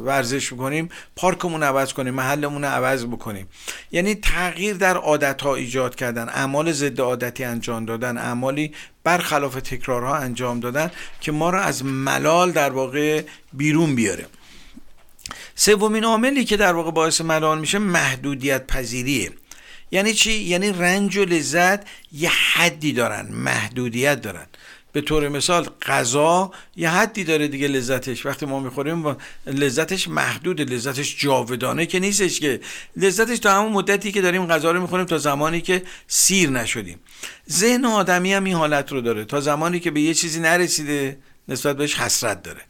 ورزش 0.06 0.52
می‌کنیم 0.52 0.90
پارکمون 1.16 1.64
عوض 1.64 1.94
کنیم 1.94 2.14
محلمون 2.14 2.64
عوض 2.64 3.06
بکنیم. 3.06 3.48
یعنی 3.92 4.16
تغییر 4.16 4.76
در 4.76 4.98
عادت 4.98 5.42
ها 5.42 5.56
ایجاد 5.56 5.96
کردن 5.96 6.30
اعمال 6.30 6.72
ضد 6.72 7.02
عادتی 7.02 7.44
انجام 7.44 7.86
دادن 7.86 8.18
اعمالی 8.18 8.72
برخلاف 9.04 9.56
تکرارها 9.56 10.16
انجام 10.16 10.60
دادن 10.60 10.92
که 11.22 11.32
ما 11.32 11.50
رو 11.50 11.60
از 11.60 11.86
ملال 11.86 12.52
در 12.52 12.70
واقع 12.70 13.24
بیرون 13.54 13.96
بیاره. 13.96 14.26
سومین 15.64 16.04
عاملی 16.04 16.46
که 16.46 16.58
در 16.58 16.74
واقع 16.74 16.92
باعث 16.92 17.22
ملال 17.22 17.60
میشه 17.60 17.78
محدودیت 17.78 18.68
پذیریه. 18.68 19.32
یعنی 19.92 20.14
چی؟ 20.14 20.32
یعنی 20.32 20.72
رنج 20.72 21.18
و 21.18 21.26
لذت 21.26 21.86
یه 22.12 22.30
حدی 22.30 22.94
دارن 22.94 23.28
محدودیت 23.32 24.22
دارن. 24.22 24.46
به 24.92 25.02
طور 25.02 25.30
مثال 25.30 25.70
غذا 25.82 26.52
یه 26.76 26.90
حدی 26.90 27.24
داره 27.24 27.48
دیگه 27.48 27.68
لذتش. 27.68 28.26
وقتی 28.26 28.46
ما 28.46 28.60
می‌خوریم 28.60 29.16
لذتش 29.46 30.08
محدود 30.08 30.62
لذتش 30.62 31.18
جاودانه 31.20 31.86
که 31.86 32.00
نیستش 32.00 32.40
که. 32.40 32.60
لذتش 32.98 33.40
تا 33.40 33.54
همون 33.54 33.72
مدتی 33.72 34.12
که 34.12 34.22
داریم 34.22 34.48
غذا 34.48 34.72
رو 34.72 34.82
می‌خوریم 34.82 35.06
تا 35.06 35.18
زمانی 35.18 35.62
که 35.62 35.84
سیر 36.08 36.50
نشدیم. 36.50 37.00
ذهن 37.52 37.86
آدمی 37.86 38.34
هم 38.34 38.44
این 38.44 38.56
حالت 38.56 38.92
رو 38.92 39.02
داره. 39.02 39.26
تا 39.26 39.42
زمانی 39.42 39.80
که 39.80 39.92
به 39.92 40.02
یه 40.02 40.14
چیزی 40.14 40.40
نرسیده 40.40 41.18
نسبت 41.48 41.78
بهش 41.78 41.96
حسرت 41.96 42.44
داره. 42.44 42.62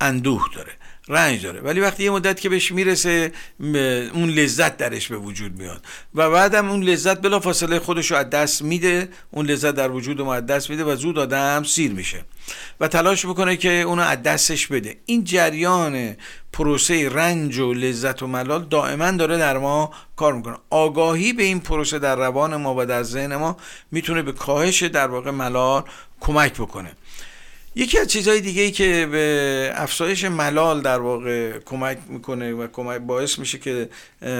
اندوه 0.00 0.44
داره. 0.54 0.72
رنج 1.08 1.42
داره. 1.42 1.60
ولی 1.60 1.80
وقتی 1.80 2.04
یه 2.04 2.10
مدت 2.10 2.40
که 2.40 2.48
بهش 2.48 2.72
می‌رسه 2.72 3.32
اون 4.14 4.28
لذت 4.28 4.76
درش 4.76 5.08
به 5.08 5.16
وجود 5.16 5.58
میاد. 5.58 5.84
و 6.14 6.30
بعدم 6.30 6.70
اون 6.70 6.82
لذت 6.82 7.20
بلا 7.20 7.40
فاصله 7.40 7.78
خودش 7.78 8.10
رو 8.10 8.16
از 8.16 8.30
دست 8.30 8.62
میده. 8.62 9.08
اون 9.30 9.46
لذت 9.46 9.74
در 9.74 9.90
وجود 9.90 10.20
ما 10.20 10.34
از 10.34 10.46
دست 10.46 10.70
میده 10.70 10.84
و 10.84 10.96
زود 10.96 11.18
آدم 11.18 11.62
سیر 11.62 11.92
میشه. 11.92 12.24
و 12.80 12.88
تلاش 12.88 13.24
می‌کنه 13.24 13.56
که 13.56 13.70
اونو 13.70 14.02
از 14.02 14.22
دستش 14.22 14.66
بده. 14.66 14.96
این 15.06 15.24
جریان 15.24 16.16
پروسه 16.52 17.08
رنج 17.08 17.58
و 17.58 17.72
لذت 17.72 18.22
و 18.22 18.26
ملال 18.26 18.64
دائما 18.64 19.10
داره 19.10 19.38
در 19.38 19.58
ما 19.58 19.90
کار 20.16 20.32
می‌کنه. 20.32 20.56
آگاهی 20.70 21.32
به 21.32 21.42
این 21.42 21.60
پروسه 21.60 21.98
در 21.98 22.16
روان 22.16 22.56
ما 22.56 22.74
و 22.78 22.86
در 22.86 23.02
ذهن 23.02 23.36
ما 23.36 23.56
می‌تونه 23.90 24.22
به 24.22 24.32
کاهش 24.32 24.82
در 24.82 25.06
واقع 25.06 25.30
ملال 25.30 25.82
کمک 26.20 26.52
بکنه. 26.52 26.92
یکی 27.76 27.98
از 27.98 28.08
چیزهای 28.08 28.40
دیگه 28.40 28.62
ای 28.62 28.70
که 28.70 29.08
به 29.10 29.72
افزایش 29.74 30.24
ملال 30.24 30.82
در 30.82 30.98
واقع 30.98 31.58
کمک 31.58 31.98
می‌کنه 32.08 32.52
و 32.52 32.66
کمک 32.66 33.00
باعث 33.00 33.38
میشه 33.38 33.58
که 33.58 33.88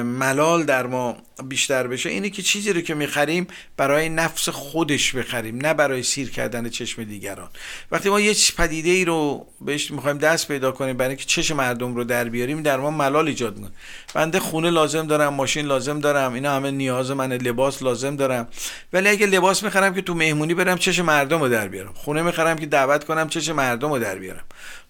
ملال 0.04 0.62
در 0.62 0.86
ما 0.86 1.16
بیشتر 1.44 1.86
بشه 1.86 2.10
اینه 2.10 2.30
که 2.30 2.42
چیزی 2.42 2.72
رو 2.72 2.80
که 2.80 2.94
می‌خریم 2.94 3.46
برای 3.76 4.08
نفس 4.08 4.48
خودش 4.48 5.12
بخریم 5.12 5.56
نه 5.56 5.74
برای 5.74 6.02
سیر 6.02 6.30
کردن 6.30 6.68
چشم 6.68 7.04
دیگران. 7.04 7.48
وقتی 7.90 8.08
ما 8.08 8.20
یه 8.20 8.34
پدیده 8.56 8.90
ای 8.90 9.04
رو 9.04 9.46
بهش 9.60 9.90
می‌خوایم 9.90 10.18
دست 10.18 10.48
پیدا 10.48 10.72
کنیم 10.72 10.96
برای 10.96 11.08
اینکه 11.08 11.24
چشم 11.24 11.56
مردم 11.56 11.94
رو 11.94 12.04
در 12.04 12.24
بیاریم 12.24 12.62
در 12.62 12.76
ما 12.76 12.90
ملال 12.90 13.28
ایجاد 13.28 13.56
می‌کنه. 13.56 13.72
بنده 14.14 14.40
خونه 14.40 14.70
لازم 14.70 15.06
دارم 15.06 15.34
ماشین 15.34 15.66
لازم 15.66 16.00
دارم 16.00 16.32
اینا 16.32 16.56
همه 16.56 16.70
نیاز 16.70 17.10
منه 17.10 17.38
لباس 17.38 17.82
لازم 17.82 18.16
دارم. 18.16 18.48
ولی 18.92 19.08
اگه 19.08 19.26
لباس 19.26 19.62
می‌خرم 19.62 19.94
که 19.94 20.02
تو 20.02 20.14
مهمونی 20.14 20.54
برم 20.54 20.78
چشم 20.78 21.04
مردم 21.04 21.40
رو 21.40 21.48
در 21.48 21.68
بیارم. 21.68 21.92
خونه 21.94 22.22
می‌خرم 22.22 22.56
که 22.56 22.66
دعوت 22.66 23.04
کنم 23.04 23.23
چشم 23.28 23.52
مردم 23.52 23.88
رو 23.88 23.98
در 23.98 24.18
بیارم. 24.18 24.44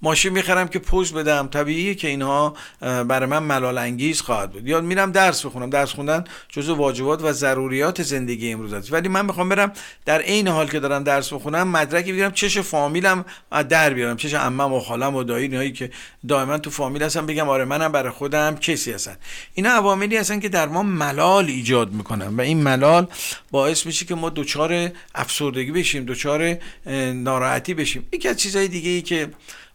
ماشین 0.04 0.32
می‌خرم 0.32 0.68
که 0.68 0.78
پوز 0.78 1.12
بدم. 1.12 1.48
طبیعیه 1.52 1.94
که 1.94 2.08
اینها 2.08 2.54
برای 2.80 3.28
من 3.28 3.38
ملال 3.38 3.78
انگیز 3.78 4.20
خواهد 4.20 4.52
بود. 4.52 4.68
یا 4.68 4.80
میرم 4.80 5.12
درس 5.12 5.46
بخونم. 5.46 5.70
درس 5.70 5.92
خوندن 5.92 6.24
جزو 6.48 6.74
واجبات 6.74 7.22
و 7.22 7.32
ضروریات 7.32 8.02
زندگی 8.02 8.52
امروز 8.52 8.72
است. 8.72 8.92
ولی 8.92 9.08
من 9.08 9.26
می‌خوام 9.26 9.48
برم 9.48 9.72
در 10.04 10.20
عین 10.20 10.48
حال 10.48 10.68
که 10.68 10.80
دارم 10.80 11.04
درس 11.04 11.32
بخونم 11.32 11.68
مدرکی 11.68 12.12
بگیرم 12.12 12.32
چش 12.32 12.58
فامیلم 12.58 13.24
در 13.68 13.94
بیارم. 13.94 14.16
چش 14.16 14.34
عمم 14.34 14.72
و 14.72 14.80
خالم 14.80 15.14
و 15.14 15.24
دایی 15.24 15.56
هایی 15.56 15.72
که 15.72 15.90
دائما 16.28 16.58
تو 16.58 16.70
فامیل 16.70 17.02
هستن 17.02 17.26
بگم 17.26 17.48
آره 17.48 17.64
منم 17.64 17.92
برای 17.92 18.10
خودم 18.10 18.56
کسی 18.56 18.92
هستن. 18.92 19.16
اینا 19.54 19.70
عواملی 19.70 20.16
هستن 20.16 20.40
که 20.40 20.48
در 20.48 20.68
ما 20.68 20.82
ملال 20.82 21.46
ایجاد 21.46 21.92
می‌کنن 21.92 22.36
و 22.36 22.40
این 22.40 22.62
ملال 22.62 23.06
باعث 23.50 23.86
میشه 23.86 24.04
که 24.04 24.14
ما 24.14 24.30
دچار 24.30 24.90
افسردگی 25.14 25.72
بشیم 25.72 26.04
دچار 26.04 26.56
ناراحتی 27.14 27.74
بشیم. 27.74 28.06
یکی 28.12 28.28
از 28.28 28.36
چیزهای 28.36 28.68
دیگه 28.68 28.90
ای 28.90 29.02
که 29.02 29.28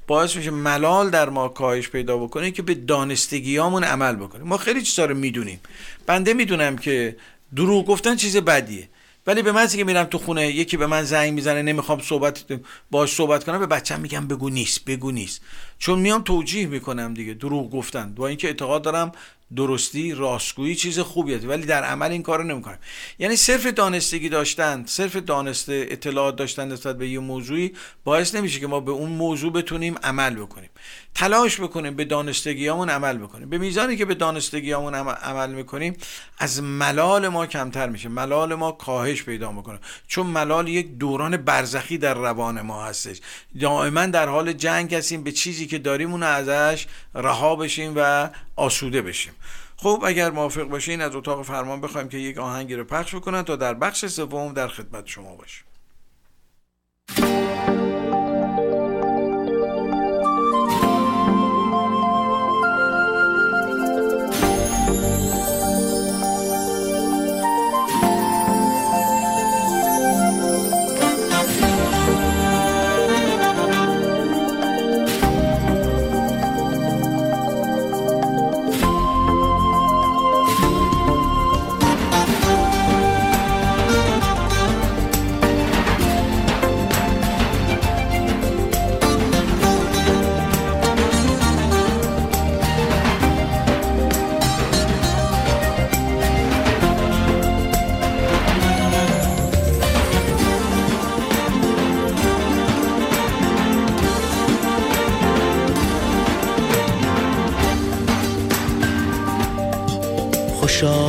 باعث 0.10 0.36
میشه 0.36 0.52
ملال 0.52 1.10
در 1.10 1.30
ما 1.30 1.48
کاهش 1.48 1.89
پیدا 1.89 2.17
بکنه 2.17 2.52
که 2.52 2.62
به 2.62 2.74
دانستگیامون 2.76 3.84
عمل 3.84 4.15
بکنیم. 4.15 4.48
ما 4.48 4.58
خیلی 4.58 4.82
چیزا 4.82 5.06
رو 5.06 5.15
می‌دونیم. 5.15 5.60
بنده 6.06 6.34
می‌دونم 6.34 6.78
که 6.78 7.15
دروغ 7.56 7.86
گفتن 7.86 8.15
چیز 8.15 8.38
بدیه. 8.38 8.89
ولی 9.28 9.41
به 9.41 9.52
من 9.52 9.67
که 9.67 9.84
میرم 9.84 10.04
تو 10.04 10.17
خونه 10.17 10.48
یکی 10.48 10.78
به 10.78 10.88
من 10.88 11.04
زنگ 11.04 11.34
می‌زنه 11.34 11.62
نمی‌خوام 11.62 12.02
صحبت 12.02 12.43
باش 12.91 13.13
صحبت 13.13 13.43
کنم 13.43 13.60
به 13.60 13.65
بچم 13.65 14.00
میگم 14.00 14.28
بگو 14.28 14.50
نیست 14.50 14.86
بگو 14.86 15.12
نیست. 15.12 15.41
چون 15.80 16.00
میام 16.00 16.22
توجیه 16.22 16.68
می‌کنم 16.68 17.13
دیگه 17.13 17.34
دروغ 17.34 17.72
گفتن. 17.72 18.13
با 18.13 18.28
اینکه 18.28 18.48
اعتقاد 18.48 18.82
دارم 18.82 19.12
درستی 19.56 20.13
راستگویی 20.13 20.76
چیز 20.76 21.00
خوبیه 21.00 21.38
ولی 21.38 21.65
در 21.65 21.84
عمل 21.84 22.12
این 22.12 22.24
کارو 22.24 22.44
نمی‌کنم. 22.44 22.78
یعنی 23.20 23.36
صرف 23.36 23.65
دانستگی 23.65 24.30
داشتن 24.30 24.84
صرف 24.86 25.15
دانسته 25.15 25.88
اطلاعات 25.89 26.36
داشتن 26.36 26.72
نسبت 26.72 26.98
به 26.98 27.10
یه 27.10 27.20
موضوعی 27.20 27.74
باعث 28.04 28.36
نمیشه 28.36 28.60
که 28.60 28.68
ما 28.68 28.80
به 28.80 28.92
اون 28.92 29.10
موضوع 29.12 29.54
بتونیم 29.54 29.96
عمل 30.04 30.36
بکنیم. 30.36 30.70
تلاش 31.15 31.62
بکنیم 31.62 31.96
به 31.96 32.06
دانستگیامون 32.06 32.89
عمل 32.89 33.18
بکنیم. 33.18 33.50
به 33.50 33.58
میزانی 33.58 33.98
که 33.98 34.06
به 34.06 34.15
دانستگیامون 34.15 34.96
عمل 34.96 35.54
می‌کنیم 35.54 35.98
از 36.38 36.63
ملال 36.63 37.28
ما 37.28 37.48
کمتر 37.48 37.89
میشه. 37.89 38.10
ملال 38.10 38.56
ما 38.56 38.72
کاهش 38.72 39.24
پیدا 39.24 39.52
می‌کنه. 39.52 39.80
چون 40.08 40.28
ملال 40.28 40.68
یک 40.68 40.98
دوران 40.98 41.38
برزخی 41.38 41.98
در 41.98 42.13
روان 42.13 42.62
ما 42.62 42.86
هستش. 42.86 43.22
دائما 43.60 44.06
در 44.06 44.28
حال 44.28 44.54
جنگ 44.54 44.96
هستیم 44.96 45.24
به 45.24 45.32
چیزی 45.32 45.68
که 45.69 45.77
داریم 45.77 46.12
اون 46.12 46.23
ازش 46.23 46.88
رها 47.15 47.55
بشیم 47.55 47.93
و 47.95 48.29
آسوده 48.55 49.01
بشیم. 49.01 49.34
خب 49.77 50.03
اگر 50.05 50.32
موافق 50.32 50.63
باشین 50.63 51.01
از 51.01 51.15
اتاق 51.15 51.45
فرمان 51.45 51.82
بخوایم 51.82 52.10
که 52.10 52.17
یک 52.17 52.38
آهنگی 52.38 52.75
رو 52.75 52.84
پخش 52.84 53.15
بکنن 53.15 53.41
تا 53.41 53.55
در 53.55 53.73
بخش 53.73 54.05
سوم 54.05 54.53
در 54.53 54.67
خدمت 54.67 55.08
شما 55.08 55.36
باشیم. 55.36 55.68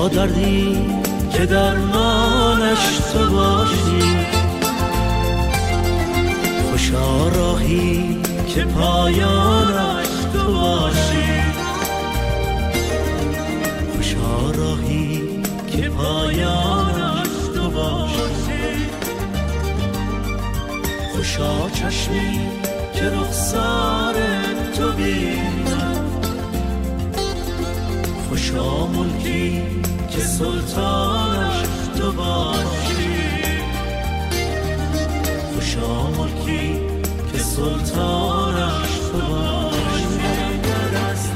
دردی 0.08 0.78
که 1.32 1.46
درمانش 1.46 2.78
تو 3.12 3.30
باشی. 3.30 4.26
خوشا 6.70 7.28
راهی 7.28 8.22
که 8.54 8.64
پایانش 8.64 10.08
تو 10.32 10.52
باشی. 10.52 11.42
خوشا 13.96 14.50
راهی 14.50 15.42
که 15.72 15.88
پایانش 15.88 17.28
تو 17.54 17.70
باشی. 17.70 18.86
خوشا 21.16 21.70
چشمی 21.70 22.40
که 22.94 23.04
رخسار 23.04 24.14
تو 24.76 24.92
بینم 24.92 26.10
خوشا 28.28 28.86
ملکی 28.86 29.62
که 30.10 30.20
سلطانش 30.20 31.66
تو 31.98 32.12
باشی. 32.12 33.30
خوشا 35.54 36.10
ملکی 36.10 36.80
که 37.32 37.38
سلطانش 37.38 38.90
تو 39.12 39.18
باشی. 39.18 40.04
قلندر 40.22 40.96
است 41.10 41.32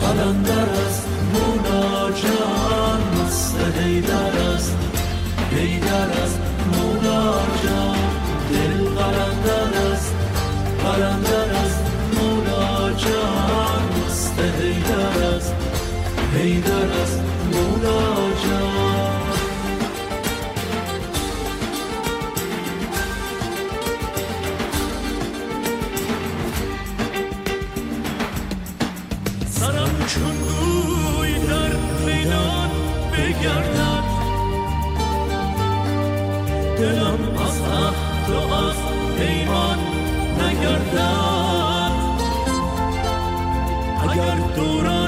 قلندر 0.00 0.68
است 0.86 1.06
مولا 1.32 2.10
جان 2.10 3.00
مست 3.24 3.56
حیدر 3.78 4.38
است 4.54 4.76
حیدر 5.56 6.10
است 6.24 6.40
مولا 6.72 7.32
جان. 7.64 7.96
دل 8.50 8.84
قلندر 8.84 9.92
است 9.92 10.14
قلندر 10.84 11.56
است 11.64 11.80
مولا 12.14 12.92
جان 12.92 13.82
مست 14.06 14.38
حیدر 14.38 15.24
است 15.36 15.54
حیدر 16.34 16.90
است 17.02 17.20
سرم 29.46 30.06
چون 30.06 30.36
روی 30.48 31.38
در 31.38 31.76
میدان 32.06 32.70
بگردد. 33.12 34.04
دلم 36.78 37.18
از 37.38 37.60
عهد 37.60 38.30
و 38.30 38.54
از 38.54 38.92
اگر 44.02 44.36
دوران 44.56 45.01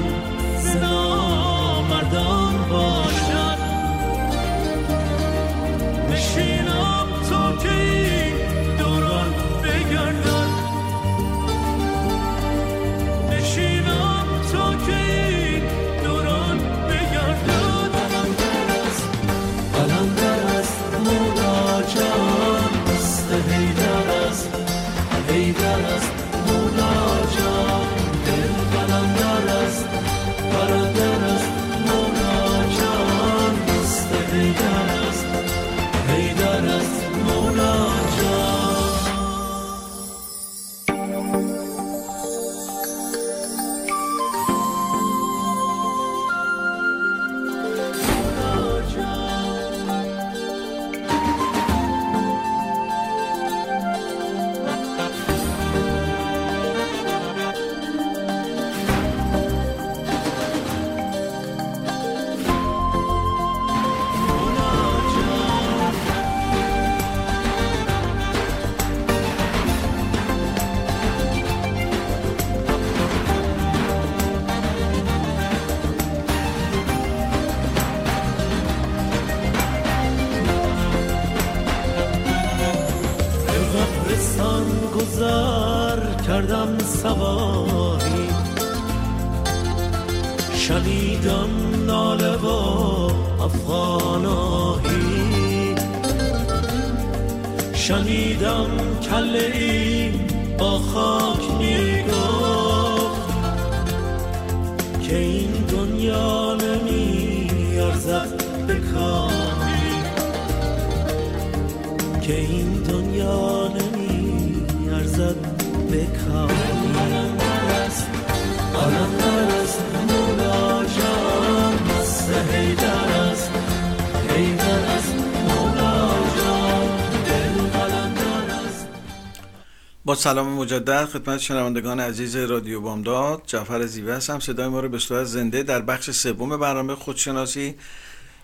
سلام 130.24 130.48
مجدد 130.48 131.04
خدمت 131.04 131.38
شنوندگان 131.40 132.00
عزیز 132.00 132.36
رادیو 132.36 132.80
بامداد. 132.80 133.42
جعفر 133.46 133.86
زیوه 133.86 134.14
هستم. 134.14 134.38
صدای 134.38 134.68
ما 134.68 134.80
رو 134.80 134.88
به 134.88 134.98
صورت 134.98 135.24
زنده 135.24 135.62
در 135.62 135.80
بخش 135.80 136.10
سوم 136.10 136.56
برنامه 136.56 136.94
خودشناسی 136.94 137.74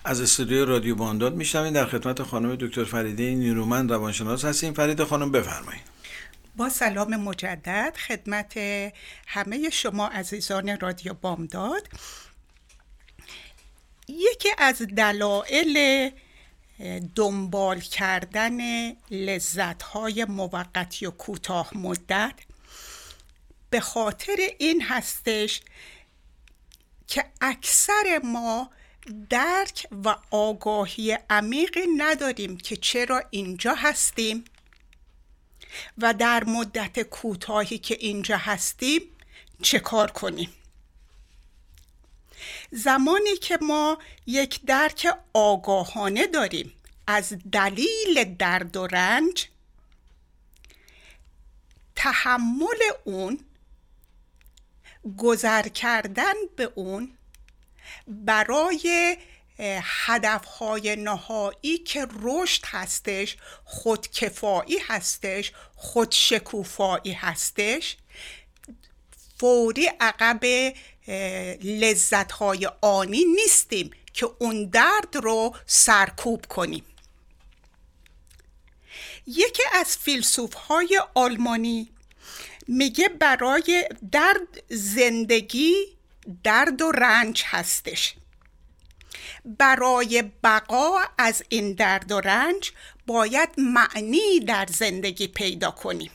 از 0.04 0.20
استودیو 0.20 0.64
رادیو 0.64 0.94
بامداد 0.94 1.34
میشنوید. 1.34 1.74
در 1.74 1.86
خدمت 1.86 2.22
خانم 2.22 2.56
دکتر 2.56 2.84
فریده 2.84 3.34
نیرومند 3.34 3.92
روانشناس 3.92 4.44
هستیم. 4.44 4.72
فرید 4.72 5.04
خانم 5.04 5.32
بفرمایید. 5.32 5.82
با 6.56 6.68
سلام 6.68 7.16
مجدد 7.16 7.96
خدمت 8.08 8.58
همه 9.26 9.70
شما 9.70 10.06
عزیزان 10.06 10.80
رادیو 10.80 11.14
بامداد. 11.14 11.88
یکی 14.08 14.48
از 14.58 14.82
دلایل 14.82 16.10
دنبال 17.14 17.80
کردن 17.80 18.90
لذت 19.10 19.82
های 19.82 20.24
موقتی 20.24 21.06
و 21.06 21.10
کوتاه 21.10 21.70
مدت. 21.76 22.34
به 23.70 23.80
خاطر 23.80 24.36
این 24.58 24.82
هستش 24.82 25.60
که 27.06 27.24
اکثر 27.40 28.20
ما 28.24 28.70
درک 29.30 29.86
و 30.04 30.16
آگاهی 30.30 31.18
عمیقی 31.30 31.86
نداریم 31.96 32.56
که 32.56 32.76
چرا 32.76 33.22
اینجا 33.30 33.74
هستیم 33.74 34.44
و 35.98 36.14
در 36.14 36.44
مدت 36.44 37.02
کوتاهی 37.02 37.78
که 37.78 37.96
اینجا 38.00 38.36
هستیم 38.36 39.02
چه 39.62 39.78
کار 39.78 40.10
کنیم. 40.10 40.52
زمانی 42.70 43.36
که 43.36 43.58
ما 43.62 43.98
یک 44.26 44.60
درک 44.66 45.14
آگاهانه 45.32 46.26
داریم 46.26 46.72
از 47.06 47.34
دلیل 47.52 48.36
درد 48.38 48.76
و 48.76 48.86
رنج 48.86 49.48
تحمل 51.96 52.80
اون 53.04 53.40
گذر 55.18 55.68
کردن 55.68 56.32
به 56.56 56.72
اون 56.74 57.12
برای 58.06 59.16
هدفهای 59.82 60.96
نهایی 60.96 61.78
که 61.78 62.06
رشد 62.22 62.62
هستش 62.66 63.36
خودکفایی 63.64 64.78
هستش 64.78 65.52
خودشکوفایی 65.76 67.12
هستش 67.12 67.96
فوری 69.38 69.90
عقب 70.00 70.74
لذتهای 71.62 72.68
آنی 72.80 73.24
نیستیم 73.24 73.90
که 74.12 74.30
اون 74.38 74.64
درد 74.64 75.16
رو 75.16 75.56
سرکوب 75.66 76.46
کنیم. 76.46 76.84
یکی 79.26 79.62
از 79.72 79.96
فیلسوف 79.96 80.54
های 80.54 81.02
آلمانی 81.14 81.88
میگه 82.68 83.08
برای 83.08 83.88
درد 84.12 84.62
زندگی 84.68 85.74
درد 86.44 86.82
و 86.82 86.92
رنج 86.92 87.42
هستش. 87.46 88.14
برای 89.44 90.22
بقا 90.22 90.98
از 91.18 91.42
این 91.48 91.72
درد 91.72 92.12
و 92.12 92.20
رنج 92.20 92.72
باید 93.06 93.48
معنی 93.58 94.40
در 94.40 94.66
زندگی 94.70 95.28
پیدا 95.28 95.70
کنیم. 95.70 96.10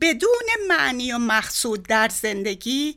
بدون 0.00 0.48
معنی 0.68 1.12
و 1.12 1.18
مقصود 1.18 1.82
در 1.82 2.08
زندگی 2.08 2.96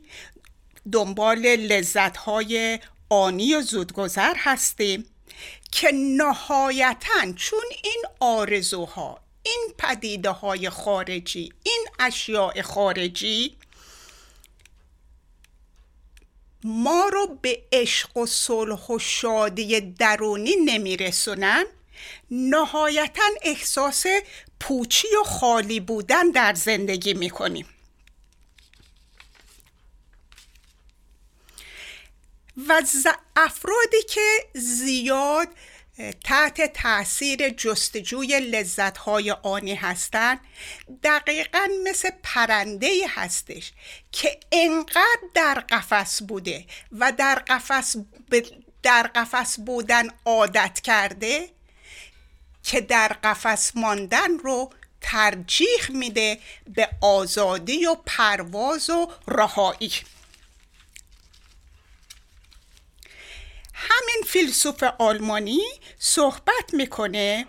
دنبال 0.92 1.38
لذتهای 1.56 2.78
آنی 3.08 3.54
و 3.54 3.60
زودگذر 3.60 4.34
هستیم 4.36 5.06
که 5.72 5.90
نهایتا 5.94 7.32
چون 7.36 7.64
این 7.84 8.04
آرزوها 8.20 9.20
این 9.42 9.68
پدیده 9.78 10.30
های 10.30 10.70
خارجی 10.70 11.52
این 11.62 11.86
اشیاء 11.98 12.62
خارجی 12.62 13.56
ما 16.64 17.08
رو 17.12 17.38
به 17.42 17.62
عشق 17.72 18.16
و 18.16 18.26
صلح 18.26 18.86
و 18.86 18.98
شادی 18.98 19.80
درونی 19.80 20.56
نمیرسونن 20.56 21.64
نهایتا 22.30 23.22
احساس 23.42 24.04
پوچی 24.60 25.08
و 25.20 25.24
خالی 25.24 25.80
بودن 25.80 26.30
در 26.30 26.54
زندگی 26.54 27.14
می‌کنیم. 27.14 27.66
و 32.68 32.82
افرادی 33.36 34.02
که 34.08 34.46
زیاد 34.54 35.48
تحت 36.24 36.72
تاثیر 36.72 37.48
جستجوی 37.48 38.40
لذتهای 38.40 39.30
آنی 39.30 39.74
هستند 39.74 40.40
دقیقا 41.02 41.68
مثل 41.84 42.10
پرنده 42.22 42.90
هستش 43.08 43.72
که 44.12 44.40
انقدر 44.52 45.20
در 45.34 45.54
قفس 45.54 46.22
بوده 46.22 46.64
و 46.92 47.12
در 47.12 47.34
قفس 47.34 47.96
در 48.82 49.02
قفس 49.02 49.60
بودن 49.60 50.08
عادت 50.24 50.80
کرده 50.80 51.50
که 52.68 52.80
در 52.80 53.08
قفس 53.08 53.72
ماندن 53.74 54.38
رو 54.38 54.70
ترجیح 55.00 55.90
میده 55.90 56.38
به 56.66 56.88
آزادی 57.00 57.86
و 57.86 57.94
پرواز 58.06 58.90
و 58.90 59.12
رهایی. 59.28 59.92
همین 63.74 64.22
فیلسوف 64.26 64.82
آلمانی 64.82 65.60
صحبت 65.98 66.72
می‌کنه 66.72 67.46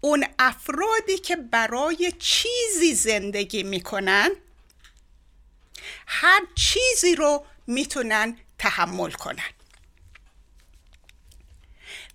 اون 0.00 0.26
افرادی 0.38 1.18
که 1.18 1.36
برای 1.36 2.12
چیزی 2.18 2.94
زندگی 2.94 3.62
می‌کنن 3.62 4.30
هر 6.06 6.40
چیزی 6.54 7.14
رو 7.14 7.46
می‌تونن 7.66 8.38
تحمل 8.58 9.10
کنن. 9.10 9.50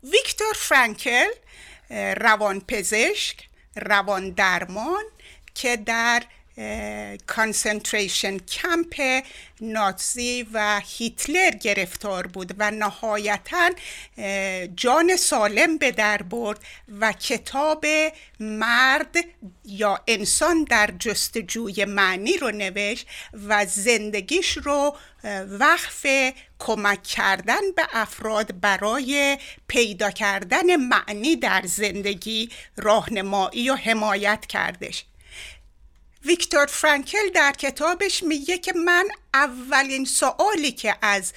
ویکتور 0.03 0.53
فرانکل 0.53 1.29
روانپزشک 1.89 3.47
روان 3.75 4.29
درمان 4.29 5.03
که 5.55 5.77
در 5.77 6.23
کانسنتریشن 7.27 8.37
کمپ 8.37 9.23
نازی 9.61 10.47
و 10.53 10.81
هیتلر 10.85 11.49
گرفتار 11.51 12.27
بود 12.27 12.55
و 12.57 12.71
نهایتا 12.71 13.71
جان 14.75 15.15
سالم 15.15 15.77
به 15.77 15.91
در 15.91 16.21
برد 16.21 16.59
و 16.99 17.11
کتاب 17.13 17.85
مرد 18.39 19.15
یا 19.65 19.99
انسان 20.07 20.63
در 20.63 20.93
جستجوی 20.99 21.85
معنی 21.85 22.37
رو 22.37 22.51
نوشت 22.51 23.07
و 23.47 23.65
زندگیش 23.65 24.57
رو 24.57 24.95
وقف 25.59 26.05
کمک 26.59 27.03
کردن 27.03 27.71
به 27.75 27.87
افراد 27.93 28.59
برای 28.59 29.37
پیدا 29.67 30.11
کردن 30.11 30.75
معنی 30.75 31.35
در 31.35 31.61
زندگی 31.65 32.49
راهنمایی 32.77 33.69
و 33.69 33.75
حمایت 33.75 34.45
کردش 34.45 35.05
ویکتور 36.25 36.65
فرانکل 36.65 37.29
در 37.35 37.51
کتابش 37.51 38.23
میگه 38.23 38.57
که 38.57 38.73
من 38.73 39.07
اولین 39.33 40.05
سوالی 40.05 40.71
که 40.71 40.95
از 41.01 41.33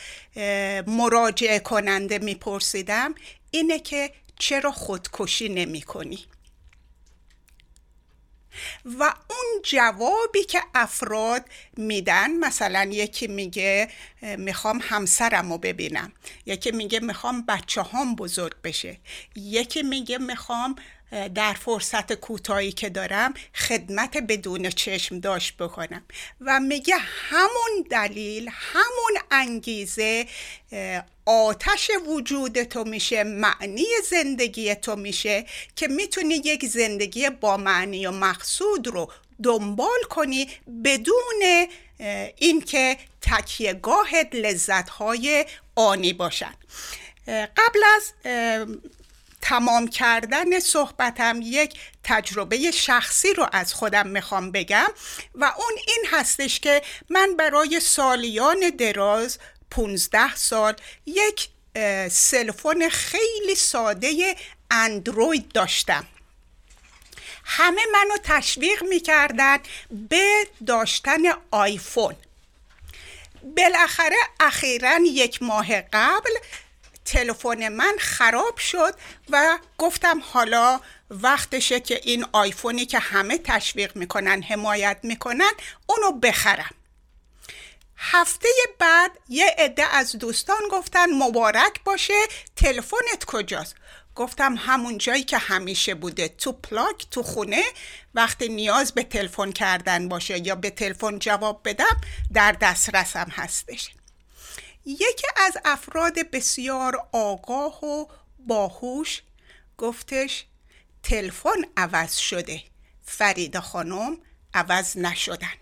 مراجعه 0.87 1.59
کننده 1.59 2.19
میپرسیدم 2.19 3.15
اینه 3.51 3.79
که 3.79 4.13
چرا 4.39 4.73
خودکشی 4.73 5.49
نمی 5.49 5.83
کنی؟ 5.83 6.25
و 8.99 9.15
جوابی 9.65 10.45
که 10.49 10.63
افراد 10.75 11.45
میدن 11.77 12.31
مثلا 12.31 12.91
یکی 12.93 13.27
میگه 13.27 13.89
می‌خوام 14.23 14.81
همسرم 14.83 15.53
رو 15.53 15.59
ببینم. 15.59 16.13
یکی 16.47 16.71
میگه 16.71 17.01
می‌خوام 17.01 17.45
بچه 17.49 17.81
هام 17.81 18.15
بزرگ 18.15 18.55
بشه. 18.65 18.99
یکی 19.37 19.83
میگه 19.83 20.19
می‌خوام 20.19 20.77
در 21.35 21.53
فرصت 21.53 22.13
کوتاهی 22.13 22.73
که 22.73 22.89
دارم 22.89 23.35
خدمت 23.55 24.17
بدون 24.17 24.71
چشم 24.71 25.21
داشت 25.21 25.57
بکنم. 25.57 26.05
و 26.41 26.61
میگه 26.61 26.95
همون 26.99 27.87
دلیل 27.91 28.51
همون 28.53 29.19
انگیزه 29.31 30.27
آتش 31.27 31.91
وجود 32.07 32.63
تو 32.63 32.85
میشه 32.85 33.25
معنی 33.25 33.85
زندگی 34.11 34.75
تو 34.75 34.97
میشه 34.97 35.47
که 35.77 35.89
می‌تونی 35.89 36.35
یک 36.35 36.67
زندگی 36.67 37.31
با 37.31 37.57
معنی 37.57 38.07
و 38.07 38.11
مقصود 38.11 38.89
رو 38.89 39.13
دنبال 39.43 40.03
کنی 40.11 40.49
بدون 40.85 41.67
اینکه 42.37 42.97
تکیهگاهت 43.23 44.35
لذتهای 44.35 45.47
آنی 45.75 46.13
باشن. 46.13 46.55
قبل 47.27 47.81
از 47.97 48.13
تمام 49.41 49.89
کردن 49.89 50.61
صحبتم 50.61 51.41
یک 51.43 51.81
تجربه 52.05 52.71
شخصی 52.71 53.35
رو 53.35 53.49
از 53.53 53.75
خودم 53.75 54.07
می‌خوام 54.07 54.53
بگم 54.53 54.89
و 55.35 55.45
اون 55.45 55.79
این 55.89 56.05
هستش 56.11 56.61
که 56.61 56.83
من 57.11 57.37
برای 57.37 57.81
سالیان 57.81 58.71
دراز 58.79 59.39
15 59.71 60.37
سال 60.37 60.75
یک 61.07 61.49
سلفون 62.11 62.89
خیلی 62.89 63.55
ساده 63.55 64.37
اندروید 64.71 65.53
داشتم. 65.53 66.07
همه 67.53 67.83
منو 67.93 68.17
تشویق 68.25 68.83
می‌کردن 68.83 69.59
به 69.91 70.47
داشتن 70.67 71.19
آیفون. 71.51 72.17
بالاخره 73.57 74.17
اخیرا 74.41 74.99
یک 75.05 75.43
ماه 75.43 75.81
قبل 75.81 76.31
تلفن 77.05 77.69
من 77.69 77.97
خراب 77.99 78.59
شد 78.59 78.95
و 79.31 79.59
گفتم 79.79 80.23
حالا 80.33 80.81
وقتشه 81.11 81.81
که 81.81 82.01
این 82.05 82.27
آیفونی 82.33 82.87
که 82.87 82.99
همه 82.99 83.39
تشویق 83.39 83.97
می‌کنن 83.97 84.43
حمایت 84.43 84.99
می‌کنن 85.03 85.53
اونو 85.87 86.13
بخرم. 86.13 86.75
هفته 87.97 88.49
بعد 88.79 89.11
یه 89.29 89.55
عده 89.59 89.85
از 89.97 90.17
دوستان 90.17 90.61
گفتن 90.71 91.07
مبارک 91.13 91.85
باشه 91.85 92.23
تلفنت 92.57 93.25
کجاست؟ 93.27 93.75
گفتم 94.21 94.55
همون 94.59 94.99
جایی 94.99 95.25
که 95.25 95.39
همیشه 95.39 95.95
بوده 95.95 96.29
تو 96.29 96.53
پلاک 96.53 97.07
تو 97.11 97.23
خونه 97.23 97.63
وقتی 98.15 98.49
نیاز 98.49 98.93
به 98.93 99.03
تلفن 99.03 99.53
کردن 99.53 100.09
باشه 100.09 100.47
یا 100.47 100.55
به 100.55 100.71
تلفن 100.71 101.19
جواب 101.19 101.61
بدم 101.65 102.01
در 102.33 102.53
دسترسم 102.53 103.29
هستش. 103.31 103.91
یکی 104.87 105.27
از 105.37 105.57
افراد 105.65 106.31
بسیار 106.31 107.09
آگاه 107.13 107.85
و 107.85 108.07
باهوش 108.39 109.23
گفتش 109.79 110.45
تلفن 111.03 111.65
عوض 111.77 112.17
شده 112.17 112.63
فرید 113.03 113.59
خانم 113.59 114.19
عوض 114.55 114.97
نشدن. 114.97 115.59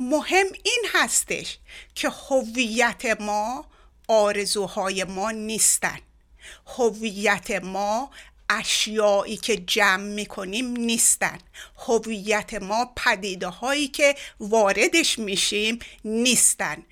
مهم 0.00 0.46
این 0.64 0.86
هستش 0.94 1.58
که 1.94 2.08
هویت 2.08 3.20
ما 3.20 3.64
آرزوهای 4.08 5.04
ما 5.04 5.30
نیستن. 5.30 5.98
هویت 6.66 7.50
ما 7.50 8.10
اشیایی 8.50 9.36
که 9.36 9.56
جمع 9.56 10.04
می‌کنیم 10.04 10.66
نیستن. 10.66 11.38
هویت 11.86 12.54
ما 12.54 12.92
پدیده 12.96 13.48
هایی 13.48 13.88
که 13.88 14.14
واردش 14.40 15.18
میشیم 15.18 15.78
نیستن. 16.04 16.82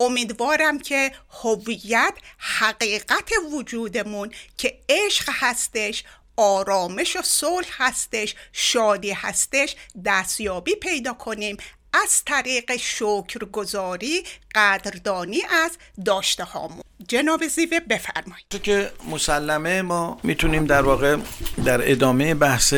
امیدوارم 0.00 0.78
که 0.78 1.12
هویت 1.42 2.14
حقیقت 2.38 3.30
وجودمون 3.52 4.34
که 4.58 4.78
عشق 4.88 5.30
هستش 5.32 6.04
آرامش 6.36 7.16
و 7.16 7.22
صلح 7.22 7.68
هستش 7.70 8.34
شادی 8.52 9.10
هستش 9.10 9.76
دستیابی 10.04 10.74
پیدا 10.74 11.12
کنیم. 11.12 11.56
از 12.02 12.22
طریق 12.26 12.76
شکرگزاری 12.76 14.22
قدردانی 14.54 15.42
از 15.64 15.78
داشته 16.04 16.44
هامون. 16.44 16.82
جناب 17.08 17.46
زیوه 17.46 17.80
بفرمایید. 17.80 18.62
که 18.62 18.90
مسلمه 19.10 19.82
ما 19.82 20.18
می‌تونیم 20.22 20.64
در 20.64 20.82
واقع 20.82 21.16
در 21.64 21.90
ادامه 21.90 22.34
بحث 22.34 22.74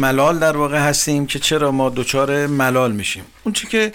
ملال 0.00 0.38
در 0.38 0.56
واقع 0.56 0.78
هستیم 0.78 1.26
که 1.26 1.38
چرا 1.38 1.72
ما 1.72 1.90
دچار 1.90 2.46
ملال 2.46 2.92
میشیم. 2.92 3.24
اون 3.44 3.52
چی 3.52 3.66
که 3.66 3.92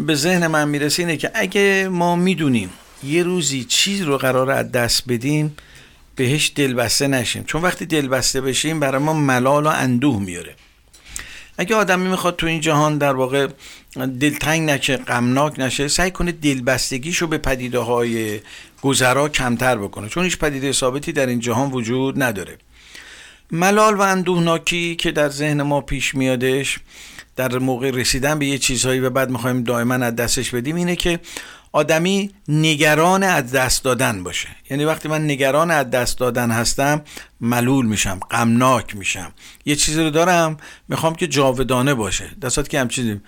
به 0.00 0.14
ذهن 0.14 0.46
من 0.46 0.68
می‌رسه 0.68 1.02
اینه 1.02 1.16
که 1.16 1.30
اگه 1.34 1.88
ما 1.88 2.16
می‌دونیم 2.16 2.72
یه 3.04 3.22
روزی 3.22 3.64
چیز 3.64 4.02
رو 4.02 4.18
قرار 4.18 4.50
از 4.50 4.72
دست 4.72 5.02
بدیم 5.08 5.56
بهش 6.16 6.52
دلبسته 6.54 7.06
نشیم. 7.06 7.44
چون 7.44 7.62
وقتی 7.62 7.86
دلبسته 7.86 8.40
بشیم 8.40 8.80
برای 8.80 9.02
ما 9.02 9.12
ملال 9.12 9.66
و 9.66 9.68
اندوه 9.68 10.20
میاره 10.20 10.54
اگه 11.58 11.76
آدمی 11.76 12.08
می‌خواد 12.08 12.36
تو 12.36 12.46
این 12.46 12.60
جهان 12.60 12.98
در 12.98 13.12
واقع 13.12 13.48
دلتنگ 14.04 14.70
نشه 14.70 14.96
غمناک 14.96 15.60
نشه 15.60 15.88
سعی 15.88 16.10
کنه 16.10 16.32
دلبستگیشو 16.32 17.26
به 17.26 17.38
پدیده 17.38 17.78
های 17.78 18.40
گذرا 18.82 19.28
کمتر 19.28 19.78
بکنه. 19.78 20.08
چون 20.08 20.24
هیچ 20.24 20.38
پدیده 20.38 20.72
ثابتی 20.72 21.12
در 21.12 21.26
این 21.26 21.40
جهان 21.40 21.70
وجود 21.70 22.22
نداره. 22.22 22.58
ملال 23.50 23.94
و 23.94 24.00
اندوهناکی 24.00 24.96
که 24.96 25.10
در 25.10 25.28
ذهن 25.28 25.62
ما 25.62 25.80
پیش 25.80 26.14
میادش 26.14 26.78
در 27.36 27.58
موقع 27.58 27.90
رسیدن 27.90 28.38
به 28.38 28.46
یه 28.46 28.58
چیزهایی 28.58 29.00
و 29.00 29.10
بعد 29.10 29.30
می‌خوایم 29.30 29.62
دائما 29.62 29.94
از 29.94 30.16
دستش 30.16 30.50
بدیم 30.50 30.76
اینه 30.76 30.96
که 30.96 31.20
آدمی 31.72 32.30
نگران 32.48 33.22
از 33.22 33.52
دست 33.52 33.84
دادن 33.84 34.22
باشه. 34.22 34.48
یعنی 34.70 34.84
وقتی 34.84 35.08
من 35.08 35.24
نگران 35.24 35.70
از 35.70 35.90
دست 35.90 36.18
دادن 36.18 36.50
هستم 36.50 37.02
ملول 37.40 37.86
میشم 37.86 38.20
غمناک 38.30 38.96
میشم. 38.96 39.32
یه 39.64 39.76
چیزی 39.76 40.02
رو 40.02 40.10
دارم 40.10 40.56
می‌خوام 40.88 41.14
که 41.14 41.26
جاودانه 41.26 41.94
باشه. 41.94 42.30
دستات 42.42 42.68
که 42.68 42.80
همچیزی 42.80 43.20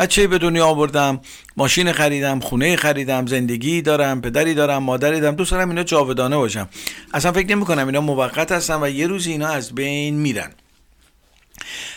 بچه 0.00 0.26
به 0.26 0.38
دنیا 0.38 0.66
آوردم 0.66 1.20
ماشین 1.56 1.92
خریدم 1.92 2.40
خونه 2.40 2.76
خریدم 2.76 3.26
زندگی 3.26 3.82
دارم 3.82 4.20
پدری 4.20 4.54
دارم 4.54 4.82
مادری 4.82 5.20
دارم 5.20 5.34
دوست 5.34 5.50
دارم 5.50 5.68
اینا 5.68 5.82
جاودانه 5.82 6.36
باشم. 6.36 6.68
اصلا 7.14 7.32
فکر 7.32 7.46
نمی 7.46 7.64
کنم 7.64 7.86
اینا 7.86 8.00
موقت 8.00 8.52
هستن 8.52 8.82
و 8.82 8.88
یه 8.88 9.06
روز 9.06 9.26
اینا 9.26 9.48
از 9.48 9.74
بین 9.74 10.14
میرن. 10.14 10.52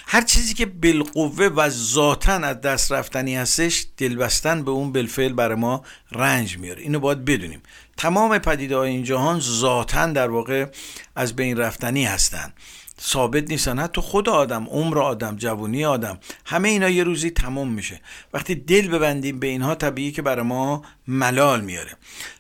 هر 0.08 0.22
چیزی 0.22 0.54
که 0.54 0.66
بالقوه 0.66 1.46
و 1.46 1.70
ذاتا 1.70 2.34
از 2.34 2.62
دست 2.62 2.92
رفتنی 2.92 3.36
هستش 3.36 3.86
دلبستن 3.98 4.64
به 4.64 4.72
اون 4.72 4.92
بالفعل 4.92 5.34
برای 5.34 5.56
ما 5.56 5.84
رنج 6.12 6.58
میاره. 6.58 6.82
اینو 6.82 7.00
باید 7.00 7.26
بدونیم. 7.26 7.62
تمام 7.98 8.38
پدیده 8.38 8.78
های 8.78 8.90
این 8.90 9.04
جهان 9.04 9.40
ذاتا 9.40 10.06
در 10.06 10.30
واقع 10.30 10.66
از 11.16 11.36
بین 11.36 11.58
رفتنی 11.58 12.06
هستند 12.06 12.54
ثابت 13.02 13.50
نیستن. 13.50 13.80
حتی 13.80 14.02
خود 14.02 14.30
آدم 14.30 14.68
عمر 14.70 15.00
آدم 15.00 15.36
جوونی 15.36 15.86
آدم 15.86 16.20
همه 16.46 16.70
اینا 16.70 16.90
یه 16.90 17.04
روزی 17.04 17.30
تمام 17.30 17.68
میشه. 17.68 18.02
وقتی 18.34 18.56
دل 18.56 18.88
ببندیم 18.88 19.40
به 19.40 19.48
اینها 19.48 19.76
طبیعی 19.76 20.12
که 20.12 20.22
برای 20.22 20.46
ما 20.46 20.82
ملال 21.08 21.62
میاره. 21.62 21.92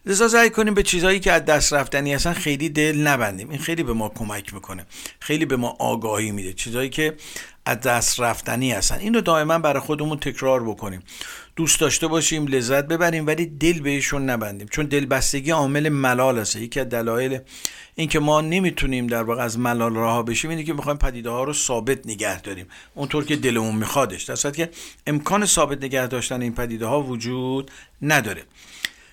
لذا 0.05 0.27
سعی 0.27 0.49
کنیم 0.49 0.73
به 0.73 0.83
چیزهایی 0.83 1.19
که 1.19 1.31
از 1.31 1.45
دست 1.45 1.73
رفتنی 1.73 2.13
هستن 2.13 2.33
خیلی 2.33 2.69
دل 2.69 2.97
نبندیم. 2.97 3.49
این 3.49 3.59
خیلی 3.59 3.83
به 3.83 3.93
ما 3.93 4.09
کمک 4.09 4.53
می‌کنه. 4.53 4.85
خیلی 5.19 5.45
به 5.45 5.55
ما 5.55 5.75
آگاهی 5.79 6.31
میده. 6.31 6.53
چیزهایی 6.53 6.89
که 6.89 7.13
از 7.65 7.81
دست 7.81 8.19
رفتنی 8.19 8.71
هستن. 8.71 8.99
اینو 8.99 9.21
دائما 9.21 9.59
برای 9.59 9.79
خودمون 9.79 10.19
تکرار 10.19 10.63
بکنیم. 10.63 11.03
دوست 11.55 11.79
داشته 11.79 12.07
باشیم 12.07 12.47
لذت 12.47 12.87
ببریم 12.87 13.27
ولی 13.27 13.45
دل 13.45 13.79
بهشون 13.79 14.29
نبندیم. 14.29 14.67
چون 14.67 14.85
دلبستگی 14.85 15.51
عامل 15.51 15.89
ملال 15.89 16.37
هست 16.39 16.55
یکی 16.55 16.79
از 16.79 16.89
دلایل 16.89 17.39
اینکه 17.99 18.19
ما 18.19 18.41
نمی‌تونیم 18.41 19.07
در 19.07 19.23
واقع 19.23 19.43
از 19.43 19.59
ملال 19.59 19.95
رها 19.95 20.23
بشیم 20.23 20.49
اینه 20.49 20.63
که 20.63 20.73
می‌خوایم 20.73 20.97
پدیده 20.97 21.29
ها 21.29 21.43
رو 21.43 21.53
ثابت 21.53 22.07
نگه 22.07 22.41
داریم. 22.41 22.67
اونطور 22.95 23.25
که 23.25 23.35
دلمون 23.35 23.75
میخوادش. 23.75 24.23
در 24.23 24.51
که 24.51 24.69
امکان 25.07 25.45
ثابت 25.45 25.83
نگه 25.83 26.07
داشتن 26.07 26.41
این 26.41 26.55
پدیده 26.55 26.85
ها 26.85 27.03
وجود 27.03 27.71
نداره. 28.01 28.43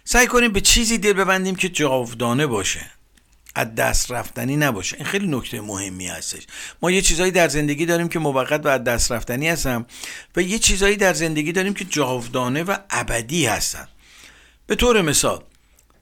سعی 0.04 0.26
کنیم 0.26 0.52
به 0.52 0.60
چیزی 0.60 0.98
دل 0.98 1.12
ببندیم 1.12 1.54
که 1.54 1.68
جاودانه 1.68 2.46
باشه. 2.46 2.90
از 3.54 3.74
دست 3.74 4.12
رفتنی 4.12 4.56
نباشه. 4.56 4.96
این 4.96 5.06
خیلی 5.06 5.26
نکته 5.26 5.60
مهمی 5.60 6.06
هستش. 6.06 6.46
ما 6.82 6.90
یه 6.90 7.02
چیزایی 7.02 7.30
در 7.32 7.48
زندگی 7.48 7.86
داریم 7.86 8.08
که 8.08 8.18
موقت 8.18 8.66
و 8.66 8.68
از 8.68 8.84
دست 8.84 9.12
رفتنی 9.12 9.48
هستن 9.48 9.86
و 10.36 10.42
یه 10.42 10.58
چیزایی 10.58 10.96
در 10.96 11.12
زندگی 11.12 11.52
داریم 11.52 11.74
که 11.74 11.84
جاودانه 11.84 12.62
و 12.62 12.76
ابدی 12.90 13.46
هستن. 13.46 13.88
به 14.66 14.74
طور 14.74 15.02
مثال 15.02 15.42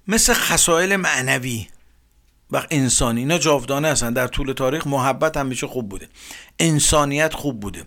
مثل 0.09 0.33
خسائل 0.35 0.97
معنوی. 0.97 1.69
و 2.53 2.63
انسانی. 2.71 3.21
اینا 3.21 3.39
جاودانه 3.39 3.89
هستن. 3.89 4.13
در 4.13 4.27
طول 4.27 4.53
تاریخ 4.53 4.87
محبت 4.87 5.37
همیشه 5.37 5.67
خوب 5.67 5.89
بوده. 5.89 6.09
انسانیت 6.59 7.35
خوب 7.35 7.61
بوده. 7.61 7.85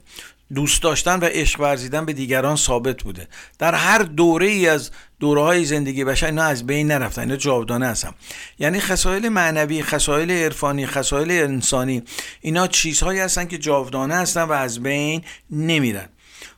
دوست 0.53 0.81
داشتن 0.83 1.19
و 1.19 1.25
عشق 1.25 1.59
ورزیدن 1.59 2.05
به 2.05 2.13
دیگران 2.13 2.55
ثابت 2.55 3.03
بوده. 3.03 3.27
در 3.59 3.73
هر 3.73 3.99
دوره 3.99 4.47
ای 4.47 4.67
از 4.67 4.91
دوره 5.19 5.41
های 5.41 5.65
زندگی 5.65 6.03
بشر 6.03 6.25
اینا 6.25 6.43
از 6.43 6.67
بین 6.67 6.87
نرفتن. 6.87 7.21
اینا 7.21 7.35
جاودانه 7.35 7.87
هستن. 7.87 8.11
یعنی 8.59 8.79
خصایل 8.79 9.29
معنوی 9.29 9.83
خصایل 9.83 10.31
عرفانی 10.31 10.85
خصایل 10.85 11.31
انسانی 11.31 12.03
اینا 12.41 12.67
چیزهایی 12.67 13.19
هستن 13.19 13.45
که 13.45 13.57
جاودانه 13.57 14.15
هستن 14.15 14.43
و 14.43 14.51
از 14.51 14.83
بین 14.83 15.21
نمیرن. 15.51 16.09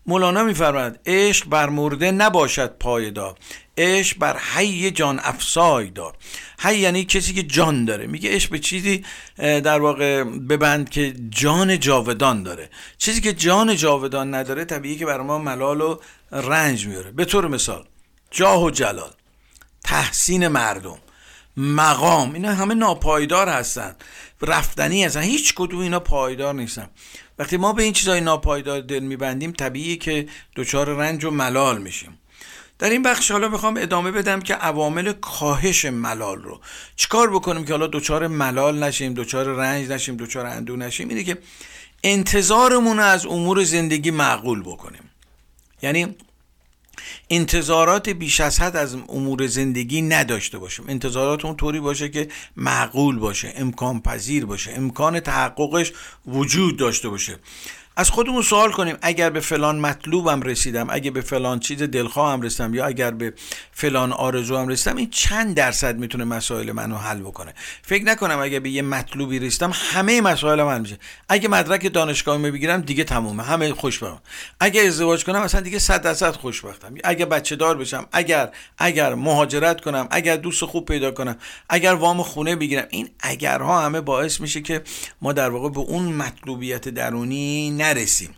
مولانا 0.06 0.44
میفرماید 0.44 1.00
عشق 1.06 1.50
بر 1.50 1.70
مرده 1.70 2.12
نباشد 2.12 2.78
پایدار 2.78 3.36
عشق 3.78 4.18
بر 4.18 4.38
حی 4.38 4.92
جان 4.92 5.20
افسای 5.24 5.90
دار 5.90 6.14
حی 6.60 6.78
یعنی 6.78 7.06
کسی 7.06 7.34
که 7.34 7.44
جان 7.44 7.86
داره. 7.86 8.08
میگه 8.08 8.32
عشق 8.32 8.52
به 8.52 8.60
چیزی 8.60 9.06
در 9.38 9.80
واقع 9.80 10.24
ببند 10.24 10.90
که 10.90 11.16
جان 11.30 11.80
جاودان 11.80 12.44
داره. 12.44 12.70
چیزی 12.98 13.22
که 13.22 13.34
جان 13.34 13.76
جاودان 13.76 14.36
نداره 14.36 14.66
طبیعی 14.66 14.98
که 14.98 15.06
بر 15.06 15.22
ما 15.22 15.38
ملال 15.38 15.82
و 15.82 16.00
رنج 16.32 16.88
میاره 16.88 17.12
به 17.12 17.26
طور 17.26 17.48
مثال 17.48 17.86
جاه 18.32 18.64
و 18.64 18.70
جلال 18.70 19.12
تحسین 19.84 20.48
مردم 20.48 20.98
مقام 21.58 22.34
اینا 22.34 22.54
همه 22.54 22.74
ناپایدار 22.74 23.50
هستن. 23.50 23.96
رفتنی 24.42 25.04
هستن. 25.06 25.22
هیچ 25.22 25.54
کدوم 25.56 25.80
اینا 25.80 26.00
پایدار 26.00 26.54
نیستن. 26.54 26.90
وقتی 27.40 27.58
ما 27.58 27.74
به 27.74 27.84
این 27.84 27.94
چیزای 27.94 28.22
ناپایدار 28.22 28.82
دل 28.82 29.00
میبندیم 29.00 29.52
طبیعیه 29.52 29.96
که 29.96 30.28
دچار 30.56 30.96
رنج 30.96 31.26
و 31.26 31.32
ملال 31.32 31.82
میشیم. 31.82 32.20
در 32.80 32.90
این 32.90 33.04
بخش 33.04 33.32
حالا 33.32 33.50
می‌خوام 33.50 33.78
ادامه 33.78 34.12
بدم 34.12 34.40
که 34.40 34.54
عوامل 34.54 35.12
کاهش 35.12 35.86
ملال 35.86 36.42
رو. 36.42 36.62
چیکار 36.96 37.30
بکنیم 37.30 37.66
که 37.66 37.74
حالا 37.74 37.88
دچار 37.88 38.28
ملال 38.28 38.84
نشیم 38.84 39.14
دچار 39.14 39.46
رنج 39.46 39.90
نشیم 39.90 40.18
دچار 40.18 40.46
اندو 40.46 40.76
نشیم؟ 40.76 41.10
اینه 41.10 41.24
که 41.24 41.38
انتظارمون 42.04 43.00
از 43.00 43.26
امور 43.26 43.64
زندگی 43.64 44.12
معقول 44.12 44.62
بکنیم. 44.62 45.10
یعنی 45.82 46.16
انتظارات 47.30 48.10
بیش 48.10 48.40
از 48.40 48.60
حد 48.60 48.76
از 48.76 48.96
امور 48.96 49.48
زندگی 49.48 50.02
نداشته 50.02 50.58
باشیم. 50.58 50.86
انتظارات 50.88 51.46
اون 51.46 51.56
طوری 51.56 51.80
باشه 51.80 52.10
که 52.10 52.28
معقول 52.58 53.20
باشه 53.20 53.54
امکان 53.56 54.02
پذیر 54.02 54.46
باشه 54.46 54.72
امکان 54.72 55.20
تحققش 55.20 55.94
وجود 56.28 56.78
داشته 56.78 57.10
باشه. 57.10 57.40
از 58.00 58.10
خودمون 58.10 58.42
سوال 58.42 58.72
کنیم 58.72 58.98
اگر 59.02 59.30
به 59.30 59.40
فلان 59.40 59.80
مطلوبم 59.80 60.42
رسیدم 60.42 60.88
اگر 60.90 61.12
به 61.12 61.22
فلان 61.22 61.60
چیز 61.60 61.84
دلخواهم 61.84 62.42
رسیدم 62.42 62.74
یا 62.74 62.86
اگر 62.86 63.12
به 63.12 63.34
فلان 63.72 64.14
آرزوام 64.14 64.68
رسیدم 64.68 64.98
این 64.98 65.10
چند 65.10 65.56
درصد 65.56 65.98
می‌تونه 65.98 66.24
مسائل 66.24 66.72
منو 66.72 66.98
حل 66.98 67.20
بکنه؟ 67.20 67.54
فکر 67.82 68.04
نکنم 68.04 68.40
اگر 68.40 68.60
به 68.60 68.70
یه 68.70 68.82
مطلوبی 68.82 69.40
رسیدم 69.40 69.72
همه 69.74 70.22
مسائل 70.22 70.60
حل 70.60 70.82
میشه. 70.82 70.98
اگه 71.30 71.48
مدرک 71.48 71.94
دانشگاهی 71.94 72.52
بگیرم 72.52 72.82
دیگه 72.82 73.04
تمومه 73.04 73.44
همه 73.44 73.74
خوشبختم. 73.74 74.22
اگه 74.60 74.82
ازدواج 74.82 75.24
کنم 75.24 75.42
اصلا 75.42 75.62
دیگه 75.62 75.80
100 75.80 76.02
درصد 76.02 76.32
خوشبختم. 76.32 76.94
اگه 77.04 77.26
بچه 77.26 77.56
دار 77.56 77.78
بشم 77.78 78.08
اگر 78.12 78.50
اگر 78.78 79.16
مهاجرت 79.16 79.82
کنم 79.82 80.08
اگر 80.12 80.36
دوست 80.36 80.66
خوب 80.66 80.86
پیدا 80.86 81.12
کنم 81.12 81.36
اگر 81.70 81.94
وام 81.94 82.24
خونه 82.24 82.56
بگیرم 82.56 82.86
این 82.90 83.10
اگرها 83.20 83.82
همه 83.82 84.02
باعث 84.02 84.42
میشه 84.42 84.62
که 84.62 84.82
ما 85.22 85.34
در 85.34 85.50
واقع 85.50 85.70
به 85.70 85.80
اون 85.80 86.04
مطلوبیت 86.04 86.90
درونی 86.90 87.72
نرسیم. 87.88 88.36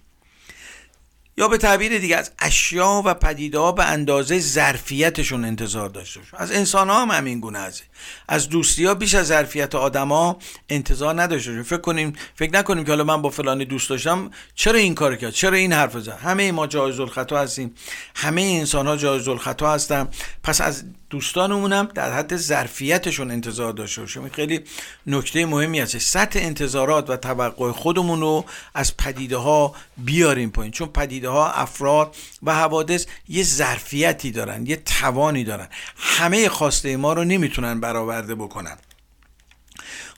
یا 1.38 1.48
به 1.48 1.58
تعبیر 1.58 1.98
دیگه 1.98 2.18
از 2.18 2.32
اشیا 2.40 3.02
و 3.06 3.14
پدیده 3.14 3.72
به 3.72 3.86
اندازه 3.86 4.40
ظرفیتشون 4.40 5.46
انتظار 5.46 5.90
داشته 5.90 6.20
باشیم. 6.20 6.40
از 6.40 6.52
انسان 6.52 6.90
ها 6.90 7.02
هم 7.02 7.12
همین 7.12 7.40
گونه 7.40 7.60
هست 7.60 7.84
از 8.28 8.50
دوستی 8.50 8.86
ها 8.86 8.94
بیش 8.94 9.16
از 9.16 9.28
ظرفیت 9.28 9.76
ها 9.76 10.38
انتظار 10.70 11.22
نداشته 11.22 11.50
باشیم. 11.50 11.64
فکر 11.64 11.78
کنیم 11.82 12.14
فکر 12.36 12.54
نکنیم 12.54 12.84
که 12.84 12.92
حالا 12.92 13.04
من 13.04 13.22
با 13.22 13.30
فلانی 13.30 13.66
دوست 13.66 13.90
داشتم 13.90 14.32
چرا 14.56 14.80
این 14.80 14.96
کار 14.96 15.16
کرد؟ 15.16 15.32
چرا 15.32 15.58
این 15.58 15.74
حرف 15.74 16.00
زد؟ 16.00 16.20
همه 16.24 16.52
ما 16.52 16.68
جایز 16.68 17.00
الخطا 17.00 17.40
هستیم. 17.40 17.76
همه 18.16 18.42
انسان 18.42 18.88
ها 18.88 18.98
جایز 18.98 19.28
الخطا 19.28 19.74
هستن. 19.74 20.08
پس 20.44 20.62
از 20.62 20.84
دوستانمونم 21.10 21.90
در 21.96 22.14
حد 22.14 22.38
ظرفیتشون 22.38 23.32
انتظار 23.32 23.74
داشته 23.74 24.02
باشیم. 24.02 24.30
خیلی 24.30 24.60
نکته 25.08 25.46
مهمی 25.46 25.80
هست 25.80 25.98
سطح 25.98 26.40
انتظارات 26.40 27.10
و 27.10 27.18
توقع 27.18 27.72
خودمون 27.72 28.22
رو 28.22 28.46
از 28.74 28.98
پدیده 28.98 29.38
ها 29.38 29.76
بیاریم 29.98 30.50
پایین. 30.50 30.72
چون 30.72 30.88
پدیده 30.88 31.30
ها 31.30 31.52
افراد 31.52 32.16
و 32.44 32.56
حوادث 32.56 33.06
یه 33.28 33.44
ظرفیتی 33.44 34.32
دارن 34.32 34.66
یه 34.66 34.76
توانی 34.76 35.44
دارن. 35.44 35.68
همه 35.98 36.50
خواسته 36.50 36.98
ما 36.98 37.14
رو 37.14 37.24
نمی‌تونن 37.24 37.80
برآورده 37.80 38.36
بکنن. 38.36 38.78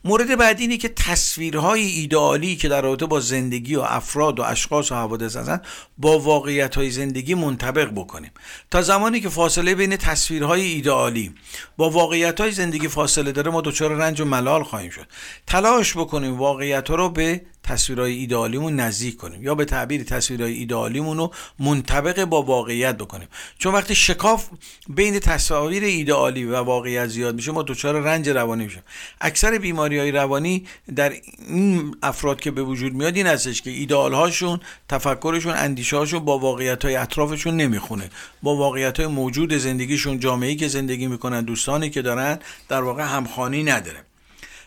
مورد 0.06 0.38
بعدی 0.38 0.64
اینه 0.64 0.78
که 0.78 0.90
تصویرهای 0.90 1.82
ایدئالی 1.82 2.56
که 2.56 2.68
در 2.68 2.82
رابطه 2.82 3.06
با 3.06 3.20
زندگی 3.20 3.76
و 3.76 3.82
افراد 3.82 4.40
و 4.40 4.44
اشخاص 4.44 4.92
و 4.92 4.96
حوادث 4.96 5.36
هستن 5.36 5.62
با 5.98 6.20
واقعیت 6.20 6.76
های 6.76 6.90
زندگی 6.90 7.34
منطبق 7.34 7.92
بکنیم. 7.92 8.32
تا 8.72 8.82
زمانی 8.82 9.20
که 9.20 9.30
فاصله 9.30 9.76
بین 9.76 9.98
تصویرهای 9.98 10.62
ایدئالی 10.62 11.34
با 11.78 11.90
واقعیت 11.90 12.42
های 12.42 12.52
زندگی 12.52 12.88
فاصله 12.88 13.32
داره 13.32 13.52
ما 13.52 13.62
دچار 13.62 13.92
رنج 13.92 14.22
و 14.22 14.26
ملال 14.26 14.64
خواهیم 14.64 14.90
شد. 14.90 15.08
تلاش 15.48 15.98
بکنیم 15.98 16.38
واقعیت 16.38 16.90
ها 16.90 16.96
رو 16.96 17.10
به 17.10 17.42
تصویرهای 17.64 18.14
ایدئالیمون 18.14 18.76
نزدیک 18.76 19.18
کنیم 19.18 19.44
یا 19.44 19.56
به 19.56 19.66
تعبیر 19.66 20.04
تصویرهای 20.04 20.54
ایدئالیمون 20.54 21.18
رو 21.18 21.32
منطبق 21.60 22.26
با 22.26 22.42
واقعیت 22.42 22.98
بکنیم. 22.98 23.28
چون 23.58 23.74
وقتی 23.74 23.96
شکاف 23.96 24.50
بین 24.90 25.20
تصاویر 25.20 25.84
ایدئالی 25.84 26.46
و 26.46 26.58
واقعیت 26.58 27.08
زیاد 27.08 27.36
میشه 27.36 27.52
ما 27.52 27.64
دچار 27.64 28.02
رنج 28.02 28.30
روانی 28.30 28.64
میشیم. 28.64 28.84
اکثر 29.22 29.58
بیماری 29.58 30.00
های 30.00 30.12
روانی 30.12 30.66
در 30.96 31.14
این 31.48 31.96
افراد 32.04 32.42
که 32.42 32.52
به 32.52 32.64
وجود 32.64 32.94
میاد 32.94 33.16
این 33.16 33.28
هستش 33.28 33.62
که 33.62 33.70
ایدئال 33.70 34.14
هاشون 34.14 34.60
تفکرشون 34.90 35.54
اندیشه 35.56 35.98
هاشون 35.98 36.20
با 36.20 36.40
واقعیت 36.40 36.86
های 36.86 36.96
اطرافشون 36.96 37.56
نمی‌خونه. 37.56 38.10
با 38.42 38.56
واقعیت 38.56 39.00
های 39.00 39.08
موجود 39.08 39.54
زندگیشون 39.54 40.20
جامعه‌ای 40.20 40.56
که 40.56 40.68
زندگی 40.68 41.08
می‌کنن 41.08 41.42
دوستانی 41.42 41.90
که 41.90 42.02
دارن 42.02 42.40
در 42.70 42.82
واقع 42.82 43.04
همخوانی 43.04 43.64
نداره. 43.64 44.06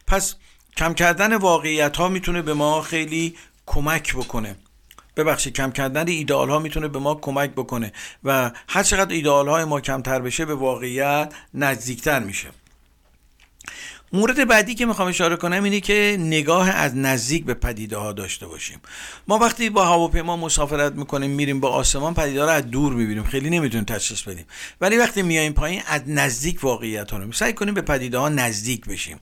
پس 0.07 0.35
کم 0.77 0.95
کردن 0.95 1.37
واقعیت 1.37 1.97
ها 1.97 2.09
می‌تونه 2.09 2.43
به 2.43 2.55
ما 2.55 2.83
خیلی 2.83 3.37
کمک 3.67 4.15
بکنه. 4.15 4.57
ببخشید 5.17 5.55
کم 5.57 5.71
کردن 5.71 6.09
ایدئال 6.09 6.51
ها 6.51 6.59
می‌تونه 6.59 6.89
به 6.89 6.99
ما 6.99 7.15
کمک 7.15 7.51
بکنه 7.51 7.93
و 8.25 8.51
هر 8.69 8.83
چقدر 8.83 9.13
ایدئال 9.13 9.49
های 9.49 9.65
ما 9.65 9.81
کمتر 9.81 10.19
بشه 10.19 10.45
به 10.45 10.55
واقعیت 10.55 11.33
نزدیکتر 11.55 12.19
میشه. 12.19 12.49
مورد 14.15 14.49
بعدی 14.49 14.75
که 14.75 14.87
می‌خوام 14.87 15.09
اشاره 15.09 15.37
کنم 15.37 15.65
اینه 15.65 15.81
که 15.81 16.17
نگاه 16.21 16.71
از 16.71 16.97
نزدیک 16.97 17.45
به 17.45 17.55
پدیده 17.55 17.97
ها 17.97 18.13
داشته 18.13 18.47
باشیم. 18.47 18.81
ما 19.29 19.39
وقتی 19.39 19.71
با 19.71 19.85
هواپیما 19.85 20.37
مسافرت 20.37 20.93
می‌کنیم 20.93 21.31
میریم 21.31 21.61
با 21.61 21.69
آسمان 21.69 22.15
پدیده 22.15 22.41
ها 22.41 22.47
رو 22.47 22.53
از 22.53 22.71
دور 22.71 22.93
می‌بینیم. 22.93 23.25
خیلی 23.25 23.51
نمی‌تونیم 23.51 23.85
تشخیص 23.85 24.23
بدیم. 24.23 24.45
ولی 24.81 24.97
وقتی 24.97 25.23
میایم 25.23 25.53
پایین 25.53 25.83
از 25.87 26.03
نزدیک 26.07 26.65
واقعیت 26.65 27.11
ها 27.11 27.19
رو. 27.19 27.33
سعی 27.33 27.53
کنیم 27.53 27.75
به 27.75 27.81
پدیده 27.81 28.19
ها 28.19 28.29
نزدیک 28.29 28.87
بشیم. 28.87 29.21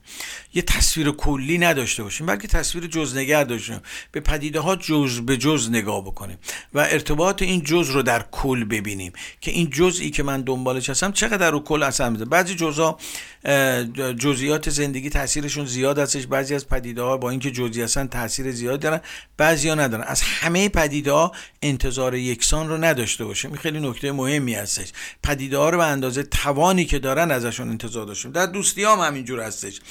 یه 0.53 0.61
تصویر 0.61 1.11
کلی 1.11 1.57
نداشته 1.57 2.03
باشیم 2.03 2.25
بلکه 2.25 2.47
تصویر 2.47 2.87
جزنگر 2.87 3.43
داشته 3.43 3.81
به 4.11 4.19
پدیده 4.19 4.59
ها 4.59 4.75
جز 4.75 5.19
به 5.19 5.37
جز 5.37 5.69
نگاه 5.69 6.01
بکنیم. 6.01 6.37
و 6.73 6.79
ارتباط 6.79 7.41
این 7.41 7.63
جز 7.63 7.89
رو 7.89 8.01
در 8.01 8.25
کل 8.31 8.63
ببینیم 8.63 9.13
که 9.41 9.51
این 9.51 9.69
جزئی 9.69 10.09
که 10.09 10.23
من 10.23 10.41
دنبالش 10.41 10.89
هستم 10.89 11.11
چقدر 11.11 11.51
رو 11.51 11.59
کل 11.59 11.83
اثر 11.83 12.09
می‌ذاره. 12.09 12.29
بعضی 12.29 12.55
جزا 12.55 12.97
جزئیات 14.19 14.69
زندگی 14.83 15.09
تاثیرشون 15.09 15.65
زیاد 15.65 15.99
هستش. 15.99 16.27
بعضی 16.27 16.55
از 16.55 16.67
پدیده 16.67 17.01
ها 17.01 17.17
با 17.17 17.29
اینکه 17.29 17.51
جزئی 17.51 17.83
هستن 17.83 18.07
تاثیر 18.07 18.51
زیاد 18.51 18.79
دارن 18.79 19.01
بعضی 19.37 19.69
ها 19.69 19.75
ندارن. 19.75 20.03
از 20.03 20.21
همه 20.21 20.69
پدیده 20.69 21.11
ها 21.11 21.31
انتظار 21.61 22.15
یکسان 22.15 22.69
رو 22.69 22.77
نداشته 22.77 23.25
باشیم. 23.25 23.51
این 23.51 23.59
خیلی 23.59 23.79
نکته 23.79 24.11
مهمی 24.11 24.53
هستش. 24.53 24.91
پدیده 25.23 25.57
ها 25.57 25.69
رو 25.69 25.77
به 25.77 25.85
اندازه 25.85 26.23
توانی 26.23 26.85
که 26.85 26.99
دارن 26.99 27.31
ازشون 27.31 27.69
انتظار 27.69 28.05
داشتیم. 28.05 28.31
در 28.31 28.45
دوستی 28.45 28.83
هم 28.83 28.99
همینجور 28.99 29.39
هستش. 29.39 29.81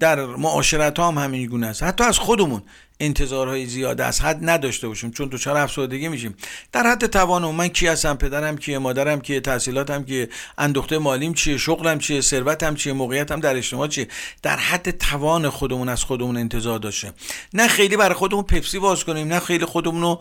در 0.00 0.26
معاشرت 0.26 0.98
هم 0.98 1.18
همین 1.18 1.46
گونه 1.46 1.66
است. 1.66 1.82
حتی 1.82 2.04
از 2.04 2.18
خودمون 2.18 2.62
انتظارهای 3.02 3.66
زیاد 3.66 4.00
از 4.00 4.20
حد 4.20 4.38
نداشته 4.50 4.88
باشیم 4.88 5.10
چون 5.10 5.28
دچار 5.28 5.56
افسردگی 5.56 6.08
میشیم. 6.08 6.34
در 6.72 6.86
حد 6.86 7.06
توان 7.06 7.44
من 7.44 7.68
کی 7.68 7.86
هستم؟ 7.86 8.14
پدرم 8.14 8.56
کیه؟ 8.56 8.78
مادرم 8.78 9.20
کیه؟ 9.20 9.40
تحصیلاتم 9.40 10.04
کیه؟ 10.04 10.28
اندوخته 10.58 10.98
مالیم 10.98 11.34
چیه؟ 11.34 11.58
شغلم 11.58 11.98
چیه؟ 11.98 12.20
ثروتم 12.20 12.74
چیه؟ 12.74 12.92
موقعیتم 12.92 13.40
در 13.40 13.56
اجتماع 13.56 13.88
چیه؟ 13.88 14.08
در 14.42 14.56
حد 14.56 14.90
توان 14.90 15.48
خودمون 15.48 15.88
از 15.88 16.04
خودمون 16.04 16.36
انتظار 16.36 16.78
داشته. 16.78 17.12
نه 17.54 17.68
خیلی 17.68 17.96
برای 17.96 18.14
خودمون 18.14 18.42
پپسی 18.42 18.78
باز 18.78 19.04
کنیم 19.04 19.28
نه 19.28 19.40
خیلی 19.40 19.64
خودمون 19.64 20.02
رو 20.02 20.20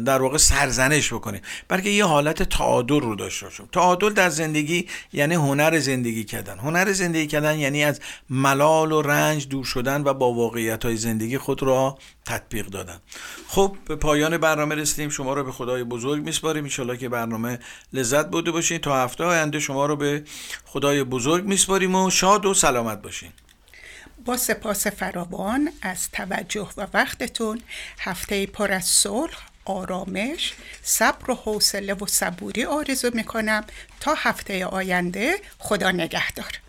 در 0.00 0.22
واقع 0.22 0.36
سرزنش 0.36 1.12
بکنیم. 1.12 1.40
بلکه 1.68 1.90
یه 1.90 2.04
حالت 2.04 2.42
تعادل 2.42 3.00
رو 3.00 3.16
داشته 3.16 3.46
باشیم. 3.46 3.68
تعادل 3.72 4.10
در 4.10 4.30
زندگی 4.30 4.88
یعنی 5.12 5.34
هنر 5.34 5.78
زندگی 5.78 6.24
کردن. 6.24 6.58
هنر 6.58 6.92
زندگی 6.92 7.26
کردن 7.26 7.58
یعنی 7.58 7.84
از 7.84 8.00
ملال 8.30 8.92
و 8.92 9.02
رنج 9.02 9.48
دور 9.48 9.64
شدن 9.64 10.02
و 10.04 10.14
با 10.14 10.32
واقعیت 10.32 10.84
های 10.84 10.96
زندگی 10.96 11.38
خود 11.38 11.62
را 11.62 11.98
تطبیق 12.24 12.66
دادن. 12.66 13.00
خب 13.48 13.76
به 13.84 13.96
پایان 13.96 14.38
برنامه 14.38 14.74
رسیدیم. 14.74 15.10
شما 15.10 15.34
رو 15.34 15.44
به 15.44 15.52
خدای 15.52 15.84
بزرگ 15.84 16.22
میسپاریم. 16.22 16.68
ان 16.78 16.96
که 16.96 17.08
برنامه 17.08 17.58
لذت 17.92 18.28
بوده 18.28 18.50
باشین. 18.50 18.78
تا 18.78 19.04
هفته 19.04 19.24
آینده 19.24 19.60
شما 19.60 19.86
رو 19.86 19.96
به 19.96 20.24
خدای 20.64 21.04
بزرگ 21.04 21.44
میسپاریم 21.44 21.94
و 21.94 22.10
شاد 22.10 22.46
و 22.46 22.54
سلامت 22.54 23.02
باشین. 23.02 23.32
با 24.24 24.36
سپاس 24.36 24.86
فراوان 24.86 25.72
از 25.82 26.10
توجه 26.10 26.68
و 26.76 26.86
وقتتون 26.94 27.62
هفته 27.98 28.46
پر 28.46 28.72
از 28.72 28.84
صلح 28.84 29.36
آرامش 29.64 30.54
صبر 30.82 31.30
و 31.30 31.34
حوصله 31.34 31.94
و 31.94 32.06
صبوری 32.06 32.64
آرزو 32.64 33.10
می‌کنم 33.14 33.64
تا 34.00 34.14
هفته 34.14 34.66
آینده. 34.66 35.38
خدا 35.58 35.90
نگهدار. 35.90 36.60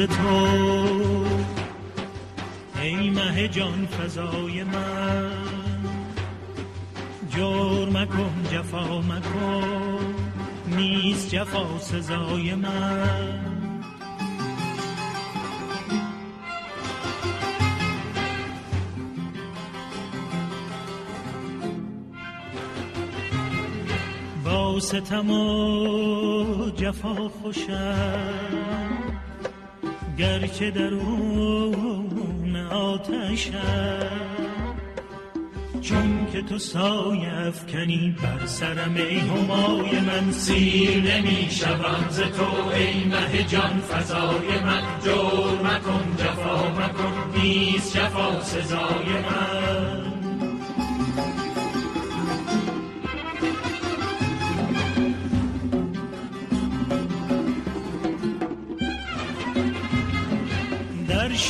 تو. 0.00 0.46
ای 2.82 3.10
مه 3.10 3.48
جان 3.48 3.86
فضای 3.86 4.64
من. 4.64 5.30
جور 7.30 7.88
مکن 7.88 8.32
جفا 8.52 9.00
مکن. 9.00 10.14
نیست 10.66 11.28
جفا 11.28 11.78
سزای 11.78 12.54
من. 12.54 13.40
با 24.44 24.80
ستم 24.80 25.30
و 25.30 26.70
جفا 26.70 27.28
خوشم. 27.28 29.03
گرچه 30.18 30.70
درون 30.70 32.56
آتشم. 32.56 34.34
چون 35.80 36.26
که 36.32 36.42
تو 36.42 36.58
سایه 36.58 37.32
افکنی 37.32 38.16
بر 38.22 38.46
سرم 38.46 38.94
ای 38.96 39.18
همای 39.18 40.00
من 40.00 40.32
سیر 40.32 41.02
نمی 41.02 41.48
شوم 41.50 42.06
ز 42.10 42.20
تو 42.20 42.68
ای 42.74 43.04
مه 43.04 43.44
جان 43.44 43.80
فضای 43.80 44.60
من 44.64 44.82
جور 45.04 45.60
مکن 45.62 46.16
جفا 46.18 46.68
مکن 46.68 47.40
نیست 47.40 47.96
جفا 47.96 48.40
سزای 48.40 49.08
من. 49.08 50.03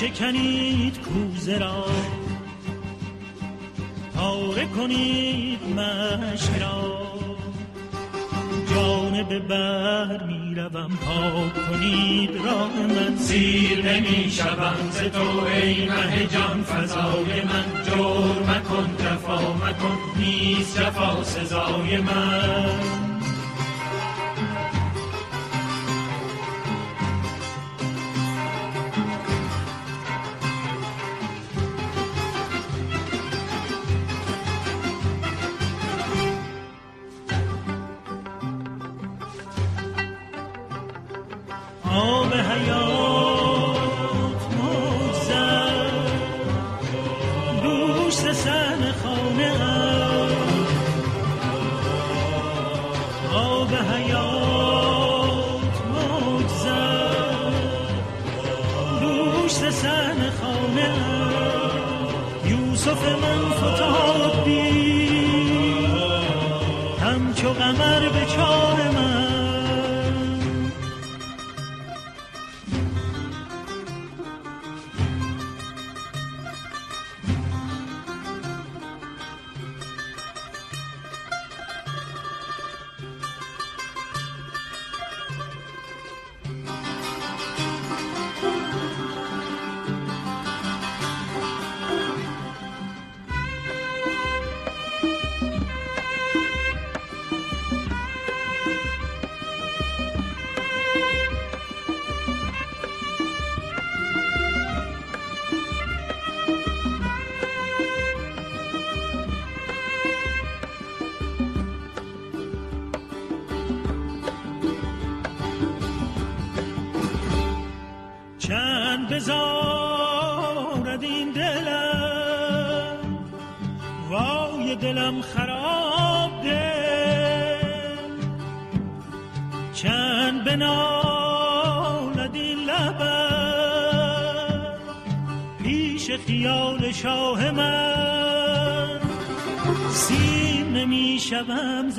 شکنید 0.00 0.98
کوزه 1.00 1.58
را. 1.58 1.86
پاره 4.14 4.64
کنید 4.64 5.60
مشک 5.62 6.50
را. 6.60 7.04
جانب 8.74 9.38
بر 9.48 10.26
می 10.26 10.54
روم 10.54 10.90
پاک 10.96 11.66
کنید 11.66 12.30
راه 12.36 12.72
من. 12.86 13.16
سیر 13.16 13.92
نمی 13.92 14.30
شوم 14.30 14.90
ز 14.90 14.98
تو 14.98 15.44
ای 15.46 15.88
مه 15.88 16.26
جان 16.26 16.62
فضای 16.62 17.42
من 17.42 17.84
جور 17.84 18.42
مکن 18.42 18.96
جفا 18.98 19.52
مکن. 19.54 19.98
نیست 20.20 20.80
جفا 20.80 21.24
سزای 21.24 21.98
من. 21.98 23.03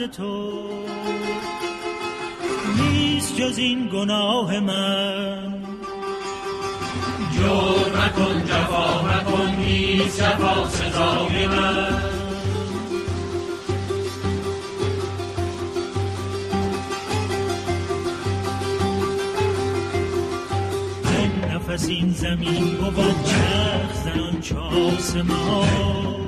تو. 0.07 0.51
نیست 2.77 3.35
جز 3.35 3.57
این 3.57 3.87
گناه 3.87 4.59
من. 4.59 5.53
جور 7.31 8.05
مکن 8.05 8.45
جفا 8.45 9.01
مکن 9.03 9.55
نیست 9.55 10.19
جفا 10.19 10.69
سزای 10.69 11.47
من. 11.47 12.15
نفس 21.75 21.87
این 21.89 22.11
زمین 22.11 22.77
بود 22.77 23.23
چرخ 23.25 23.93
زنان 24.03 24.41
چه 24.41 24.55
آسمان 24.57 25.25
من 25.27 26.15
نفس 26.15 26.24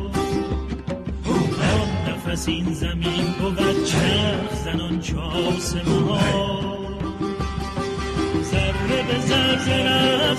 این 2.48 2.74
زمین 2.74 3.26
بود 3.40 3.84
چرخ 3.86 4.56
زنان 4.64 5.00
چه 5.00 5.18
آسمان. 5.18 6.20
ذره 8.44 9.04
به 9.08 9.20
ذره 9.20 10.36